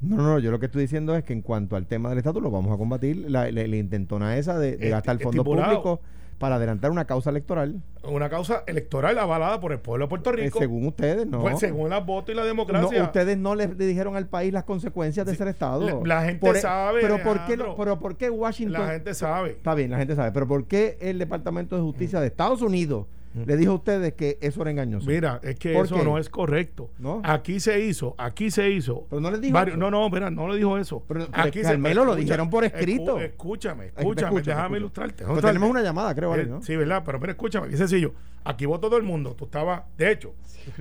No, 0.00 0.16
no, 0.16 0.22
no, 0.22 0.38
yo 0.38 0.50
lo 0.50 0.60
que 0.60 0.66
estoy 0.66 0.82
diciendo 0.82 1.16
es 1.16 1.24
que 1.24 1.32
en 1.32 1.40
cuanto 1.42 1.74
al 1.74 1.86
tema 1.86 2.10
del 2.10 2.18
estatus 2.18 2.42
lo 2.42 2.50
vamos 2.50 2.72
a 2.72 2.76
combatir, 2.76 3.16
la, 3.28 3.50
la- 3.50 3.66
la 3.66 3.76
intentona 3.76 4.36
esa 4.36 4.58
de, 4.58 4.76
de 4.76 4.88
gastar 4.90 5.18
fondos 5.18 5.44
públicos 5.44 6.00
para 6.38 6.56
adelantar 6.56 6.90
una 6.90 7.06
causa 7.06 7.30
electoral, 7.30 7.80
Una 8.02 8.28
causa 8.28 8.62
electoral 8.66 9.18
avalada 9.18 9.58
por 9.58 9.72
el 9.72 9.78
pueblo 9.80 10.04
de 10.04 10.08
Puerto 10.10 10.30
eh, 10.30 10.34
Rico. 10.34 10.58
según 10.58 10.86
ustedes, 10.86 11.26
¿no? 11.26 11.40
Pues 11.40 11.58
según 11.58 11.90
las 11.90 12.04
votos 12.04 12.32
y 12.32 12.36
la 12.36 12.42
No, 12.42 12.48
democracia. 12.48 13.02
ustedes 13.02 13.36
no 13.38 13.54
le, 13.54 13.68
le 13.68 13.86
dijeron 13.86 14.16
al 14.16 14.26
país 14.28 14.52
las 14.52 14.64
consecuencias 14.64 15.24
de 15.26 15.32
Sí, 15.32 15.38
ser 15.38 15.48
Estado. 15.48 15.80
la- 16.04 16.16
la 16.20 16.24
gente 16.24 16.40
Por 16.46 16.56
e- 16.56 16.60
sabe, 16.60 17.00
Pero 17.00 17.22
¿por, 17.22 17.44
qué, 17.46 17.56
lo- 17.56 17.74
pero 17.76 17.98
¿por 17.98 18.16
qué 18.16 18.30
Washington... 18.30 18.80
la 18.86 18.92
gente 18.92 19.14
sabe. 19.14 19.50
Está 19.52 19.74
bien, 19.74 19.90
la 19.90 19.98
gente 19.98 20.14
sabe, 20.14 20.30
pero 20.32 20.46
¿por 20.46 20.66
qué 20.66 20.98
el 21.00 21.18
Departamento 21.18 21.74
de 21.76 21.82
Justicia 21.82 22.20
de 22.20 22.26
Estados 22.26 22.60
Unidos 22.62 23.06
le 23.44 23.56
dijo 23.56 23.72
a 23.72 23.74
ustedes 23.74 24.14
que 24.14 24.38
eso 24.40 24.62
era 24.62 24.70
engañoso? 24.70 25.06
Mira, 25.08 25.40
es 25.42 25.56
que 25.58 25.72
¿Por 25.74 25.86
eso 25.86 25.96
qué? 25.96 26.04
no 26.04 26.18
es 26.18 26.28
correcto. 26.30 26.90
¿No? 26.98 27.20
Aquí 27.24 27.60
se 27.60 27.80
hizo, 27.84 28.14
aquí 28.18 28.50
se 28.50 28.70
hizo. 28.70 29.06
Pero 29.10 29.20
no 29.20 29.30
les 29.30 29.40
dijo 29.40 29.52
varios- 29.54 29.76
eso. 29.76 29.80
no, 29.80 29.90
no, 29.90 30.08
mira, 30.10 30.30
no 30.30 30.48
le 30.48 30.56
dijo 30.56 30.78
eso. 30.78 31.02
Pero- 31.06 31.26
pero 31.30 31.42
aquí 31.42 31.60
Carmelo, 31.62 32.04
lo 32.04 32.12
escucha- 32.12 32.24
dijeron 32.24 32.50
por 32.50 32.64
escrito. 32.64 33.18
escúchame, 33.20 33.86
Escúchame, 33.86 33.86
escúchame, 33.86 34.30
déjame 34.30 34.40
escúchame. 34.42 34.78
ilustrarte. 34.78 35.24
Pero 35.26 35.40
tenemos 35.42 35.68
una 35.70 35.82
llamada, 35.82 36.14
creo, 36.14 36.34
Eh. 36.34 36.48
Sí, 36.62 36.76
¿verdad? 36.76 37.02
Pero 37.04 37.18
mira, 37.18 37.32
escúchame, 37.32 37.68
qué 37.68 37.76
sencillo. 37.76 38.12
Aquí 38.48 38.64
votó 38.66 38.88
todo 38.88 38.96
el 38.96 39.02
mundo. 39.02 39.34
Tú 39.36 39.44
estabas, 39.46 39.82
de 39.96 40.12
hecho, 40.12 40.34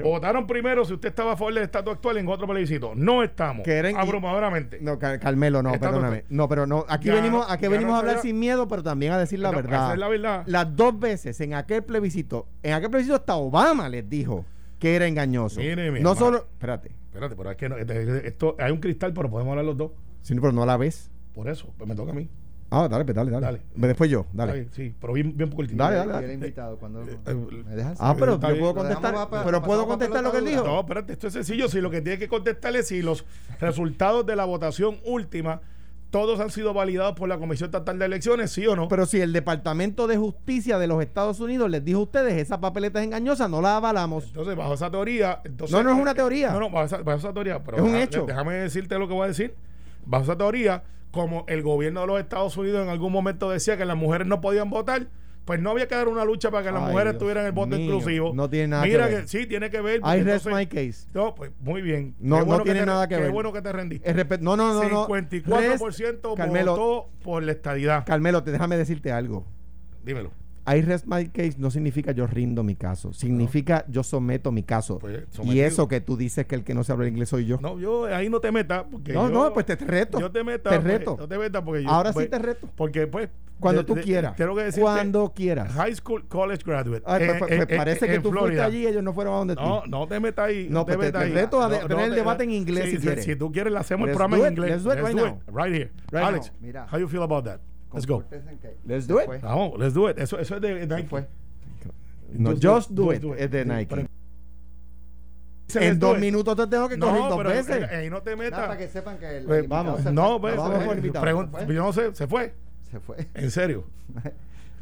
votaron 0.04 0.46
primero 0.48 0.86
si 0.86 0.94
usted 0.94 1.10
estaba 1.10 1.34
a 1.34 1.38
favor 1.38 1.54
del 1.54 1.64
estatus 1.64 1.94
actual 1.94 2.18
en 2.18 2.28
otro 2.28 2.48
plebiscito. 2.48 2.94
No 2.96 3.24
estamos. 3.24 3.68
Eran- 3.68 3.98
abrumadoramente. 3.98 4.80
No, 4.82 4.98
Car- 5.00 5.20
Carmelo, 5.20 5.62
no, 5.64 5.72
perdóname. 5.80 6.26
No, 6.30 6.48
pero 6.48 6.66
no, 6.68 6.86
aquí 6.88 7.08
Ya 7.08 7.16
venimos, 7.16 7.46
aquí 7.50 7.68
venimos 7.68 7.92
no 7.92 7.96
a 7.96 8.00
hablar 8.00 8.20
sin 8.20 8.40
miedo, 8.40 8.68
pero 8.68 8.84
también 8.84 9.12
a 9.14 9.18
decir 9.18 9.40
la 9.40 9.52
No, 9.52 9.58
verdad. 9.58 9.86
esa 9.86 9.94
es 9.94 10.00
la 10.00 10.08
verdad. 10.08 10.44
Las 10.48 10.76
dos 10.76 11.00
veces 11.00 11.40
en 11.42 11.54
aquel 11.54 11.84
plebiscito, 11.84 12.48
en 12.64 12.74
aquel 12.74 12.90
plebiscito 12.90 13.16
hasta 13.16 13.36
Obama 13.36 13.90
les 13.90 14.08
dijo 14.10 14.46
que 14.80 14.96
era 14.96 15.08
engañoso. 15.08 15.60
Mire, 15.60 15.90
mi 15.92 16.00
no 16.02 16.16
solo, 16.16 16.38
espérate, 16.38 16.92
Espérate, 17.08 17.36
pero 17.38 17.50
es 17.52 17.56
que 17.58 17.70
no, 17.70 17.78
este- 17.78 18.28
esto, 18.28 18.56
hay 18.60 18.72
un 18.74 18.80
cristal, 18.80 19.14
pero 19.14 19.30
podemos 19.30 19.52
hablar 19.52 19.66
los 19.66 19.78
dos. 19.78 19.92
sí, 20.22 20.36
pero 20.36 20.52
no 20.52 20.66
la 20.66 20.76
ves. 20.78 21.10
Por 21.34 21.48
eso, 21.50 21.74
pues 21.78 21.88
me 21.88 21.96
toca 21.96 22.12
a 22.12 22.14
mí. 22.16 22.30
Ah, 22.78 22.88
dale, 22.90 23.06
pues 23.06 23.16
dale, 23.16 23.32
dale. 23.32 23.46
Dale. 23.46 23.62
Después 23.76 24.10
yo, 24.10 24.26
dale. 24.34 24.68
Sí, 24.72 24.94
pero 25.00 25.14
bien, 25.14 25.36
bien 25.38 25.50
poco 25.50 25.62
el 25.62 25.76
Dale, 25.78 25.96
dale, 25.98 26.12
dale. 26.14 26.34
invitado, 26.34 26.78
cuando 26.78 27.04
eh, 27.04 27.18
¿Me 27.68 27.76
dejas? 27.76 27.98
Ah, 28.02 28.16
pero 28.20 28.34
yo 28.40 28.40
puedo 28.60 28.76
contestar, 28.76 29.28
pero 29.46 29.62
puedo 29.62 29.88
contestar 29.88 30.24
lo 30.24 30.32
que 30.32 30.38
él 30.40 30.46
dijo. 30.46 30.64
No, 30.66 30.80
espérate, 30.82 31.14
esto 31.14 31.28
es 31.28 31.34
sencillo. 31.34 31.68
Si 31.70 31.80
lo 31.80 31.90
que 31.90 32.02
tiene 32.02 32.18
que 32.20 32.28
contestarle 32.28 32.80
es 32.80 32.88
si 32.88 33.02
los 33.02 33.26
resultados 33.60 34.26
de 34.26 34.36
la 34.36 34.46
votación 34.46 34.98
última, 35.06 35.62
todos 36.10 36.40
han 36.40 36.50
sido 36.50 36.74
validados 36.74 37.14
por 37.16 37.28
la 37.28 37.38
Comisión 37.38 37.68
Estatal 37.68 38.00
de 38.00 38.06
Elecciones, 38.06 38.52
sí 38.52 38.66
o 38.68 38.76
no. 38.76 38.88
Pero 38.88 39.06
si 39.06 39.20
el 39.20 39.34
Departamento 39.34 40.08
de 40.08 40.16
Justicia 40.18 40.78
de 40.78 40.88
los 40.88 41.02
Estados 41.02 41.40
Unidos 41.42 41.70
les 41.70 41.84
dijo 41.84 42.00
a 42.00 42.04
ustedes 42.04 42.34
esa 42.36 42.62
papeleta 42.62 43.00
es 43.00 43.06
engañosa, 43.06 43.48
no 43.50 43.62
la 43.62 43.78
avalamos. 43.78 44.26
entonces, 44.28 44.56
bajo 44.56 44.74
esa 44.76 44.90
teoría. 44.90 45.42
Entonces, 45.44 45.76
No, 45.76 45.84
no 45.84 45.92
es 45.94 46.00
una 46.00 46.14
teoría. 46.14 46.52
No, 46.52 46.60
no, 46.62 46.70
bajo 46.70 46.86
esa, 46.86 46.98
bajo 47.00 47.18
esa 47.20 47.34
teoría. 47.34 47.62
Pero 47.64 47.78
Es 47.78 47.84
un 47.84 47.92
deja- 47.94 48.04
hecho. 48.04 48.26
Déjame 48.26 48.54
decirte 48.54 48.98
lo 48.98 49.08
que 49.08 49.14
voy 49.14 49.26
a 49.26 49.28
decir. 49.28 49.56
Bajo 50.06 50.24
esa 50.24 50.38
teoría, 50.38 50.84
como 51.16 51.46
el 51.48 51.64
gobierno 51.64 52.02
de 52.02 52.08
los 52.08 52.20
Estados 52.20 52.56
Unidos 52.58 52.84
en 52.84 52.90
algún 52.90 53.12
momento 53.12 53.50
decía 53.50 53.78
que 53.78 53.86
las 53.86 53.98
mujeres 53.98 54.28
no 54.28 54.42
podían 54.42 54.70
votar, 54.70 55.08
pues 55.46 55.60
no 55.62 55.70
había 55.72 55.88
que 55.88 55.96
dar 55.96 56.08
una 56.08 56.26
lucha 56.26 56.52
para 56.52 56.64
que 56.66 56.72
las 56.72 56.82
Ay, 56.84 56.92
mujeres 56.92 57.14
Dios 57.14 57.20
tuvieran 57.22 57.46
el 57.46 57.52
voto 57.52 57.78
mío. 57.78 57.86
inclusivo. 57.86 58.34
No 58.36 58.50
tiene 58.50 58.68
nada 58.68 58.84
Mira 58.84 59.08
que 59.10 59.16
ver. 59.16 59.28
sí, 59.28 59.46
tiene 59.46 59.70
que 59.70 59.80
ver. 59.80 60.00
I 60.02 60.24
rest 60.24 60.46
entonces- 60.48 60.54
my 60.54 60.66
case. 60.68 61.08
No, 61.14 61.34
pues 61.34 61.52
muy 61.62 61.82
bien. 61.82 62.16
No- 62.20 62.40
Qué 62.40 62.46
no 62.52 62.60
tiene 62.64 62.80
te- 62.82 62.86
nada 62.86 63.08
que 63.08 63.16
qué 63.16 63.22
ver. 63.22 63.32
bueno 63.32 63.54
que 63.54 63.62
te 63.62 63.72
rendiste. 63.72 64.14
No, 64.42 64.58
no, 64.58 64.74
no, 64.74 64.90
no. 64.90 65.08
54% 65.08 66.32
Rest- 66.34 66.36
Carmelo, 66.38 66.72
votó 66.76 67.10
por 67.24 67.44
la 67.44 67.52
estadidad. 67.54 68.06
Carmelo, 68.06 68.44
te- 68.44 68.52
déjame 68.52 68.76
decirte 68.78 69.12
algo. 69.12 69.46
Dímelo. 70.04 70.32
I 70.68 70.82
rest 70.82 71.06
my 71.06 71.28
case 71.28 71.56
no 71.58 71.70
significa 71.70 72.12
yo 72.12 72.26
rindo 72.26 72.64
mi 72.64 72.76
caso, 72.76 73.14
significa 73.14 73.86
yo 73.88 74.02
someto 74.02 74.52
mi 74.52 74.64
caso. 74.64 74.98
Pues, 74.98 75.24
y 75.44 75.60
eso 75.60 75.88
que 75.88 76.02
tú 76.02 76.18
dices 76.18 76.46
que 76.48 76.56
el 76.56 76.64
que 76.64 76.74
no 76.74 76.84
se 76.84 76.92
habla 76.92 77.08
inglés 77.08 77.30
soy 77.30 77.46
yo. 77.46 77.60
No, 77.62 77.80
yo 77.80 78.06
ahí 78.06 78.30
no 78.30 78.40
te 78.40 78.52
metas. 78.52 78.84
Porque 78.90 79.14
No, 79.14 79.28
yo- 79.30 79.34
no, 79.34 79.54
pues 79.54 79.68
te, 79.68 79.76
reto. 79.76 80.20
Yo 80.20 80.32
te 80.32 80.44
metas. 80.44 80.74
Te 80.74 80.80
pues, 80.80 80.92
reto. 80.92 81.18
No 81.20 81.28
te 81.28 81.38
metas 81.38 81.62
porque 81.62 81.84
yo. 81.84 81.90
Ahora 81.90 82.12
pues, 82.14 82.26
sí 82.26 82.32
te 82.32 82.40
reto. 82.40 82.68
Porque, 82.76 83.06
pues. 83.08 83.30
Cuando 83.60 83.84
de- 83.84 83.88
tú 83.88 83.96
de- 83.96 84.02
quieras. 84.02 84.36
Tengo 84.36 84.56
que 84.56 84.64
decirte. 84.64 84.82
Cuando 84.82 85.32
quieras. 85.34 85.72
High 85.74 85.96
school, 85.96 86.28
college 86.28 86.64
graduate. 86.66 87.04
Ay, 87.06 87.24
eh, 87.24 87.28
pues, 87.28 87.52
eh, 87.52 87.56
pues, 87.58 87.70
eh, 87.70 87.78
parece 87.78 88.06
eh, 88.06 88.10
que 88.10 88.20
tú 88.20 88.32
fuiste 88.32 88.62
allí 88.62 88.80
y 88.80 88.88
ellos 88.88 89.04
no 89.04 89.14
fueron 89.14 89.34
a 89.34 89.38
donde 89.38 89.56
tú. 89.56 89.62
No, 89.62 89.84
no 89.86 90.08
te 90.08 90.20
metas 90.20 90.48
ahí. 90.48 90.68
No, 90.70 90.86
pues 90.86 90.98
te- 90.98 91.06
metas 91.06 91.22
te 91.22 91.28
ahí. 91.28 91.34
reto 91.34 91.62
a 91.62 91.70
tener 91.70 92.06
el 92.06 92.10
te- 92.10 92.16
debate 92.16 92.44
en 92.44 92.52
inglés 92.52 92.86
si 92.86 92.98
sí, 92.98 93.02
quieres. 93.04 93.24
Si 93.24 93.36
tú 93.36 93.52
quieres, 93.52 93.72
le 93.72 93.80
hacemos 93.80 94.10
el 94.10 94.16
programa 94.16 94.48
en 94.48 94.54
inglés. 94.54 94.72
Let's 94.72 94.84
do 94.84 94.94
it 94.94 95.00
right 95.00 95.16
now. 95.16 95.40
Right 95.48 95.74
here. 95.74 95.92
Alex. 96.12 96.52
Mira. 96.60 96.88
how 96.92 97.00
you 97.00 97.08
feel 97.08 97.22
about 97.24 97.46
that? 97.46 97.62
Let's 97.94 98.06
go. 98.06 98.24
Let's 98.86 99.08
do 99.08 99.20
it. 99.22 99.42
Vamos, 99.42 99.80
let's 99.80 99.94
do 99.94 100.10
it. 100.10 100.18
Eso, 100.20 100.38
eso 100.40 100.56
es 100.56 100.62
de 100.62 100.86
Nike. 100.88 101.08
fue. 101.08 101.26
No, 102.34 102.52
Just 102.52 102.64
Just 102.66 102.90
do 102.92 103.04
Do 103.06 103.12
it, 103.14 103.18
It 103.18 103.22
do 103.22 103.34
it. 103.36 103.40
es 103.42 103.52
de 103.52 103.66
Nike. 103.66 103.86
pero- 103.96 104.08
En 105.86 106.00
dos 106.00 106.20
minutos 106.20 106.56
te 106.56 106.68
tengo 106.68 106.88
que 106.88 106.98
correr 107.00 107.22
No, 107.22 107.30
dos 107.30 107.38
pero 107.38 107.50
veces. 107.50 107.92
eh, 107.92 107.96
ahí 107.96 108.10
no 108.10 108.22
te 108.22 108.36
metas. 108.36 108.60
para 108.60 108.78
que 108.78 108.88
sepan 108.88 109.18
que 109.18 109.38
el, 109.38 109.46
Pues, 109.46 109.58
el 109.60 109.64
invitado 109.66 109.84
vamos. 109.86 110.02
se 110.04 110.12
No, 110.12 110.40
pues, 110.42 110.56
Vamos 110.58 110.82
eh, 110.82 110.86
por 110.86 110.98
invitado. 110.98 111.26
¿Se 111.26 111.66
fue? 111.66 111.76
yo 111.76 111.84
no 111.84 111.94
sé, 111.94 112.16
se 112.16 112.28
fue. 112.28 112.54
Se 112.92 113.00
fue. 113.00 113.28
En 113.34 113.52
serio. 113.52 113.86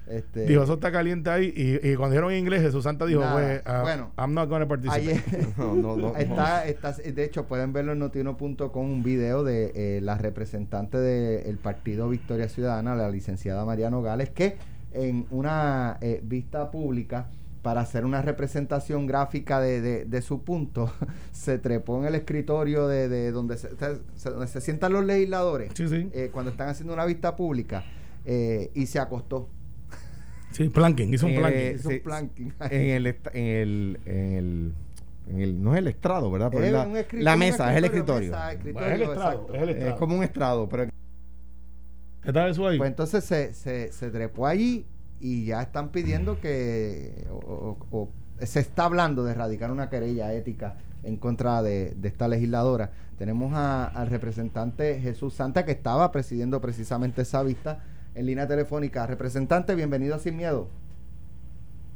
Este, 0.07 0.45
Dijo, 0.45 0.63
eso 0.63 0.73
está 0.73 0.91
caliente 0.91 1.29
ahí. 1.29 1.53
Y, 1.55 1.87
y 1.87 1.95
cuando 1.95 2.11
dijeron 2.13 2.31
en 2.33 2.39
inglés, 2.39 2.61
Jesús 2.61 2.83
Santa 2.83 3.05
dijo, 3.05 3.21
Nada. 3.21 3.33
pues, 3.33 3.61
ah, 3.65 3.81
Bueno. 3.83 4.11
I'm 4.17 4.33
not 4.33 4.49
gonna 4.49 4.67
participate. 4.67 5.11
ayer 5.11 5.47
No, 5.57 5.75
no, 5.75 5.95
no. 5.97 6.15
está, 6.17 6.65
está, 6.67 6.91
de 6.91 7.23
hecho, 7.23 7.45
pueden 7.47 7.71
verlo 7.73 7.93
en 7.93 7.99
notiuno.com 7.99 8.91
un 8.91 9.03
video 9.03 9.43
de 9.43 9.71
eh, 9.75 10.01
la 10.01 10.17
representante 10.17 10.97
del 10.97 11.57
partido 11.57 12.09
Victoria 12.09 12.49
Ciudadana, 12.49 12.95
la 12.95 13.09
licenciada 13.09 13.63
María 13.65 13.89
Nogales, 13.89 14.29
que 14.29 14.57
en 14.91 15.25
una 15.31 15.97
eh, 16.01 16.19
vista 16.23 16.69
pública 16.69 17.27
para 17.61 17.79
hacer 17.79 18.03
una 18.03 18.21
representación 18.21 19.07
gráfica 19.07 19.61
de, 19.61 19.79
de- 19.79 20.03
de 20.05 20.21
su 20.21 20.43
punto, 20.43 20.91
se 21.31 21.57
trepó 21.59 21.97
en 21.99 22.05
el 22.07 22.15
escritorio 22.15 22.89
de, 22.89 23.07
de 23.07 23.31
donde, 23.31 23.55
se, 23.57 23.69
se- 24.15 24.29
donde 24.29 24.47
se 24.47 24.59
sientan 24.59 24.91
los 24.91 25.05
legisladores 25.05 25.71
Sí, 25.73 25.87
sí. 25.87 26.09
eh, 26.13 26.29
cuando 26.33 26.51
están 26.51 26.67
haciendo 26.67 26.93
una 26.93 27.05
vista 27.05 27.37
pública 27.37 27.85
eh, 28.25 28.69
y 28.73 28.85
se 28.87 28.99
acostó. 28.99 29.47
Sí, 30.53 30.69
planking, 30.69 31.13
hizo 31.13 31.25
un 31.25 31.33
Eh, 31.33 31.37
planking. 31.39 31.75
Hizo 31.75 31.89
un 31.89 31.99
planking. 31.99 32.53
en 32.71 32.81
el, 32.89 33.07
en 33.07 33.17
el, 33.33 33.99
en 34.05 34.33
el, 34.35 34.73
en 35.29 35.39
el- 35.41 35.63
no 35.63 35.73
es 35.73 35.79
el 35.79 35.87
estrado, 35.87 36.31
¿verdad? 36.31 36.49
Pero 36.51 36.63
Es 36.65 36.71
la, 37.13 37.35
mesa, 37.35 37.71
es 37.71 37.77
el 37.77 37.85
escritorio. 37.85 38.31
mesa, 38.31 38.51
es 38.53 38.59
el 38.59 38.67
escritorio, 38.67 38.93
estrado, 39.13 39.31
exacto. 39.33 39.53
es 39.55 39.61
el 39.61 39.69
estrado. 39.69 39.89
Es 39.91 39.95
como 39.99 40.15
un 40.17 40.23
estrado, 40.23 40.69
pero 40.69 40.87
¿Está 42.23 42.47
eso 42.47 42.67
ahí? 42.67 42.77
Pues 42.77 42.89
entonces 42.89 43.23
se, 43.25 43.53
se, 43.53 43.91
se 43.91 44.09
trepó 44.09 44.47
allí 44.47 44.85
y 45.19 45.45
ya 45.45 45.61
están 45.61 45.89
pidiendo 45.89 46.39
que 46.39 47.27
o, 47.29 47.35
o- 47.35 47.87
o 47.91 48.09
se 48.45 48.59
está 48.61 48.85
hablando 48.85 49.23
de 49.23 49.31
erradicar 49.31 49.71
una 49.71 49.89
querella 49.89 50.33
ética 50.33 50.75
en 51.03 51.17
contra 51.17 51.61
de, 51.61 51.93
de 51.95 52.07
esta 52.07 52.27
legisladora. 52.29 52.91
Tenemos 53.17 53.53
a- 53.53 53.85
al 53.85 54.07
representante 54.07 54.99
Jesús 55.01 55.33
Santa 55.33 55.65
que 55.65 55.71
estaba 55.71 56.11
presidiendo 56.11 56.61
precisamente 56.61 57.23
esa 57.23 57.43
vista 57.43 57.83
en 58.15 58.25
línea 58.25 58.47
telefónica. 58.47 59.05
Representante, 59.07 59.75
bienvenido 59.75 60.15
a 60.15 60.19
Sin 60.19 60.37
Miedo. 60.37 60.69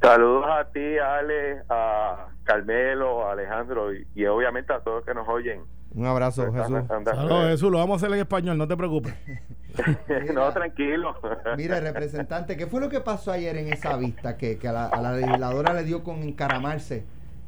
Saludos 0.02 0.46
a 0.48 0.66
ti, 0.72 0.98
Ale, 0.98 1.64
a 1.70 2.28
Carmelo, 2.44 3.28
a 3.28 3.32
Alejandro 3.32 3.94
y, 3.94 4.06
y 4.14 4.26
obviamente 4.26 4.72
a 4.72 4.80
todos 4.80 5.04
que 5.04 5.14
nos 5.14 5.28
oyen. 5.28 5.62
un 5.96 6.06
abrazo, 6.06 6.52
Jesús. 6.54 6.84
Saludos, 6.88 7.46
Jesús, 7.48 7.72
lo 7.72 7.80
vamos 7.80 7.96
a 7.96 8.06
hacer 8.06 8.16
en 8.16 8.22
español, 8.22 8.58
no 8.58 8.68
te 8.68 8.78
preocupes. 8.78 9.16
no, 10.34 10.52
tranquilo. 10.52 11.16
Mire, 11.58 11.80
representante, 11.82 12.56
¿qué 12.58 12.68
fue 12.68 12.80
lo 12.80 12.90
que 12.90 13.02
pasó 13.02 13.32
ayer 13.32 13.58
en 13.58 13.74
esa 13.74 13.98
vista 13.98 14.38
que, 14.38 14.60
que 14.60 14.68
a, 14.68 14.72
la, 14.72 14.86
a 14.86 15.02
la 15.02 15.14
legisladora 15.14 15.74
le 15.74 15.84
dio 15.84 16.04
con 16.04 16.22
encaramarse 16.22 17.04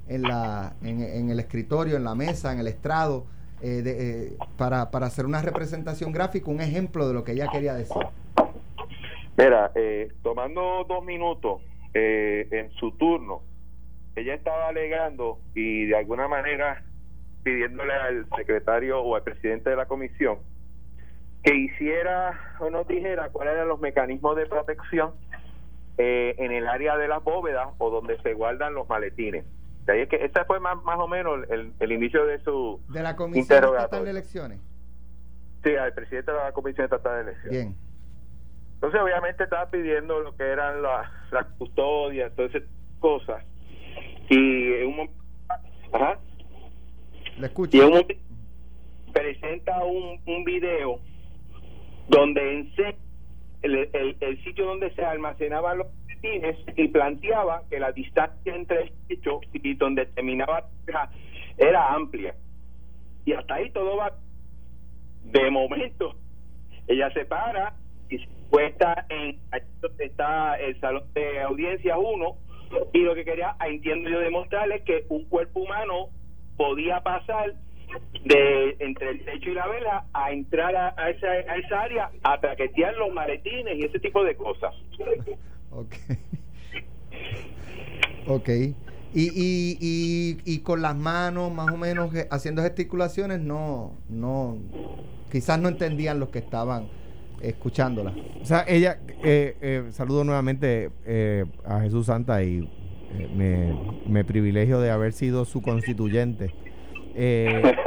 en, 0.08 0.24
la, 0.24 0.74
en, 0.82 1.02
en 1.02 1.30
el 1.30 1.40
escritorio, 1.40 1.98
en 1.98 2.04
la 2.04 2.16
mesa, 2.16 2.52
en 2.52 2.60
el 2.60 2.68
estrado, 2.68 3.26
eh, 3.62 3.82
de, 3.84 4.24
eh, 4.28 4.38
para, 4.58 4.90
para 4.90 5.06
hacer 5.06 5.26
una 5.26 5.42
representación 5.42 6.14
gráfica, 6.14 6.50
un 6.50 6.62
ejemplo 6.62 7.08
de 7.08 7.14
lo 7.14 7.24
que 7.24 7.34
ella 7.34 7.48
quería 7.52 7.76
decir? 7.76 8.02
Mira, 9.39 9.71
eh, 9.73 10.12
tomando 10.21 10.84
dos 10.84 11.02
minutos 11.06 11.62
eh, 11.93 12.45
en 12.52 12.71
su 12.71 12.91
turno, 12.97 13.41
ella 14.17 14.34
estaba 14.34 14.67
alegando 14.67 15.39
y 15.56 15.86
de 15.86 15.95
alguna 15.95 16.28
manera 16.28 16.84
pidiéndole 17.43 17.93
al 17.93 18.28
secretario 18.36 18.99
o 18.99 19.15
al 19.15 19.23
presidente 19.23 19.69
de 19.69 19.78
la 19.78 19.86
comisión 19.86 20.39
que 21.41 21.56
hiciera 21.56 22.58
o 22.60 22.69
nos 22.69 22.86
dijera 22.86 23.30
cuáles 23.30 23.54
eran 23.54 23.69
los 23.69 23.80
mecanismos 23.80 24.36
de 24.36 24.45
protección 24.45 25.13
eh, 25.97 26.36
en 26.38 26.52
el 26.52 26.67
área 26.67 26.97
de 26.97 27.08
las 27.08 27.23
bóvedas 27.23 27.69
o 27.78 27.89
donde 27.89 28.21
se 28.21 28.34
guardan 28.34 28.73
los 28.73 28.89
maletines. 28.89 29.45
De 29.86 29.93
ahí 29.93 30.02
es 30.02 30.10
que 30.10 30.17
ese 30.17 30.43
fue 30.43 30.60
más, 30.60 30.84
más 30.84 30.99
o 30.99 31.08
menos 31.08 31.49
el, 31.49 31.71
el 31.80 31.91
inicio 31.93 32.25
de 32.25 32.39
su... 32.43 32.82
De 32.89 33.02
la 33.02 33.15
Comisión. 33.15 33.63
Estatal 33.63 34.04
de 34.04 34.12
Elecciones. 34.12 34.60
Sí, 35.63 35.78
al 35.78 35.93
presidente 35.93 36.30
de 36.30 36.38
la 36.38 36.52
Comisión 36.52 36.84
Estatal 36.84 37.25
de 37.25 37.32
Elecciones. 37.32 37.52
Bien. 37.52 37.88
Entonces, 38.80 39.02
obviamente, 39.02 39.44
estaba 39.44 39.70
pidiendo 39.70 40.22
lo 40.22 40.34
que 40.38 40.44
eran 40.44 40.82
las 40.82 41.06
la 41.34 41.44
custodias, 41.58 42.34
todas 42.34 42.56
esas 42.56 42.70
cosas. 43.00 43.44
Y 44.30 44.74
en 44.74 44.88
un 44.88 44.96
momento. 44.96 45.24
Ajá. 45.92 46.18
Le 47.38 47.48
escucho. 47.48 47.76
Y 47.76 47.82
en 47.82 47.86
un 47.88 47.92
momento 47.92 48.15
presenta 49.12 49.84
un, 49.84 50.22
un 50.26 50.44
video 50.46 51.02
donde 52.08 52.54
enseña 52.60 52.96
el, 53.63 53.76
el, 53.92 54.18
el 54.18 54.44
sitio 54.46 54.65
donde 54.65 54.94
se 54.96 55.04
almacenaban 55.04 55.80
los 55.80 55.88
boletines 55.92 56.58
y 56.78 56.88
planteaba 56.88 57.63
que 57.70 57.82
la 57.82 57.92
distancia 57.92 58.56
entre 58.56 58.84
el 58.84 58.94
sitio 59.10 59.42
y 59.52 59.74
donde 59.74 60.06
terminaba 60.06 60.70
era, 60.88 61.12
era 61.58 61.94
amplia. 61.94 62.34
Y 63.26 63.34
hasta 63.34 63.56
ahí 63.56 63.70
todo 63.72 63.98
va. 63.98 64.13
De 65.24 65.52
momento, 65.52 66.15
ella 66.88 67.12
se 67.12 67.26
para 67.26 67.76
y 68.10 68.17
se 68.17 68.28
puesta 68.50 69.06
en 69.10 69.39
está 70.00 70.56
el 70.60 70.80
salón 70.80 71.04
de 71.13 71.41
audiencias 71.41 71.98
1 72.00 72.38
y 72.93 73.00
lo 73.00 73.15
que 73.15 73.26
quería, 73.26 73.56
entiendo 73.65 74.10
yo, 74.10 74.19
demostrarles 74.19 74.84
que 74.84 75.06
un 75.10 75.26
cuerpo 75.26 75.62
humano 75.62 76.10
podía 76.58 77.02
pasar 77.02 77.56
de 78.24 78.76
entre 78.80 79.10
el 79.12 79.26
techo 79.26 79.50
y 79.50 79.54
la 79.56 79.67
vela 79.67 80.06
a 80.13 80.32
entrar 80.32 80.76
a, 80.76 80.93
a 80.98 81.10
esa, 81.10 81.28
a 81.28 81.56
esa 81.58 81.82
área 81.82 82.12
a 82.24 82.39
traquetear 82.39 82.93
los 82.95 83.12
maletines 83.13 83.78
y 83.78 83.84
ese 83.86 84.00
tipo 84.00 84.24
de 84.24 84.36
cosas. 84.36 84.74
Ok. 85.72 85.95
Ok. 88.28 88.50
Y, 88.50 88.76
y, 89.15 89.78
y, 89.82 90.38
y 90.45 90.60
con 90.60 90.84
las 90.84 90.95
manos 90.95 91.52
más 91.52 91.74
o 91.74 91.78
menos 91.78 92.12
ge- 92.12 92.28
haciendo 92.30 92.62
gesticulaciones, 92.62 93.39
no, 93.39 93.95
no, 94.08 94.58
quizás 95.32 95.60
no 95.60 95.67
entendían 95.69 96.19
los 96.19 96.30
que 96.30 96.38
estaban 96.39 96.88
escuchándola. 97.41 98.13
O 98.41 98.45
sea, 98.45 98.63
ella, 98.67 98.99
eh, 99.23 99.56
eh, 99.62 99.84
saludo 99.91 100.23
nuevamente 100.23 100.89
eh, 101.06 101.45
a 101.65 101.82
Jesús 101.82 102.06
Santa 102.08 102.43
y 102.43 102.69
me, 103.36 103.73
me 104.08 104.23
privilegio 104.23 104.80
de 104.80 104.91
haber 104.91 105.13
sido 105.13 105.45
su 105.45 105.62
constituyente. 105.62 106.54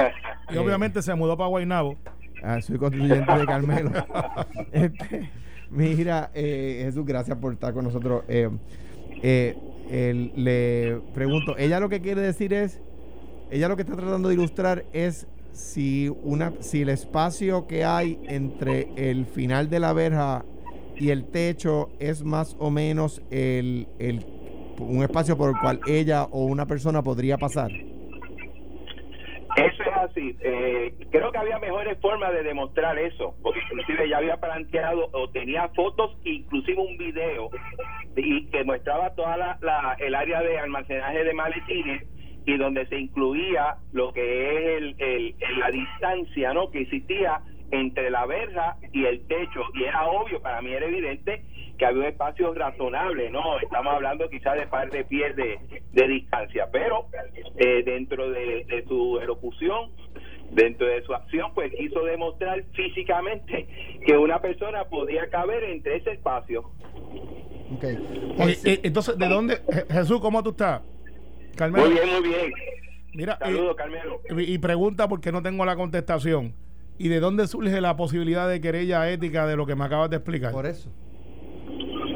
Y 0.53 0.59
obviamente 0.59 1.01
se 1.01 1.15
mudó 1.15 1.35
para 1.39 1.49
Guaynabo. 1.49 1.97
ah, 2.43 2.61
soy 2.61 2.77
constituyente 2.77 3.33
de 3.33 3.47
Carmelo. 3.47 3.91
Este, 4.73 5.31
mira, 5.71 6.31
eh, 6.35 6.83
Jesús, 6.85 7.07
gracias 7.07 7.39
por 7.39 7.55
estar 7.55 7.73
con 7.73 7.85
nosotros. 7.85 8.25
El- 8.29 8.59
le 10.37 11.01
pregunto, 11.15 11.57
ella 11.57 11.81
lo 11.81 11.89
que 11.89 12.03
quiere 12.03 12.21
decir 12.21 12.53
es, 12.53 12.83
ella 13.51 13.69
lo 13.69 13.77
que 13.77 13.83
está 13.83 13.97
tratando 13.97 14.29
de 14.29 14.35
ilustrar 14.35 14.85
es 14.93 15.27
si 15.53 16.11
una, 16.23 16.55
si 16.61 16.83
el 16.83 16.89
espacio 16.89 17.67
que 17.67 17.85
hay 17.85 18.19
entre 18.29 18.89
el 18.97 19.27
final 19.27 19.69
de 19.71 19.81
la 19.81 19.93
verja 19.93 20.45
y 20.97 21.11
el 21.11 21.31
techo 21.31 21.91
es 21.99 22.23
más 22.25 22.57
o 22.59 22.71
menos 22.71 23.23
el, 23.31 23.87
el 23.99 24.25
un 24.79 25.03
espacio 25.03 25.37
por 25.37 25.51
el 25.51 25.57
cual 25.61 25.81
ella 25.87 26.25
o 26.25 26.45
una 26.47 26.67
persona 26.67 27.03
podría 27.03 27.37
pasar. 27.39 27.71
Eso 29.55 29.83
es 29.83 29.97
así. 30.11 30.37
Eh, 30.43 30.95
creo 31.11 31.31
que 31.31 31.39
había 31.39 31.59
mejores 31.59 31.99
formas 32.01 32.33
de 32.33 32.43
demostrar 32.43 32.99
eso, 32.99 33.37
porque 33.43 33.61
inclusive 33.61 34.09
ya 34.09 34.17
había 34.17 34.39
planteado 34.39 35.11
o 35.13 35.29
tenía 35.31 35.69
fotos, 35.77 36.11
inclusive 36.25 36.81
un 36.81 36.97
video 36.97 37.51
y 38.17 38.47
que 38.49 38.65
mostraba 38.65 39.15
toda 39.15 39.37
la, 39.37 39.59
la- 39.61 39.97
el 39.99 40.15
área 40.15 40.41
de 40.43 40.59
almacenaje 40.59 41.23
de 41.25 41.35
maletines 41.35 42.03
y 42.45 42.57
donde 42.57 42.87
se 42.87 42.99
incluía 42.99 43.77
lo 43.93 44.13
que 44.13 44.23
es 44.51 44.79
el, 44.79 44.97
el- 44.99 45.35
el- 45.41 45.59
la 45.61 45.71
distancia, 45.71 46.53
¿no? 46.53 46.71
Que 46.71 46.81
existía 46.83 47.41
entre 47.71 48.11
la 48.11 48.27
verja 48.27 48.77
y 48.93 49.05
el 49.05 49.25
techo 49.27 49.63
y 49.75 49.85
era 49.85 50.07
obvio, 50.07 50.43
para 50.43 50.61
mí 50.61 50.71
era 50.73 50.87
evidente 50.87 51.45
que 51.79 51.87
había 51.87 52.01
un 52.03 52.07
espacio 52.09 52.53
razonable, 52.53 53.31
¿no? 53.31 53.59
Estamos 53.61 53.95
hablando 53.95 54.29
quizás 54.29 54.57
de 54.59 54.67
par 54.67 54.91
de 54.91 55.05
pies 55.05 55.35
de, 55.37 55.59
de 55.93 56.09
distancia, 56.09 56.69
pero 56.71 57.07
eh, 57.57 57.83
dentro 57.85 58.31
de, 58.31 58.65
de 58.69 58.85
su 58.87 59.19
elocución, 59.23 59.91
dentro 60.51 60.87
de 60.87 61.03
su 61.03 61.15
acción, 61.15 61.53
pues 61.55 61.73
quiso 61.75 62.05
demostrar 62.05 62.63
físicamente 62.75 63.67
que 64.05 64.19
una 64.19 64.39
persona 64.41 64.85
podía 64.85 65.31
caber 65.31 65.65
entre 65.65 65.97
ese 65.97 66.11
espacio. 66.13 66.73
Ok. 67.75 67.85
Oye, 68.39 68.53
Es- 68.53 68.67
eh, 68.67 68.81
entonces, 68.83 69.17
¿de 69.17 69.29
dónde? 69.29 69.55
Je- 69.65 69.87
Jesús, 69.91 70.21
¿cómo 70.21 70.43
tú 70.43 70.51
estás? 70.51 70.83
Carmelo. 71.57 71.85
Muy 71.87 71.95
bien, 71.95 72.09
muy 72.21 72.29
bien. 72.29 72.53
Mira, 73.15 73.33
eh, 73.35 73.45
Saludos, 73.45 73.77
Carmelo. 73.77 74.21
y, 74.37 74.55
y 74.55 74.59
pregunta 74.59 75.09
porque 75.09 75.33
no 75.33 75.43
tengo 75.43 75.65
la 75.65 75.77
contestación. 75.77 76.55
¿Y 76.99 77.09
de 77.09 77.21
dónde 77.21 77.47
surge 77.47 77.81
la 77.81 77.97
posibilidad 77.97 78.49
de 78.49 78.61
querella 78.61 79.11
ética 79.11 79.47
de 79.47 79.57
lo 79.57 79.67
que 79.67 79.75
me 79.75 79.85
acabas 79.85 80.11
de 80.11 80.17
explicar? 80.17 80.53
por 80.53 80.67
eso. 80.67 80.91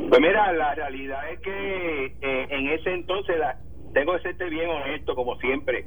Pues 0.08 0.20
mira, 0.20 0.52
la 0.52 0.74
realidad 0.74 1.30
es 1.32 1.40
que 1.40 2.06
eh, 2.06 2.46
en 2.50 2.68
ese 2.68 2.92
entonces, 2.94 3.36
la- 3.38 3.58
tengo 3.92 4.14
que 4.16 4.22
serte 4.22 4.48
bien 4.48 4.68
honesto, 4.70 5.14
como 5.14 5.36
siempre. 5.40 5.86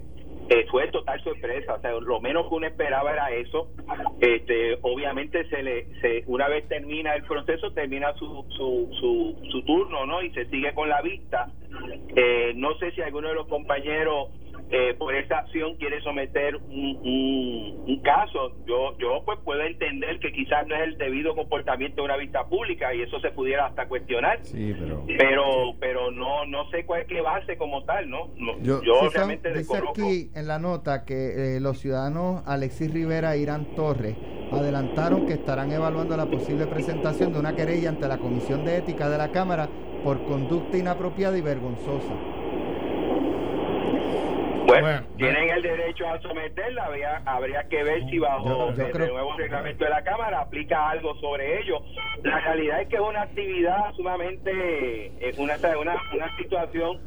Eh, 0.49 0.65
fue 0.71 0.87
total 0.87 1.23
sorpresa, 1.23 1.75
o 1.75 1.79
sea, 1.79 1.91
lo 1.91 2.19
menos 2.19 2.47
que 2.47 2.55
uno 2.55 2.67
esperaba 2.67 3.13
era 3.13 3.29
eso. 3.31 3.67
Este, 4.19 4.79
obviamente 4.81 5.47
se 5.49 5.61
le, 5.61 5.85
se, 6.01 6.23
una 6.25 6.47
vez 6.47 6.67
termina 6.67 7.13
el 7.13 7.23
proceso, 7.23 7.71
termina 7.71 8.13
su, 8.15 8.45
su, 8.57 8.89
su, 8.99 9.37
su 9.51 9.61
turno, 9.63 10.07
¿no? 10.07 10.23
Y 10.23 10.31
se 10.31 10.45
sigue 10.45 10.73
con 10.73 10.89
la 10.89 11.01
vista. 11.01 11.51
Eh, 12.15 12.53
no 12.55 12.73
sé 12.79 12.91
si 12.91 13.01
alguno 13.01 13.29
de 13.29 13.35
los 13.35 13.47
compañeros 13.47 14.29
eh, 14.71 14.93
por 14.99 15.15
esa 15.15 15.39
acción 15.39 15.75
quiere 15.77 15.99
someter 16.01 16.55
un, 16.55 17.83
un, 17.87 18.01
caso. 18.01 18.55
Yo 18.67 18.95
yo 18.99 19.23
pues 19.25 19.39
puedo 19.43 19.61
entender 19.61 20.19
que 20.19 20.31
quizás 20.31 20.67
no 20.67 20.75
es 20.75 20.81
el 20.83 20.97
debido 20.97 21.35
comportamiento 21.35 21.97
de 21.97 22.01
una 22.03 22.17
vista 22.17 22.45
pública 22.47 22.93
y 22.93 23.01
eso 23.01 23.19
se 23.19 23.31
pudiera 23.31 23.65
hasta 23.65 23.87
cuestionar. 23.87 24.39
Sí, 24.43 24.75
pero 24.79 25.05
pero 25.17 25.45
pero 25.79 26.11
no 26.11 26.45
no 26.45 26.69
sé 26.69 26.85
cuál 26.85 27.01
es 27.01 27.07
que 27.07 27.19
base 27.21 27.57
como 27.57 27.83
tal, 27.83 28.09
¿no? 28.09 28.29
yo, 28.61 28.81
realmente 29.13 29.51
dice 29.53 29.77
aquí 29.77 30.29
en 30.35 30.47
la 30.47 30.59
nota 30.59 31.03
que 31.03 31.55
eh, 31.55 31.59
los 31.59 31.79
ciudadanos 31.79 32.43
Alexis 32.45 32.93
Rivera 32.93 33.35
e 33.35 33.39
Irán 33.39 33.75
Torres 33.75 34.15
adelantaron 34.51 35.25
que 35.25 35.33
estarán 35.33 35.71
evaluando 35.71 36.15
la 36.15 36.25
posible 36.25 36.67
presentación 36.67 37.33
de 37.33 37.39
una 37.39 37.55
querella 37.55 37.89
ante 37.89 38.07
la 38.07 38.17
Comisión 38.17 38.65
de 38.65 38.77
Ética 38.77 39.09
de 39.09 39.17
la 39.17 39.31
Cámara 39.31 39.67
por 40.03 40.23
conducta 40.25 40.77
inapropiada 40.77 41.37
y 41.37 41.41
vergonzosa. 41.41 42.13
Bueno, 44.69 45.07
tienen 45.17 45.49
el 45.49 45.61
derecho 45.61 46.07
a 46.07 46.21
someterla, 46.21 46.85
habría, 46.85 47.21
habría 47.25 47.63
que 47.67 47.83
ver 47.83 48.07
si 48.09 48.19
bajo 48.19 48.69
el 48.69 48.97
nuevo 49.09 49.33
reglamento 49.37 49.83
de 49.83 49.89
la 49.89 50.03
Cámara 50.03 50.41
aplica 50.41 50.89
algo 50.89 51.15
sobre 51.15 51.61
ello. 51.61 51.81
La 52.23 52.39
realidad 52.39 52.81
es 52.81 52.87
que 52.87 52.95
es 52.97 53.01
una 53.01 53.23
actividad 53.23 53.91
sumamente, 53.95 55.11
es 55.27 55.37
una, 55.37 55.55
una, 55.79 55.95
una 56.13 56.37
situación 56.37 56.99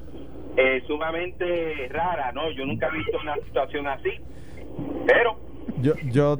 eh, 0.56 0.82
sumamente 0.86 1.88
rara, 1.90 2.32
¿no? 2.32 2.50
Yo 2.50 2.66
nunca 2.66 2.88
he 2.88 2.98
visto 2.98 3.18
una 3.20 3.36
situación 3.46 3.86
así, 3.86 4.10
pero 5.06 5.51
yo, 5.80 5.94
yo 6.10 6.38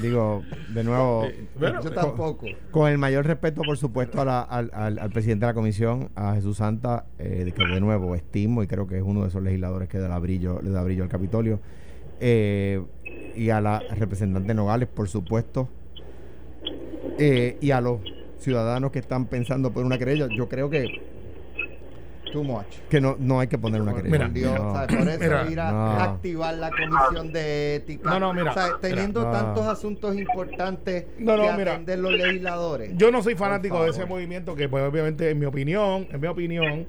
digo, 0.00 0.42
de 0.72 0.84
nuevo, 0.84 1.26
yo 1.60 1.92
tampoco. 1.92 2.46
Con, 2.70 2.90
el 2.90 2.98
mayor 2.98 3.26
respeto, 3.26 3.62
por 3.62 3.76
supuesto, 3.76 4.20
a 4.20 4.42
al, 4.42 4.70
al, 4.74 5.10
presidente 5.10 5.46
de 5.46 5.50
la 5.50 5.54
comisión, 5.54 6.10
a 6.14 6.34
Jesús 6.34 6.58
Santa, 6.58 7.06
eh, 7.18 7.52
que 7.54 7.64
de 7.64 7.80
nuevo 7.80 8.14
estimo 8.14 8.62
y 8.62 8.66
creo 8.66 8.86
que 8.86 8.96
es 8.96 9.02
uno 9.02 9.22
de 9.22 9.28
esos 9.28 9.42
legisladores 9.42 9.88
que 9.88 9.98
da 9.98 10.18
brillo, 10.18 10.60
le 10.62 10.70
da 10.70 10.82
brillo 10.82 11.02
al 11.02 11.08
Capitolio, 11.08 11.60
eh, 12.20 12.82
y 13.36 13.50
a 13.50 13.60
la 13.60 13.80
representante 13.96 14.54
Nogales, 14.54 14.88
por 14.88 15.08
supuesto, 15.08 15.68
eh, 17.18 17.58
y 17.60 17.70
a 17.70 17.80
los 17.80 18.00
ciudadanos 18.38 18.92
que 18.92 18.98
están 18.98 19.26
pensando 19.26 19.72
por 19.72 19.84
una 19.84 19.98
querella. 19.98 20.28
Yo 20.34 20.48
creo 20.48 20.70
que 20.70 21.13
que 22.88 23.00
no, 23.00 23.16
no 23.18 23.40
hay 23.40 23.48
que 23.48 23.58
poner 23.58 23.80
una 23.82 23.94
querella. 23.94 24.86
por 24.86 25.08
eso 25.08 25.50
ir 25.50 25.60
a 25.60 26.04
activar 26.04 26.54
la 26.54 26.70
comisión 26.70 27.32
de 27.32 27.76
ética. 27.76 28.10
No, 28.10 28.20
no, 28.20 28.34
mira. 28.34 28.54
teniendo 28.80 29.30
tantos 29.30 29.66
asuntos 29.66 30.16
importantes 30.16 31.06
no, 31.18 31.36
que 31.36 31.62
atender 31.62 31.98
los 31.98 32.12
legisladores. 32.12 32.92
Yo 32.96 33.10
no 33.10 33.22
soy 33.22 33.34
fanático 33.34 33.82
de 33.84 33.90
ese 33.90 34.04
movimiento 34.04 34.54
que, 34.54 34.68
pues, 34.68 34.84
obviamente, 34.84 35.30
en 35.30 35.38
mi 35.38 35.46
opinión, 35.46 36.08
en 36.10 36.20
mi 36.20 36.26
opinión, 36.26 36.86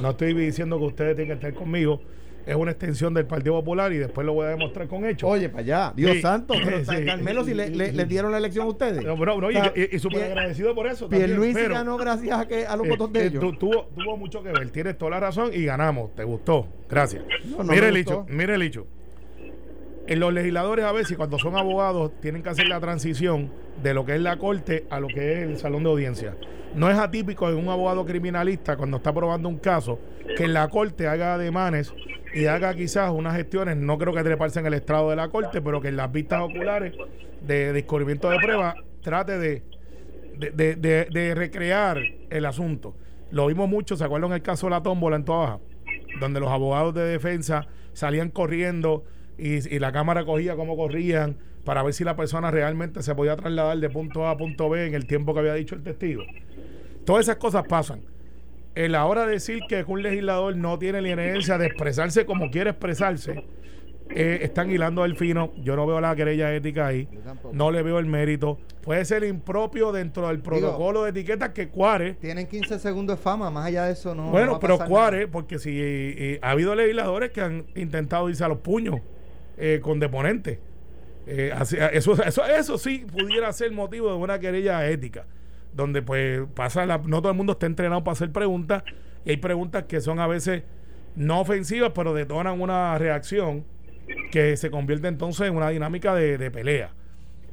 no 0.00 0.10
estoy 0.10 0.34
diciendo 0.34 0.78
que 0.78 0.84
ustedes 0.84 1.16
tienen 1.16 1.38
que 1.38 1.46
estar 1.46 1.58
conmigo 1.58 2.00
es 2.48 2.56
una 2.56 2.70
extensión 2.70 3.12
del 3.12 3.26
Partido 3.26 3.54
Popular 3.56 3.92
y 3.92 3.98
después 3.98 4.26
lo 4.26 4.32
voy 4.32 4.46
a 4.46 4.48
demostrar 4.50 4.88
con 4.88 5.04
hechos. 5.04 5.28
Oye, 5.30 5.50
para 5.50 5.60
allá, 5.60 5.92
Dios 5.94 6.20
santo, 6.22 6.54
pero 6.64 6.78
Carmelo, 7.06 7.44
si 7.44 7.52
le, 7.52 7.68
dieron 8.06 8.32
la 8.32 8.38
elección 8.38 8.64
a 8.66 8.70
ustedes. 8.70 9.04
No, 9.04 9.16
no, 9.16 9.50
y, 9.50 9.98
súper 9.98 10.24
agradecido 10.24 10.74
por 10.74 10.86
eso. 10.86 11.08
Luis 11.10 11.54
ganó 11.68 11.98
gracias 11.98 12.40
a, 12.40 12.48
que, 12.48 12.66
a 12.66 12.74
los 12.76 12.86
eh, 12.86 12.90
votos 12.90 13.12
de 13.12 13.20
eh, 13.20 13.26
ellos. 13.26 13.58
tuvo, 13.58 13.88
tuvo 13.94 14.16
mucho 14.16 14.42
que 14.42 14.50
ver, 14.50 14.70
tienes 14.70 14.96
toda 14.96 15.10
la 15.10 15.20
razón 15.20 15.50
y 15.52 15.64
ganamos. 15.64 16.14
¿Te 16.14 16.24
gustó? 16.24 16.66
Gracias. 16.88 17.22
mire 17.64 17.88
el 17.88 17.96
hecho, 17.98 18.24
mire 18.28 18.54
el 18.54 18.62
hecho. 18.62 18.86
En 20.08 20.20
los 20.20 20.32
legisladores 20.32 20.86
a 20.86 20.92
veces 20.92 21.18
cuando 21.18 21.38
son 21.38 21.54
abogados 21.54 22.12
tienen 22.22 22.42
que 22.42 22.48
hacer 22.48 22.66
la 22.66 22.80
transición 22.80 23.52
de 23.82 23.92
lo 23.92 24.06
que 24.06 24.14
es 24.14 24.20
la 24.22 24.38
corte 24.38 24.86
a 24.88 25.00
lo 25.00 25.08
que 25.08 25.34
es 25.34 25.38
el 25.40 25.58
salón 25.58 25.82
de 25.82 25.90
audiencia. 25.90 26.34
No 26.74 26.90
es 26.90 26.96
atípico 26.96 27.46
de 27.50 27.56
un 27.56 27.68
abogado 27.68 28.06
criminalista 28.06 28.78
cuando 28.78 28.96
está 28.96 29.12
probando 29.12 29.50
un 29.50 29.58
caso 29.58 29.98
que 30.34 30.44
en 30.44 30.54
la 30.54 30.66
corte 30.68 31.06
haga 31.06 31.34
ademanes 31.34 31.92
y 32.32 32.46
haga 32.46 32.74
quizás 32.74 33.10
unas 33.10 33.36
gestiones, 33.36 33.76
no 33.76 33.98
creo 33.98 34.14
que 34.14 34.22
treparse 34.22 34.60
en 34.60 34.66
el 34.66 34.72
estrado 34.72 35.10
de 35.10 35.16
la 35.16 35.28
corte, 35.28 35.60
pero 35.60 35.78
que 35.82 35.88
en 35.88 35.96
las 35.98 36.10
vistas 36.10 36.40
oculares 36.40 36.94
de 37.42 37.74
descubrimiento 37.74 38.30
de 38.30 38.38
pruebas 38.38 38.76
trate 39.02 39.36
de, 39.38 41.34
recrear 41.34 41.98
el 42.30 42.46
asunto. 42.46 42.96
Lo 43.30 43.46
vimos 43.46 43.68
mucho, 43.68 43.94
¿se 43.94 44.04
acuerdan 44.04 44.32
el 44.32 44.40
caso 44.40 44.68
de 44.68 44.70
la 44.70 44.82
tómbola 44.82 45.16
en 45.16 45.26
toda 45.26 45.38
Baja? 45.38 45.58
Donde 46.18 46.40
los 46.40 46.48
abogados 46.48 46.94
de 46.94 47.02
defensa 47.02 47.66
salían 47.92 48.30
corriendo 48.30 49.04
y, 49.38 49.74
y 49.74 49.78
la 49.78 49.92
cámara 49.92 50.24
cogía 50.24 50.56
como 50.56 50.76
corrían 50.76 51.36
para 51.64 51.82
ver 51.82 51.94
si 51.94 52.04
la 52.04 52.16
persona 52.16 52.50
realmente 52.50 53.02
se 53.02 53.14
podía 53.14 53.36
trasladar 53.36 53.78
de 53.78 53.90
punto 53.90 54.26
A 54.26 54.32
a 54.32 54.36
punto 54.36 54.68
B 54.68 54.86
en 54.86 54.94
el 54.94 55.06
tiempo 55.06 55.34
que 55.34 55.40
había 55.40 55.54
dicho 55.54 55.74
el 55.74 55.82
testigo. 55.82 56.24
Todas 57.04 57.26
esas 57.26 57.36
cosas 57.36 57.64
pasan 57.68 58.00
en 58.74 58.92
la 58.92 59.06
hora 59.06 59.26
de 59.26 59.32
decir 59.32 59.60
que 59.68 59.84
un 59.86 60.02
legislador 60.02 60.56
no 60.56 60.78
tiene 60.78 61.02
la 61.02 61.08
inerencia 61.08 61.58
de 61.58 61.66
expresarse 61.66 62.24
como 62.24 62.48
quiere 62.48 62.70
expresarse, 62.70 63.44
eh, 64.10 64.38
están 64.42 64.70
hilando 64.70 65.04
el 65.04 65.16
fino. 65.16 65.52
Yo 65.56 65.74
no 65.74 65.84
veo 65.84 66.00
la 66.00 66.14
querella 66.14 66.54
ética 66.54 66.86
ahí. 66.86 67.08
No 67.52 67.72
le 67.72 67.82
veo 67.82 67.98
el 67.98 68.06
mérito. 68.06 68.58
Puede 68.82 69.04
ser 69.04 69.24
impropio 69.24 69.90
dentro 69.90 70.28
del 70.28 70.38
protocolo 70.38 71.02
de 71.02 71.10
etiquetas 71.10 71.50
que 71.50 71.68
Cuare. 71.68 72.14
Tienen 72.14 72.46
15 72.46 72.78
segundos 72.78 73.18
de 73.18 73.22
fama, 73.22 73.50
más 73.50 73.66
allá 73.66 73.86
de 73.86 73.92
eso 73.92 74.14
no. 74.14 74.30
Bueno, 74.30 74.60
pero 74.60 74.78
Cuare, 74.78 75.26
porque 75.26 75.58
si 75.58 75.76
eh, 75.76 76.38
ha 76.40 76.52
habido 76.52 76.74
legisladores 76.74 77.30
que 77.30 77.40
han 77.40 77.66
intentado 77.74 78.30
irse 78.30 78.44
a 78.44 78.48
los 78.48 78.58
puños 78.58 79.00
eh, 79.58 79.80
con 79.82 80.00
deponentes. 80.00 80.58
eso, 81.26 82.22
eso, 82.22 82.46
eso 82.46 82.78
sí 82.78 83.04
pudiera 83.10 83.52
ser 83.52 83.72
motivo 83.72 84.08
de 84.10 84.16
una 84.16 84.38
querella 84.38 84.88
ética 84.88 85.26
donde 85.74 86.02
pues 86.02 86.40
pasa 86.54 86.86
la, 86.86 86.98
no 86.98 87.20
todo 87.20 87.30
el 87.30 87.36
mundo 87.36 87.52
está 87.52 87.66
entrenado 87.66 88.02
para 88.02 88.12
hacer 88.12 88.32
preguntas 88.32 88.82
y 89.24 89.30
hay 89.30 89.36
preguntas 89.36 89.84
que 89.84 90.00
son 90.00 90.18
a 90.18 90.26
veces 90.26 90.62
no 91.16 91.40
ofensivas 91.40 91.92
pero 91.94 92.14
detonan 92.14 92.60
una 92.60 92.96
reacción 92.98 93.64
que 94.30 94.56
se 94.56 94.70
convierte 94.70 95.08
entonces 95.08 95.48
en 95.48 95.56
una 95.56 95.68
dinámica 95.70 96.14
de, 96.14 96.50
pelea. 96.50 96.92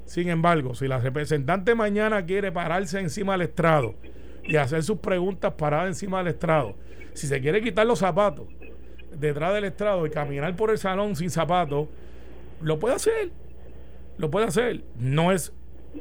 Sin 0.06 0.30
embargo, 0.30 0.76
si 0.76 0.88
la 0.88 1.00
representante 1.00 1.76
mañana 1.76 2.26
quiere 2.26 2.52
pararse 2.52 3.00
encima 3.00 3.34
del 3.34 3.44
estrado 3.44 3.96
y 4.44 4.56
hacer 4.56 4.84
sus 4.84 5.00
preguntas 5.00 5.54
paradas 5.54 5.88
encima 5.88 6.20
del 6.20 6.28
estrado, 6.28 6.76
si 7.14 7.28
se 7.28 7.42
quiere 7.42 7.62
quitar 7.62 7.88
los 7.88 8.00
zapatos 8.00 8.48
detrás 9.20 9.54
del 9.54 9.66
estrado 9.66 10.06
y 10.06 10.10
caminar 10.10 10.56
por 10.56 10.72
el 10.72 10.78
salón 10.78 11.16
sin 11.16 11.30
zapatos, 11.30 11.88
lo 12.62 12.80
puede 12.80 12.96
hacer. 12.96 13.32
Lo 14.18 14.32
puede 14.32 14.48
hacer. 14.48 14.84
No 14.98 15.32
es 15.32 15.54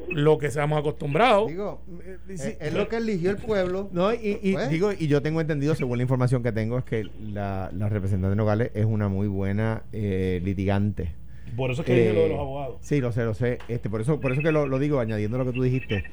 lo 0.08 0.38
que 0.38 0.50
seamos 0.50 0.78
acostumbrados. 0.78 1.48
Digo, 1.48 1.80
eh, 2.28 2.56
es, 2.60 2.74
lo 2.74 2.88
que 2.88 2.96
eligió 2.96 3.30
el 3.30 3.36
pueblo. 3.36 3.88
No, 3.92 4.12
y, 4.12 4.52
pues. 4.52 4.70
digo, 4.70 4.92
y 4.92 5.06
yo 5.06 5.22
tengo 5.22 5.40
entendido, 5.40 5.74
según 5.74 5.98
la 5.98 6.02
información 6.02 6.42
que 6.42 6.52
tengo, 6.52 6.78
es 6.78 6.84
que 6.84 7.08
la, 7.32 7.70
representante 7.70 8.30
de 8.30 8.36
Nogales 8.36 8.70
es 8.74 8.84
una 8.84 9.08
muy 9.08 9.28
buena 9.28 9.84
eh, 9.92 10.40
litigante. 10.44 11.14
Por 11.56 11.70
eso 11.70 11.82
es 11.82 11.86
que 11.86 12.12
lo 12.12 12.20
de 12.20 12.28
los 12.28 12.36
eh, 12.36 12.40
abogados. 12.40 12.76
Sí, 12.80 13.00
lo 13.00 13.12
sé, 13.12 13.24
lo 13.24 13.34
sé. 13.34 13.58
Este, 13.68 13.88
por 13.88 14.00
eso, 14.00 14.20
por 14.20 14.32
eso 14.32 14.42
que 14.42 14.50
lo, 14.50 14.66
lo, 14.66 14.78
digo, 14.78 14.98
añadiendo 14.98 15.38
lo 15.38 15.44
que 15.44 15.52
tú 15.52 15.62
dijiste. 15.62 16.04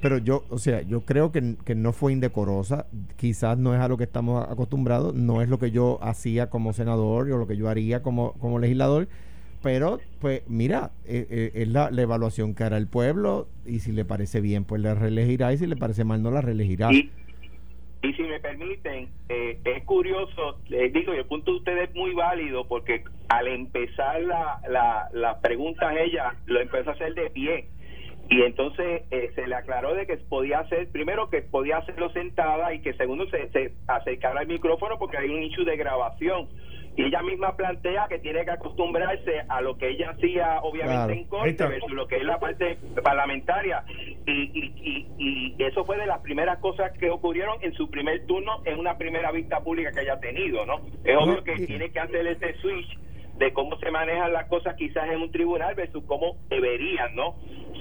Pero 0.00 0.18
yo, 0.18 0.44
o 0.50 0.58
sea, 0.58 0.82
yo 0.82 1.04
creo 1.04 1.32
que, 1.32 1.56
que, 1.64 1.74
no 1.74 1.92
fue 1.92 2.12
indecorosa. 2.12 2.86
Quizás 3.16 3.58
no 3.58 3.74
es 3.74 3.80
a 3.80 3.88
lo 3.88 3.96
que 3.96 4.04
estamos 4.04 4.46
acostumbrados. 4.48 5.14
No 5.14 5.42
es 5.42 5.48
lo 5.48 5.58
que 5.58 5.70
yo 5.70 5.98
hacía 6.02 6.50
como 6.50 6.72
senador 6.72 7.30
o 7.30 7.38
lo 7.38 7.46
que 7.46 7.56
yo 7.56 7.68
haría 7.68 8.02
como, 8.02 8.32
como 8.34 8.58
legislador 8.58 9.08
pero 9.66 9.98
pues 10.20 10.48
mira, 10.48 10.92
eh, 11.06 11.26
eh, 11.28 11.50
es 11.54 11.68
la, 11.68 11.88
evaluación 11.88 12.54
que 12.54 12.62
hará 12.62 12.76
el 12.76 12.86
pueblo 12.86 13.48
y 13.64 13.80
si 13.80 13.90
le 13.90 14.04
parece 14.04 14.40
bien 14.40 14.64
pues 14.64 14.80
la 14.80 14.94
reelegirá 14.94 15.52
y 15.52 15.58
si 15.58 15.66
le 15.66 15.74
parece 15.74 16.04
mal 16.04 16.22
no 16.22 16.30
la 16.30 16.40
reelegirá. 16.40 16.92
Y, 16.92 17.10
si 18.00 18.22
me 18.22 18.38
permiten, 18.38 19.08
eh, 19.28 19.58
es 19.64 19.82
curioso, 19.82 20.60
digo, 20.68 21.12
y 21.12 21.16
el 21.16 21.24
punto 21.24 21.50
de 21.50 21.56
ustedes 21.56 21.88
es 21.88 21.96
muy 21.96 22.14
válido 22.14 22.68
porque 22.68 23.02
al 23.28 23.48
empezar 23.48 24.22
la, 24.22 24.60
la, 24.68 25.08
la 25.12 25.40
pregunta 25.40 25.92
ella 26.00 26.36
lo 26.46 26.60
empezó 26.60 26.90
a 26.90 26.92
hacer 26.92 27.14
de 27.14 27.30
pie 27.30 27.66
y 28.28 28.42
entonces 28.42 29.02
se 29.34 29.46
le 29.46 29.54
aclaró 29.54 29.94
de 29.94 30.06
que 30.06 30.16
podía 30.16 30.60
hacer, 30.60 30.90
primero 30.90 31.30
que 31.30 31.42
podía 31.42 31.78
hacerlo 31.78 32.10
sentada 32.10 32.74
y 32.74 32.80
que 32.80 32.94
segundo 32.94 33.28
se, 33.30 33.48
se 33.50 33.72
acercara 33.86 34.40
al 34.40 34.48
micrófono 34.48 34.98
porque 34.98 35.18
hay 35.18 35.30
un 35.30 35.42
issue 35.42 35.64
de 35.64 35.76
grabación. 35.76 36.48
Y 36.96 37.04
ella 37.04 37.22
misma 37.22 37.54
plantea 37.54 38.06
que 38.08 38.18
tiene 38.18 38.42
que 38.46 38.52
acostumbrarse 38.52 39.42
a 39.50 39.60
lo 39.60 39.76
que 39.76 39.90
ella 39.90 40.10
hacía 40.10 40.60
obviamente 40.62 41.12
en 41.12 41.24
corte 41.24 41.66
versus 41.66 41.92
lo 41.92 42.08
que 42.08 42.16
es 42.16 42.24
la 42.24 42.40
parte 42.40 42.78
parlamentaria. 43.04 43.84
Y, 44.26 44.32
y, 44.32 45.06
y, 45.18 45.62
eso 45.62 45.84
fue 45.84 45.98
de 45.98 46.06
las 46.06 46.20
primeras 46.20 46.58
cosas 46.58 46.92
que 46.98 47.10
ocurrieron 47.10 47.58
en 47.60 47.74
su 47.74 47.90
primer 47.90 48.26
turno 48.26 48.62
en 48.64 48.78
una 48.78 48.96
primera 48.96 49.30
vista 49.30 49.60
pública 49.60 49.92
que 49.92 50.00
haya 50.00 50.18
tenido 50.20 50.64
no 50.64 50.80
es 51.04 51.16
obvio 51.16 51.42
que 51.42 51.66
tiene 51.66 51.90
que 51.90 52.00
hacer 52.00 52.26
ese 52.26 52.54
switch 52.60 52.98
de 53.38 53.52
cómo 53.52 53.78
se 53.78 53.90
manejan 53.90 54.32
las 54.32 54.46
cosas 54.48 54.74
quizás 54.76 55.08
en 55.10 55.20
un 55.20 55.30
tribunal 55.30 55.74
versus 55.74 56.02
cómo 56.06 56.36
deberían 56.48 57.14
no 57.14 57.34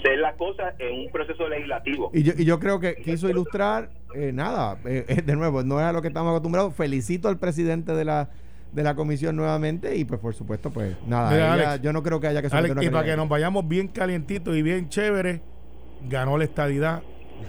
ser 0.04 0.20
las 0.20 0.36
cosas 0.36 0.74
en 0.80 1.06
un 1.06 1.12
proceso 1.12 1.48
legislativo 1.48 2.12
y 2.14 2.24
yo, 2.24 2.34
y 2.38 2.44
yo 2.46 2.60
creo 2.60 2.80
que 2.80 2.96
quiso 2.98 3.30
ilustrar 3.30 3.90
eh, 4.14 4.32
nada 4.34 4.78
eh, 4.86 5.22
de 5.26 5.36
nuevo 5.36 5.64
no 5.64 5.80
es 5.80 5.86
a 5.86 5.94
lo 5.94 6.02
que 6.02 6.10
estamos 6.10 6.32
acostumbrados 6.32 6.76
felicito 6.76 7.30
al 7.30 7.38
presidente 7.40 7.94
de 7.94 8.04
la 8.06 8.30
de 8.74 8.84
la 8.84 8.94
comisión 8.96 9.38
nuevamente 9.38 9.96
y 9.96 10.04
pues 10.04 10.20
por 10.20 10.34
supuesto 10.36 10.70
pues 10.72 10.98
nada, 11.08 11.32
Mira, 11.32 11.56
ella- 11.56 11.70
Alex, 11.72 11.82
yo 11.84 11.94
no 11.94 12.04
creo 12.04 12.20
que 12.20 12.28
haya 12.28 12.42
que 12.42 12.50
Alex, 12.52 12.72
una 12.74 12.84
y 12.84 12.90
para 12.90 13.06
que 13.06 13.16
nos 13.16 13.30
vayamos 13.30 13.66
bien 13.68 13.88
calientitos 13.88 14.54
y 14.58 14.62
bien 14.62 14.90
chévere, 14.90 15.42
ganó 16.10 16.38
la 16.38 16.44
estadidad 16.44 17.02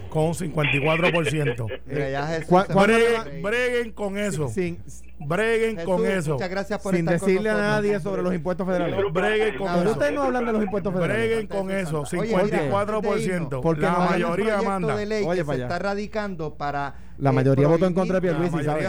con 0.09 0.23
un 0.25 0.33
54%. 0.33 1.81
Mira, 1.85 2.09
ya 2.09 2.27
Jesús 2.27 2.45
¿Cuá- 2.47 2.65
se 2.65 2.73
cuándo 2.73 2.93
fue. 2.93 3.03
le 3.03 3.19
Breguen, 3.19 3.43
breguen 3.43 3.91
con 3.91 4.17
eso. 4.17 4.47
sin, 4.47 4.79
Breguen 5.19 5.75
Jesús, 5.77 5.89
con 5.91 6.05
eso. 6.05 6.33
Muchas 6.33 6.49
gracias 6.49 6.81
por 6.81 6.95
sin 6.95 7.05
estar 7.05 7.19
con 7.19 7.27
decirle 7.27 7.49
a 7.49 7.53
nosotros. 7.53 7.75
nadie 7.75 7.99
sobre 7.99 8.21
los 8.21 8.33
impuestos 8.35 8.67
federales. 8.67 8.99
Breguen 9.11 9.57
con 9.57 9.67
eso. 9.67 9.91
ustedes 9.91 10.13
no 10.13 10.23
hablan 10.23 10.45
de 10.45 10.53
los 10.53 10.63
impuestos 10.63 10.93
federales. 10.93 11.25
Breguen 11.27 11.47
con 11.47 11.71
eso. 11.71 12.01
Oye, 12.01 12.21
mira, 12.21 12.39
antes 12.39 12.51
de 12.51 12.71
54%. 12.71 13.19
irnos, 13.23 13.61
Porque 13.61 13.81
La 13.81 13.97
mayoría 13.97 14.61
manda. 14.61 14.95
de 14.95 15.05
ley 15.07 15.25
Oye, 15.25 15.39
que 15.39 15.45
para 15.45 15.57
se 15.57 15.63
allá. 15.63 15.73
está 15.75 15.79
radicando 15.89 16.53
para 16.55 16.95
La 17.17 17.31
eh, 17.31 17.33
mayoría 17.33 17.67
votó 17.67 17.87
en 17.87 17.93
contra 17.93 18.15
de 18.15 18.21
Pierluisi, 18.21 18.63
¿sabes? 18.63 18.83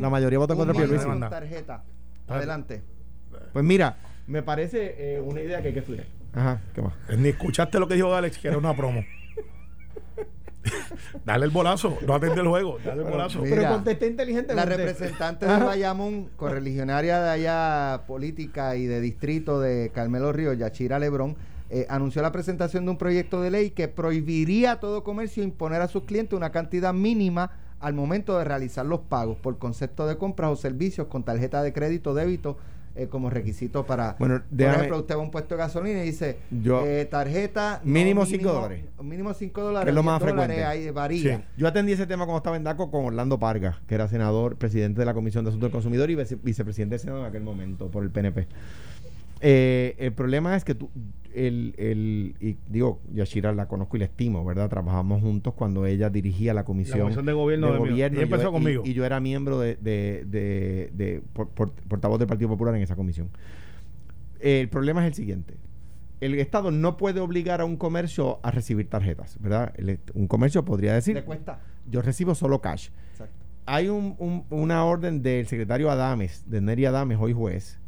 La 0.00 0.10
mayoría 0.10 0.38
votó 0.38 0.52
en 0.54 0.58
contra 0.58 0.80
de 0.80 0.86
Pierluisi. 0.88 1.20
tarjeta. 1.30 1.84
Adelante. 2.28 2.82
Pues 3.52 3.64
mira, 3.64 3.96
me 4.26 4.42
parece 4.42 4.94
eh, 4.98 5.20
una 5.20 5.40
idea 5.40 5.62
que 5.62 5.68
hay 5.68 5.74
que 5.74 5.80
estudiar. 5.80 6.06
Ajá, 6.34 6.60
¿qué 6.74 6.82
más? 6.82 6.92
Ni 7.16 7.28
escuchaste 7.28 7.78
lo 7.78 7.86
que 7.88 7.94
dijo 7.94 8.12
Alex, 8.14 8.36
que 8.38 8.48
era 8.48 8.58
una 8.58 8.74
promo. 8.76 9.02
Dale 11.24 11.44
el 11.44 11.50
bolazo, 11.50 11.98
no 12.06 12.14
atende 12.14 12.40
el 12.40 12.48
juego, 12.48 12.78
dale 12.84 13.02
el 13.02 13.08
bolazo. 13.08 13.40
Mira, 13.40 13.56
Pero 13.56 13.70
contesté 13.70 14.06
inteligentemente. 14.06 14.54
La 14.54 14.76
representante 14.76 15.46
de 15.46 15.58
Bayamón, 15.58 16.30
correligionaria 16.36 17.20
de 17.20 17.30
allá 17.30 18.02
política 18.06 18.76
y 18.76 18.86
de 18.86 19.00
distrito 19.00 19.60
de 19.60 19.90
Carmelo 19.94 20.32
Ríos, 20.32 20.58
Yachira 20.58 20.98
Lebrón, 20.98 21.36
eh, 21.68 21.86
anunció 21.88 22.22
la 22.22 22.30
presentación 22.30 22.84
de 22.84 22.92
un 22.92 22.98
proyecto 22.98 23.42
de 23.42 23.50
ley 23.50 23.70
que 23.70 23.88
prohibiría 23.88 24.72
a 24.72 24.80
todo 24.80 25.02
comercio 25.02 25.42
imponer 25.42 25.82
a 25.82 25.88
sus 25.88 26.04
clientes 26.04 26.36
una 26.36 26.52
cantidad 26.52 26.94
mínima 26.94 27.50
al 27.80 27.92
momento 27.92 28.38
de 28.38 28.44
realizar 28.44 28.86
los 28.86 29.00
pagos 29.00 29.36
por 29.38 29.58
concepto 29.58 30.06
de 30.06 30.16
compras 30.16 30.50
o 30.50 30.56
servicios 30.56 31.08
con 31.08 31.24
tarjeta 31.24 31.62
de 31.62 31.72
crédito 31.72 32.10
o 32.10 32.14
débito 32.14 32.56
eh, 32.96 33.08
como 33.08 33.30
requisito 33.30 33.84
para... 33.86 34.16
Bueno, 34.18 34.40
por 34.48 34.58
déjame- 34.58 34.74
ejemplo, 34.76 34.98
usted 34.98 35.14
va 35.14 35.18
a 35.20 35.22
un 35.22 35.30
puesto 35.30 35.54
de 35.54 35.58
gasolina 35.58 36.02
y 36.02 36.06
dice 36.06 36.38
Yo- 36.50 36.84
eh, 36.86 37.04
tarjeta... 37.04 37.80
Mínimo 37.84 38.26
cinco 38.26 38.52
dólares. 38.52 38.84
Mínimo 39.02 39.34
5 39.34 39.60
dólares. 39.62 39.84
Que 39.84 39.90
es 39.90 39.94
lo 39.94 40.02
10 40.02 40.06
más 40.12 40.22
frecuente. 40.22 40.64
ahí 40.64 40.90
varía. 40.90 41.36
Sí. 41.38 41.44
Yo 41.56 41.68
atendí 41.68 41.92
ese 41.92 42.06
tema 42.06 42.24
cuando 42.24 42.38
estaba 42.38 42.56
en 42.56 42.64
DACO 42.64 42.90
con 42.90 43.04
Orlando 43.04 43.38
Parga, 43.38 43.80
que 43.86 43.94
era 43.94 44.08
senador, 44.08 44.56
presidente 44.56 45.00
de 45.00 45.04
la 45.06 45.14
Comisión 45.14 45.44
de 45.44 45.50
Asuntos 45.50 45.66
del 45.68 45.72
Consumidor 45.72 46.10
y 46.10 46.14
vice- 46.16 46.38
vicepresidente 46.42 46.94
del 46.94 47.00
Senado 47.00 47.20
en 47.20 47.26
aquel 47.26 47.42
momento 47.42 47.88
por 47.90 48.02
el 48.02 48.10
PNP. 48.10 48.46
Eh, 49.40 49.94
el 49.98 50.12
problema 50.12 50.56
es 50.56 50.64
que 50.64 50.74
tú, 50.74 50.90
el, 51.36 51.74
el, 51.78 52.34
y 52.40 52.56
digo, 52.68 53.00
Yashira 53.12 53.52
la 53.52 53.68
conozco 53.68 53.96
y 53.96 54.00
la 54.00 54.06
estimo, 54.06 54.44
¿verdad? 54.44 54.68
Trabajamos 54.70 55.20
juntos 55.22 55.54
cuando 55.54 55.84
ella 55.86 56.08
dirigía 56.10 56.54
la 56.54 56.64
comisión, 56.64 57.00
comisión 57.00 57.26
de 57.26 57.32
gobierno 57.34 57.72
de 57.72 57.78
gobierno. 57.78 58.14
ella 58.16 58.22
empezó 58.24 58.44
yo- 58.44 58.52
conmigo. 58.52 58.82
Y, 58.84 58.90
y 58.90 58.94
yo 58.94 59.04
era 59.04 59.20
miembro 59.20 59.60
de, 59.60 59.76
de, 59.76 60.24
de- 60.26 60.90
de- 60.94 61.22
por- 61.32 61.48
por- 61.50 61.72
portavoz 61.72 62.18
del 62.18 62.28
Partido 62.28 62.48
Popular 62.48 62.74
en 62.74 62.82
esa 62.82 62.96
comisión. 62.96 63.28
El 64.40 64.68
problema 64.68 65.02
es 65.02 65.08
el 65.08 65.14
siguiente. 65.14 65.54
El 66.20 66.34
Estado 66.34 66.70
no 66.70 66.96
puede 66.96 67.20
obligar 67.20 67.60
a 67.60 67.64
un 67.64 67.76
comercio 67.76 68.38
a 68.42 68.50
recibir 68.50 68.88
tarjetas, 68.88 69.36
¿verdad? 69.40 69.72
El 69.76 70.00
un 70.14 70.26
comercio 70.28 70.64
podría 70.64 70.94
decir, 70.94 71.14
¿Le 71.14 71.24
cuesta? 71.24 71.60
yo 71.90 72.00
recibo 72.02 72.34
solo 72.34 72.60
cash. 72.60 72.88
Exacto. 73.12 73.34
Hay 73.66 73.88
un- 73.88 74.14
un- 74.18 74.44
una 74.50 74.84
orden 74.84 75.22
del 75.22 75.46
secretario 75.46 75.90
Adames, 75.90 76.44
de 76.48 76.60
Neri 76.60 76.86
Adames, 76.86 77.18
hoy 77.20 77.32
juez, 77.32 77.78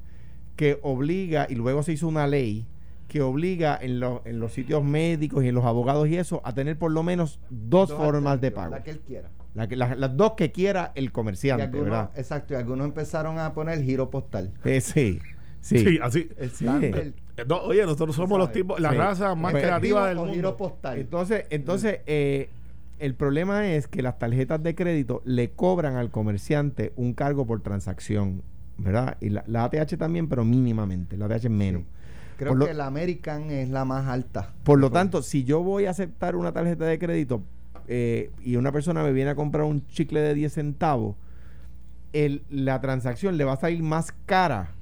que 0.57 0.79
obliga, 0.83 1.47
y 1.49 1.55
luego 1.55 1.83
se 1.83 1.93
hizo 1.93 2.09
una 2.09 2.27
ley 2.27 2.67
que 3.09 3.23
obliga 3.23 3.79
en, 3.81 3.99
los- 4.01 4.21
en 4.27 4.39
los 4.39 4.53
sitios 4.53 4.85
médicos 4.85 5.43
y 5.43 5.49
en 5.49 5.55
los 5.55 5.65
abogados 5.65 6.09
y 6.09 6.17
eso 6.17 6.41
a 6.45 6.53
tener 6.55 6.79
por 6.79 6.93
lo 6.93 7.03
menos 7.03 7.41
dos, 7.51 7.91
formas 7.93 8.41
de 8.41 8.51
pago. 8.51 8.71
La 8.71 8.83
que 8.83 8.91
él 8.93 9.01
quiera. 9.01 9.31
La 9.55 9.67
que- 9.67 9.77
la- 9.77 9.95
las 9.97 10.17
dos 10.17 10.35
que 10.37 10.53
quiera 10.53 10.93
el 10.95 11.11
comerciante, 11.11 11.65
algunos, 11.65 11.85
¿verdad? 11.87 12.11
exacto, 12.17 12.55
y 12.55 12.57
algunos 12.59 12.87
empezaron 12.87 13.39
a 13.39 13.55
poner 13.55 13.83
giro 13.83 14.11
postal. 14.11 14.53
Eh, 14.65 14.81
sí, 14.81 15.19
sí. 15.61 15.79
Sí, 15.79 15.99
así. 16.03 16.29
El 16.37 16.51
Sí. 16.51 16.65
Standard, 16.67 17.13
Eh, 17.39 17.45
no, 17.49 17.57
oye, 17.63 17.83
nosotros 17.87 18.15
somos 18.15 18.39
los 18.39 18.53
tipos, 18.53 18.79
la 18.79 18.91
Sí. 18.91 18.97
raza 18.97 19.35
más 19.35 19.53
Pues, 19.53 19.65
creativa 19.65 20.07
del 20.09 20.19
giro 20.19 20.27
mundo. 20.33 20.57
postal. 20.57 20.99
Entonces, 20.99 21.47
entonces 21.51 22.01
eh, 22.07 22.51
el 22.99 23.15
problema 23.15 23.67
es 23.69 23.87
que 23.89 24.03
las 24.03 24.19
tarjetas 24.19 24.63
de 24.63 24.75
crédito 24.75 25.23
le 25.25 25.51
cobran 25.51 25.97
al 25.97 26.11
comerciante 26.11 26.93
un 26.97 27.15
cargo 27.15 27.47
por 27.47 27.61
transacción, 27.63 28.43
¿verdad? 28.77 29.17
Y 29.21 29.31
la, 29.31 29.45
la 29.47 29.65
ATH 29.65 29.97
también, 29.97 30.29
pero 30.29 30.45
mínimamente. 30.45 31.17
La 31.17 31.25
ATH 31.27 31.45
es 31.47 31.51
menos. 31.51 31.83
Creo 32.39 32.55
lo- 32.55 32.67
que 32.67 32.73
la 32.73 32.87
American 32.87 33.51
es 33.51 33.69
la 33.69 33.85
más 33.85 34.07
alta. 34.07 34.55
Por 34.65 34.79
lo 34.79 34.91
tanto, 34.91 35.21
si 35.23 35.45
yo 35.45 35.63
voy 35.63 35.85
a 35.85 35.91
aceptar 35.91 36.37
una 36.37 36.53
tarjeta 36.53 36.87
de 36.87 36.99
crédito 36.99 37.43
eh, 37.89 38.31
y 38.43 38.57
una 38.57 38.71
persona 38.73 39.03
me 39.03 39.13
viene 39.13 39.31
a 39.31 39.35
comprar 39.35 39.65
un 39.65 39.85
chicle 39.89 40.21
de 40.21 40.33
10 40.35 40.53
centavos, 40.55 41.17
el- 42.13 42.43
la 42.49 42.81
transacción 42.81 43.37
le 43.37 43.45
va 43.45 43.55
a 43.55 43.57
salir 43.57 43.83
más 43.83 44.13
cara 44.25 44.73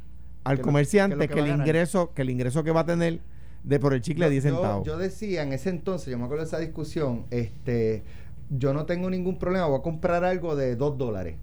al 0.45 0.57
Que 0.57 0.63
lo- 0.63 0.67
comerciante 0.67 1.27
que 1.29 1.41
el 1.41 1.49
ingreso 1.49 2.13
que 2.15 2.23
el 2.23 2.31
ingreso 2.31 2.63
que 2.63 2.71
va 2.71 2.81
a 2.81 2.87
tener 2.87 3.21
de 3.65 3.81
por 3.81 3.95
el 3.95 4.01
chicle 4.01 4.27
de 4.27 4.31
10 4.33 4.45
Yo- 4.45 4.51
centavos. 4.55 4.87
Yo, 4.87 4.97
decía 4.99 5.43
en 5.43 5.53
ese 5.53 5.71
entonces, 5.71 6.09
yo 6.09 6.19
me 6.19 6.25
acuerdo 6.25 6.45
de 6.45 6.49
esa 6.49 6.59
discusión, 6.61 7.25
este, 7.31 8.05
yo 8.51 8.73
no 8.75 8.85
tengo 8.87 9.09
ningún 9.11 9.39
problema, 9.39 9.67
voy 9.67 9.79
a 9.81 9.83
comprar 9.83 10.23
algo 10.25 10.55
de 10.55 10.77
2 10.77 10.97
dólares. 10.99 11.37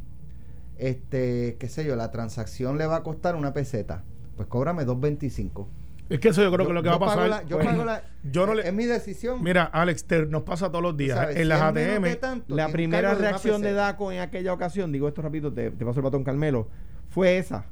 Este, 0.77 1.57
qué 1.59 1.67
sé 1.69 1.85
yo, 1.85 1.95
la 1.95 2.11
transacción 2.11 2.77
le 2.77 2.85
va 2.85 2.97
a 2.97 3.03
costar 3.03 3.35
una 3.35 3.53
peseta. 3.53 4.03
Pues 4.35 4.47
cóbrame 4.47 4.85
2.25. 4.85 5.67
Es 6.09 6.19
que 6.19 6.29
eso 6.29 6.43
yo 6.43 6.51
creo 6.51 6.67
que 6.67 6.73
lo 6.73 6.83
que 6.83 6.89
va 6.89 6.95
a 6.95 6.99
pago 6.99 7.11
pasar. 7.11 7.29
la- 7.29 7.43
yo 7.43 7.59
pago 7.59 7.83
la- 7.85 8.03
yo 8.29 8.45
no 8.45 8.53
le- 8.55 8.67
es 8.67 8.73
mi 8.73 8.85
decisión. 8.85 9.41
Mira, 9.43 9.63
Alex, 9.63 10.05
te- 10.05 10.25
nos 10.25 10.43
pasa 10.43 10.69
todos 10.69 10.83
los 10.83 10.97
días. 10.97 11.17
sabes, 11.17 11.37
en 11.37 11.47
las 11.49 11.61
ATM, 11.61 12.15
tanto, 12.19 12.55
La 12.55 12.67
primera 12.69 13.15
de 13.15 13.21
reacción 13.21 13.61
de. 13.61 13.73
DACO 13.73 14.11
en 14.11 14.19
aquella 14.19 14.53
ocasión, 14.53 14.91
digo 14.91 15.07
esto 15.07 15.21
rapidito, 15.21 15.51
te, 15.53 15.71
te 15.71 15.85
paso 15.85 15.99
el 15.99 16.03
batón 16.03 16.23
Carmelo, 16.23 16.67
fue 17.09 17.37
esa. 17.37 17.65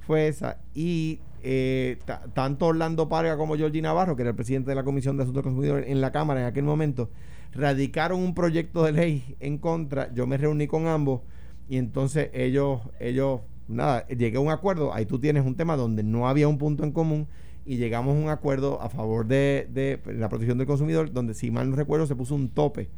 Fue 0.00 0.28
esa. 0.28 0.58
Y 0.74 1.20
eh, 1.42 1.98
ta- 2.04 2.22
tanto 2.34 2.66
Orlando 2.66 3.08
Parga 3.08 3.36
como 3.36 3.56
Georgie 3.56 3.80
Navarro, 3.82 4.16
que 4.16 4.22
era 4.22 4.30
el 4.30 4.36
presidente 4.36 4.70
de 4.70 4.74
la 4.74 4.82
Comisión 4.84 5.16
de 5.16 5.22
Asuntos 5.22 5.42
Consumidores 5.42 5.88
en 5.88 6.00
la 6.00 6.12
Cámara 6.12 6.40
en 6.40 6.46
aquel 6.46 6.64
momento, 6.64 7.10
radicaron 7.52 8.20
un 8.20 8.34
proyecto 8.34 8.82
de 8.84 8.92
ley 8.92 9.36
en 9.40 9.58
contra. 9.58 10.12
Yo 10.12 10.26
me 10.26 10.36
reuní 10.36 10.66
con 10.66 10.86
ambos 10.86 11.22
y 11.68 11.76
entonces 11.78 12.30
ellos, 12.32 12.80
ellos, 12.98 13.40
nada, 13.70 14.06
llegué 14.08 14.36
a 14.36 14.40
un 14.40 14.50
acuerdo. 14.50 14.92
Ahí 14.94 15.06
tú 15.06 15.18
tienes 15.18 15.44
un 15.44 15.54
tema 15.54 15.76
donde 15.76 16.02
no 16.02 16.28
había 16.28 16.48
un 16.48 16.58
punto 16.58 16.84
en 16.84 16.92
común 16.92 17.26
y 17.64 17.76
llegamos 17.76 18.16
a 18.16 18.20
un 18.20 18.28
acuerdo 18.28 18.80
a 18.82 18.88
favor 18.88 19.26
de, 19.26 19.68
de 19.72 20.00
la 20.14 20.28
protección 20.28 20.58
del 20.58 20.66
consumidor, 20.66 21.12
donde 21.12 21.34
si 21.34 21.50
mal 21.50 21.70
no 21.70 21.76
recuerdo 21.76 22.06
se 22.06 22.16
puso 22.16 22.34
un 22.34 22.48
tope 22.48 22.88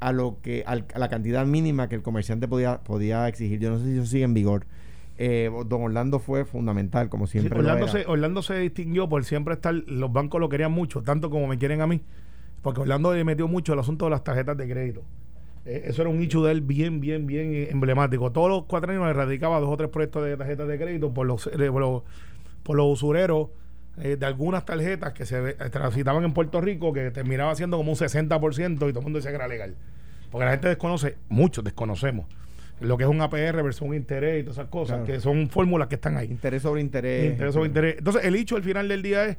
a 0.00 0.12
lo 0.12 0.38
que 0.42 0.64
a 0.66 0.98
la 0.98 1.08
cantidad 1.10 1.44
mínima 1.44 1.88
que 1.88 1.94
el 1.94 2.02
comerciante 2.02 2.48
podía 2.48 2.80
podía 2.80 3.28
exigir. 3.28 3.60
Yo 3.60 3.70
no 3.70 3.78
sé 3.78 3.84
si 3.84 3.92
eso 3.98 4.06
sigue 4.06 4.24
en 4.24 4.34
vigor. 4.34 4.66
Eh, 5.18 5.50
don 5.66 5.82
Orlando 5.82 6.18
fue 6.18 6.46
fundamental, 6.46 7.10
como 7.10 7.26
Sí, 7.26 7.32
siempre. 7.40 7.50
lo 7.62 7.68
Orlando, 7.68 7.88
se, 7.88 8.06
Orlando 8.06 8.40
se 8.40 8.58
distinguió 8.58 9.06
por 9.08 9.22
siempre 9.24 9.52
estar. 9.52 9.74
Los 9.74 10.10
bancos 10.10 10.40
lo 10.40 10.48
querían 10.48 10.72
mucho, 10.72 11.02
tanto 11.02 11.28
como 11.28 11.46
me 11.46 11.58
quieren 11.58 11.82
a 11.82 11.86
mí. 11.86 12.00
Porque 12.62 12.80
Orlando 12.80 13.12
le 13.14 13.22
metió 13.24 13.46
mucho 13.46 13.74
el 13.74 13.78
asunto 13.78 14.06
de 14.06 14.12
las 14.12 14.24
tarjetas 14.24 14.56
de 14.56 14.66
crédito. 14.66 15.02
Eh, 15.66 15.82
eso 15.86 16.02
era 16.02 16.10
un 16.10 16.18
nicho 16.18 16.42
de 16.44 16.52
él 16.52 16.60
bien, 16.62 17.00
bien, 17.00 17.26
bien 17.26 17.68
emblemático. 17.70 18.32
Todos 18.32 18.48
los 18.48 18.64
cuatro 18.64 18.92
años 18.92 19.06
le 19.06 19.12
radicaba 19.12 19.60
dos 19.60 19.68
o 19.70 19.76
tres 19.76 19.90
proyectos 19.90 20.24
de 20.24 20.36
tarjetas 20.36 20.66
de 20.68 20.78
crédito 20.78 21.12
por 21.12 21.26
los, 21.26 21.46
eh, 21.48 21.70
por 21.70 21.80
los, 21.80 22.02
por 22.62 22.76
los 22.76 22.86
usureros 22.86 23.48
eh, 23.98 24.16
de 24.18 24.26
algunas 24.26 24.64
tarjetas 24.64 25.12
que 25.12 25.26
se 25.26 25.54
transitaban 25.70 26.24
en 26.24 26.32
Puerto 26.32 26.60
Rico 26.60 26.92
que 26.92 27.10
terminaba 27.10 27.54
siendo 27.54 27.76
como 27.76 27.92
un 27.92 27.98
60% 27.98 28.74
y 28.74 28.78
todo 28.78 28.88
el 29.00 29.02
mundo 29.02 29.18
decía 29.18 29.30
que 29.30 29.36
era 29.36 29.48
legal. 29.48 29.74
Porque 30.30 30.44
la 30.44 30.52
gente 30.52 30.68
desconoce, 30.68 31.16
muchos 31.28 31.62
desconocemos, 31.64 32.26
lo 32.80 32.96
que 32.96 33.04
es 33.04 33.10
un 33.10 33.20
APR 33.20 33.62
versus 33.62 33.82
un 33.82 33.94
interés 33.94 34.40
y 34.40 34.44
todas 34.44 34.58
esas 34.58 34.68
cosas, 34.70 34.98
Claro. 35.00 35.12
que 35.12 35.20
son 35.20 35.50
fórmulas 35.50 35.88
que 35.88 35.96
están 35.96 36.16
ahí. 36.16 36.28
Interés 36.30 36.62
sobre 36.62 36.80
interés. 36.80 37.32
Interés 37.32 37.52
sobre 37.52 37.66
interés. 37.66 37.96
Entonces, 37.98 38.24
el 38.24 38.34
hecho 38.36 38.56
al 38.56 38.62
final 38.62 38.88
del 38.88 39.02
día 39.02 39.24
es: 39.26 39.36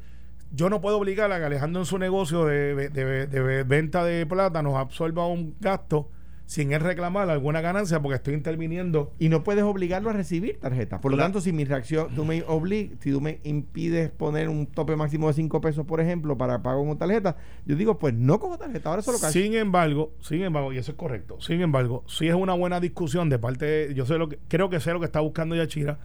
yo 0.54 0.70
no 0.70 0.82
puedo 0.82 0.98
obligar 0.98 1.32
a 1.32 1.40
que 1.40 1.46
Alejandro 1.46 1.82
en 1.82 1.86
su 1.86 1.98
negocio 1.98 2.46
de, 2.46 2.76
de- 2.76 2.90
de- 2.90 3.28
de 3.28 3.64
venta 3.64 4.04
de 4.04 4.26
plata 4.26 4.62
nos 4.62 4.76
absorba 4.76 5.26
un 5.28 5.56
gasto 5.60 6.10
sin 6.46 6.74
él 6.74 6.82
reclamar 6.82 7.30
alguna 7.30 7.62
ganancia 7.62 8.02
porque 8.02 8.18
estoy 8.18 8.34
interviniendo. 8.34 9.14
Y 9.20 9.30
no 9.30 9.42
puedes 9.42 9.64
obligarlo 9.64 10.10
a 10.10 10.14
recibir 10.14 10.60
tarjetas. 10.60 11.00
Por 11.00 11.12
lo 11.12 11.16
Claro. 11.16 11.28
tanto, 11.28 11.40
si 11.40 11.54
mi 11.54 11.64
reacción, 11.64 12.14
tú 12.14 12.26
me 12.26 12.44
obli 12.46 12.92
si 13.00 13.10
tú 13.14 13.22
me 13.22 13.40
impides 13.46 14.10
poner 14.12 14.50
un 14.50 14.66
tope 14.66 14.98
máximo 14.98 15.30
de 15.30 15.34
5 15.34 15.62
pesos, 15.62 15.86
por 15.86 16.02
ejemplo, 16.02 16.38
para 16.38 16.62
pago 16.62 16.86
con 16.86 16.98
tarjeta, 16.98 17.38
yo 17.66 17.78
digo, 17.78 17.98
pues 17.98 18.14
no 18.14 18.38
cojo 18.42 18.58
tarjeta, 18.58 18.90
ahora 18.90 19.02
solo 19.02 19.18
cash. 19.22 19.32
Sin 19.32 19.54
embargo, 19.54 20.12
sin 20.20 20.42
embargo, 20.42 20.74
y 20.74 20.78
eso 20.78 20.92
es 20.92 20.98
correcto, 20.98 21.40
sin 21.40 21.62
embargo, 21.62 22.04
sí 22.08 22.28
es 22.28 22.36
una 22.36 22.54
buena 22.54 22.82
discusión 22.82 23.30
de 23.30 23.40
parte 23.40 23.64
de, 23.66 23.94
yo 23.94 24.06
sé 24.06 24.18
lo 24.18 24.28
que, 24.28 24.38
creo 24.50 24.70
que 24.70 24.82
sé 24.82 24.92
lo 24.92 25.00
que 25.00 25.06
está 25.06 25.22
buscando 25.22 25.56
Yachira, 25.56 26.00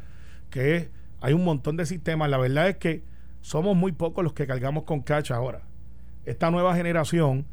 que 0.50 0.76
es, 0.76 0.88
hay 1.20 1.32
un 1.32 1.42
montón 1.42 1.76
de 1.76 1.86
sistemas, 1.86 2.30
la 2.30 2.38
verdad 2.38 2.68
es 2.68 2.76
que 2.76 3.02
somos 3.46 3.76
muy 3.76 3.92
pocos 3.92 4.24
los 4.24 4.32
que 4.32 4.44
cargamos 4.44 4.82
con 4.82 5.02
cash 5.02 5.32
ahora. 5.32 5.62
Esta 6.24 6.50
nueva 6.50 6.74
generación 6.74 7.46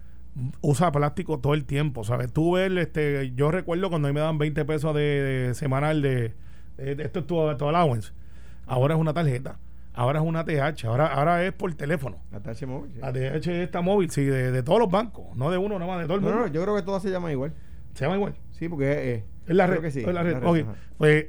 usa 0.61 0.91
plástico 0.91 1.37
todo 1.39 1.53
el 1.53 1.65
tiempo, 1.65 2.03
¿sabes? 2.03 2.33
Tú 2.33 2.53
ves, 2.53 2.71
este, 2.77 3.31
yo 3.35 3.51
recuerdo 3.51 3.89
cuando 3.89 4.07
a 4.07 4.11
mí 4.11 4.15
me 4.15 4.21
daban 4.21 4.39
20 4.39 4.65
pesos 4.65 4.95
de, 4.95 5.01
de 5.01 5.53
semanal 5.53 6.01
de, 6.01 6.33
de- 6.77 6.95
de 6.95 7.03
esto 7.03 7.19
es 7.19 7.27
tu, 7.27 7.35
tu 7.57 7.67
allowance, 7.69 8.11
ahora 8.65 8.95
es 8.95 8.99
una 8.99 9.13
tarjeta, 9.13 9.59
ahora 9.93 10.19
es 10.19 10.25
una 10.25 10.43
TH, 10.43 10.85
ahora, 10.85 11.05
ahora 11.13 11.45
es 11.45 11.53
por 11.53 11.71
teléfono. 11.75 12.17
La 12.31 12.39
TH 12.39 12.65
móvil, 12.65 12.91
sí. 12.93 12.99
La 12.99 13.13
TH 13.13 13.47
está 13.61 13.81
móvil, 13.81 14.09
sí, 14.09 14.25
de, 14.25 14.51
de 14.51 14.63
todos 14.63 14.79
los 14.79 14.89
bancos, 14.89 15.35
no 15.35 15.51
de 15.51 15.59
uno, 15.59 15.77
nada 15.77 15.91
más, 15.91 15.99
de 16.01 16.05
todo 16.07 16.15
el 16.17 16.23
No, 16.23 16.29
mundo. 16.29 16.47
no, 16.47 16.51
yo 16.51 16.63
creo 16.63 16.75
que 16.75 16.81
todas 16.81 17.03
se 17.03 17.11
llaman 17.11 17.31
igual. 17.31 17.53
Se 17.93 18.05
llama 18.05 18.15
igual. 18.15 18.33
Sí, 18.49 18.67
porque 18.67 19.13
eh, 19.13 19.23
Es 19.45 19.55
la 19.55 19.65
creo 19.67 19.75
red. 19.81 19.83
que 19.83 19.91
sí. 19.91 19.99
es 19.99 20.11
la 20.11 20.23
red. 20.23 20.41
la 20.41 20.49
Ok, 20.49 20.57
ajá. 20.63 20.73
Pues 20.97 21.27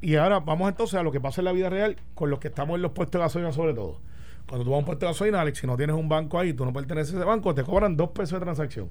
Y 0.00 0.16
ahora 0.16 0.40
vamos 0.40 0.68
entonces 0.68 0.98
a 0.98 1.02
lo 1.02 1.10
que 1.10 1.20
pasa 1.20 1.40
en 1.40 1.46
la 1.46 1.52
vida 1.52 1.70
real 1.70 1.96
con 2.14 2.30
los 2.30 2.38
que 2.38 2.48
estamos 2.48 2.76
en 2.76 2.82
los 2.82 2.92
puestos 2.92 3.18
de 3.18 3.24
gasolina 3.24 3.52
sobre 3.52 3.74
todo. 3.74 4.00
Cuando 4.48 4.64
tú 4.64 4.70
vas 4.70 4.76
a 4.76 4.78
un 4.80 4.84
puesto 4.84 5.06
de 5.06 5.12
gasolina, 5.12 5.40
Alex, 5.40 5.58
si 5.58 5.66
no 5.66 5.76
tienes 5.76 5.96
un 5.96 6.08
banco 6.08 6.38
ahí, 6.38 6.52
tú 6.52 6.64
no 6.64 6.72
perteneces 6.72 7.14
a 7.14 7.16
ese 7.18 7.26
banco, 7.26 7.54
te 7.54 7.64
cobran 7.64 7.96
dos 7.96 8.10
pesos 8.10 8.38
de 8.38 8.44
transacción. 8.44 8.90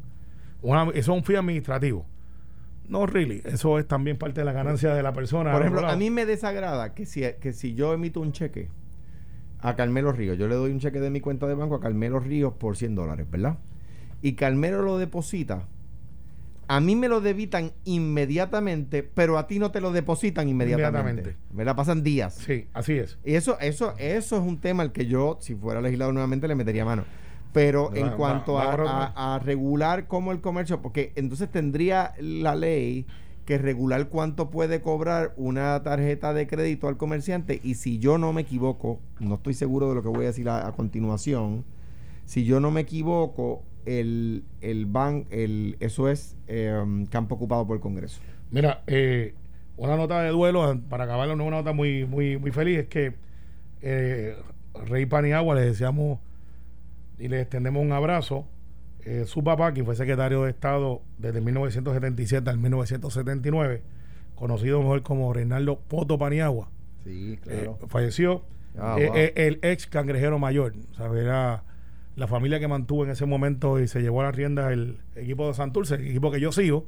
eso 0.64 0.92
es 0.94 1.08
un 1.08 1.24
fee 1.24 1.36
administrativo. 1.36 2.06
No, 2.88 3.06
really. 3.06 3.42
Eso 3.46 3.80
es 3.80 3.88
también 3.88 4.18
parte 4.18 4.42
de 4.42 4.46
la 4.46 4.52
ganancia 4.52 4.94
de 4.94 5.02
la 5.02 5.14
persona. 5.14 5.52
Por 5.52 5.62
ejemplo, 5.62 5.88
a 5.88 5.96
mí 5.96 6.10
me 6.10 6.26
desagrada 6.26 6.94
que 6.94 7.06
si, 7.06 7.22
que 7.40 7.54
si 7.54 7.74
yo 7.74 7.94
emito 7.94 8.20
un 8.20 8.32
cheque 8.32 8.70
a 9.60 9.76
Carmelo 9.76 10.12
Ríos, 10.12 10.38
yo 10.38 10.48
le 10.48 10.56
doy 10.56 10.72
un 10.72 10.80
cheque 10.80 11.00
de 11.00 11.10
mi 11.10 11.22
cuenta 11.22 11.48
de 11.48 11.56
banco 11.56 11.76
a 11.76 11.80
Carmelo 11.80 12.20
Ríos 12.20 12.54
por 12.54 12.78
100 12.78 12.96
dólares, 12.96 13.28
¿verdad? 13.30 13.58
Y 14.22 14.34
Carmelo 14.34 14.82
lo 14.82 14.98
deposita 14.98 15.68
a 16.68 16.80
mí 16.80 16.96
me 16.96 17.08
lo 17.08 17.22
debitan 17.22 17.72
inmediatamente, 17.84 19.04
pero 19.04 19.38
a 19.38 19.48
ti 19.48 19.60
no 19.60 19.72
te 19.72 19.82
lo 19.82 19.92
depositan 19.92 20.50
inmediatamente. 20.50 21.38
Me 21.54 21.64
la 21.64 21.76
pasan 21.76 22.04
días. 22.04 22.36
Sí, 22.36 22.68
así 22.74 22.94
es. 22.94 23.18
Y 23.24 23.36
eso, 23.36 23.60
eso, 23.60 23.94
eso 23.98 24.38
es 24.38 24.42
un 24.42 24.60
tema 24.60 24.84
al 24.84 24.92
que 24.92 25.06
yo, 25.06 25.38
si 25.42 25.56
fuera 25.56 25.82
legislador 25.82 26.14
nuevamente, 26.14 26.48
le 26.48 26.56
metería 26.56 26.86
mano. 26.86 27.06
Pero 27.54 27.96
en 27.96 28.10
cuanto 28.12 28.60
a, 28.60 29.40
regular 29.44 30.08
cómo 30.08 30.32
el 30.32 30.42
comercio, 30.42 30.82
porque 30.82 31.14
entonces 31.16 31.50
tendría 31.50 32.14
la 32.20 32.56
ley 32.56 33.06
que 33.46 33.58
regular 33.58 34.10
cuánto 34.10 34.50
puede 34.50 34.82
cobrar 34.82 35.34
una 35.38 35.82
tarjeta 35.84 36.34
de 36.34 36.48
crédito 36.48 36.88
al 36.88 36.98
comerciante 36.98 37.62
y 37.64 37.76
si 37.76 38.00
yo 38.00 38.18
no 38.18 38.34
me 38.34 38.42
equivoco, 38.42 39.00
no 39.20 39.36
estoy 39.36 39.54
seguro 39.54 39.88
de 39.88 39.96
lo 39.96 40.02
que 40.02 40.10
voy 40.10 40.26
a 40.26 40.30
decir 40.30 40.50
a 40.50 40.70
continuación, 40.72 41.64
si 42.26 42.44
yo 42.44 42.60
no 42.60 42.72
me 42.72 42.82
equivoco, 42.82 43.64
el, 43.86 44.44
el 44.62 44.86
ban, 44.86 45.26
el, 45.30 45.78
eso 45.80 46.10
es 46.10 46.36
em, 46.48 47.06
campo 47.06 47.36
ocupado 47.36 47.66
por 47.66 47.78
el 47.78 47.82
Congreso. 47.82 48.20
Mira, 48.52 48.84
eh, 48.88 49.34
una 49.78 49.96
nota 49.96 50.22
de 50.22 50.30
duelo, 50.30 50.80
para 50.90 51.06
acabar 51.06 51.30
una 51.30 51.50
nota 51.50 51.74
muy, 51.74 52.06
muy, 52.06 52.38
muy 52.38 52.52
feliz, 52.52 52.80
es 52.80 52.88
que 52.88 53.14
eh, 53.82 54.36
Rey 54.86 55.06
Paniagua 55.06 55.56
le 55.56 55.62
deseamos 55.62 56.20
y 57.20 57.28
le 57.28 57.42
extendemos 57.42 57.84
un 57.84 57.92
abrazo. 57.92 58.46
Eh, 59.04 59.26
su 59.28 59.44
papá, 59.44 59.72
quien 59.72 59.86
fue 59.86 59.96
secretario 59.96 60.44
de 60.44 60.50
Estado 60.50 61.02
desde 61.20 61.40
1977 61.42 62.50
al 62.50 62.58
1979, 62.58 63.84
conocido 64.34 64.80
mejor 64.80 65.04
como 65.04 65.32
Reinaldo 65.32 65.80
Poto 65.80 66.18
Paniagua, 66.18 66.70
sí, 67.04 67.38
claro. 67.44 67.78
falleció. 67.88 68.44
Ah, 68.78 68.98
el 69.00 69.60
ex 69.62 69.88
cangrejero 69.88 70.38
mayor, 70.38 70.74
o 71.00 71.16
era 71.16 71.64
la 72.16 72.28
familia 72.28 72.60
que 72.60 72.68
mantuvo 72.68 73.04
en 73.04 73.12
ese 73.12 73.26
momento 73.26 73.80
y 73.80 73.88
se 73.88 74.02
llevó 74.02 74.22
a 74.22 74.26
la 74.26 74.32
rienda 74.32 74.72
el 74.72 75.00
equipo 75.16 75.48
de 75.48 75.54
Santurce, 75.54 75.96
el 75.96 76.08
equipo 76.08 76.32
que 76.32 76.40
yo 76.40 76.52
sigo, 76.52 76.88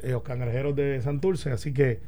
eh, 0.00 0.10
los 0.10 0.22
cangrejeros 0.22 0.74
de 0.74 1.00
Santurce, 1.00 1.50
así 1.50 1.72
que 1.72 2.00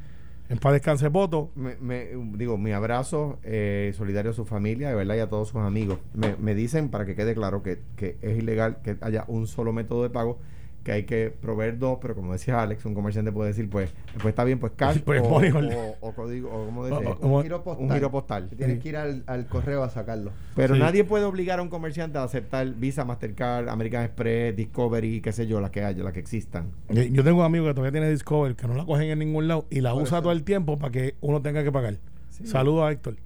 en 0.49 0.59
paz 0.59 0.73
descanse 0.73 1.11
Poto. 1.11 1.51
Me, 1.55 2.09
digo, 2.35 2.59
mi 2.59 2.73
abrazo 2.73 3.39
eh, 3.43 3.93
solidario 3.97 4.33
a 4.33 4.35
su 4.35 4.45
familia, 4.45 4.89
de 4.89 4.95
verdad, 4.95 5.15
y 5.15 5.21
a 5.21 5.29
todos 5.29 5.49
sus 5.49 5.61
amigos. 5.61 5.99
Me, 6.15 6.37
me 6.37 6.55
dicen, 6.55 6.91
para 6.91 7.07
que 7.07 7.15
quede 7.15 7.35
claro, 7.35 7.63
que, 7.63 7.81
que 7.97 8.19
es 8.21 8.37
ilegal 8.37 8.83
que 8.83 8.97
haya 9.01 9.25
un 9.29 9.47
solo 9.47 9.73
método 9.73 10.03
de 10.03 10.11
pago 10.11 10.39
que 10.83 10.93
hay 10.93 11.03
que 11.05 11.31
proveer 11.31 11.79
dos, 11.79 11.99
pero 12.01 12.15
como 12.15 12.33
decía 12.33 12.61
Alex, 12.61 12.85
un 12.85 12.95
comerciante 12.95 13.33
puede 13.33 13.51
decir, 13.51 13.69
pues, 13.69 13.91
pues 14.15 14.27
está 14.27 14.45
bien, 14.45 14.59
pues 14.59 14.73
cash 14.77 15.01
pues, 15.05 15.23
o, 15.23 15.29
código, 15.29 16.51
o 16.53 16.67
como 16.67 16.87
dice, 16.87 17.17
un, 17.21 17.43
giro 17.43 17.63
postal. 17.63 17.85
Un 17.85 17.93
giro 17.93 18.11
postal. 18.11 18.49
Tienes 18.49 18.81
que 18.81 18.89
ir 18.89 18.97
al, 18.97 19.47
correo 19.49 19.83
a 19.83 19.91
sacarlo. 19.91 20.33
Pero 20.55 20.77
nadie 20.77 21.05
puede 21.05 21.25
obligar 21.25 21.59
a 21.59 21.63
un 21.63 21.69
comerciante 21.69 22.19
a 22.19 22.25
aceptar 22.25 22.67
Visa, 22.75 23.05
Mastercard, 23.05 23.69
American 23.69 24.05
Express, 24.05 24.57
Discovery, 24.57 25.21
qué 25.21 25.33
sé 25.33 25.47
yo, 25.47 25.61
las 25.61 25.71
que 25.71 25.85
haya, 25.85 26.03
las 26.03 26.13
que 26.13 26.21
existan. 26.21 26.73
Yo 26.89 27.25
tengo 27.25 27.41
un 27.41 27.47
amigo 27.47 27.67
que 27.67 27.75
todavía 27.75 27.93
tiene 27.93 28.11
Discovery, 28.11 28.55
que 28.55 28.67
no 28.67 28.75
la 28.75 28.85
cogen 28.85 29.11
en 29.11 29.19
ningún 29.19 29.49
lado 29.49 29.67
y 29.71 29.81
la 29.81 29.95
usa 29.95 30.21
todo 30.21 30.33
el 30.33 30.43
tiempo 30.43 30.79
para 30.79 30.93
que 30.93 31.15
uno 31.21 31.43
tenga 31.43 31.63
que 31.63 31.73
pagar. 31.73 31.99
Saludos 32.45 32.85
a 32.85 32.93
Héctor. 32.93 33.17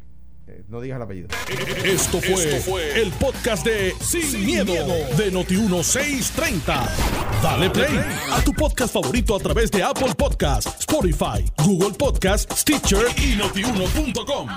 Eh, 0.48 0.62
no 0.68 0.80
digas 0.80 0.96
el 0.96 1.02
apellido. 1.02 1.28
Esto 1.84 2.20
fue, 2.20 3.02
el 3.02 3.10
podcast 3.12 3.66
de 3.66 3.94
Sin, 4.00 4.46
miedo, 4.46 4.72
de 5.16 5.32
Noti1630. 5.32 6.88
Dale 7.42 7.68
play 7.70 7.98
a 8.30 8.40
tu 8.44 8.52
podcast 8.52 8.92
favorito 8.92 9.34
a 9.34 9.40
través 9.40 9.72
de 9.72 9.82
Apple 9.82 10.14
Podcasts, 10.16 10.72
Spotify, 10.78 11.44
Google 11.64 11.96
Podcasts, 11.98 12.60
Stitcher 12.60 13.06
y 13.16 13.34
notiuno.com. 13.34 14.48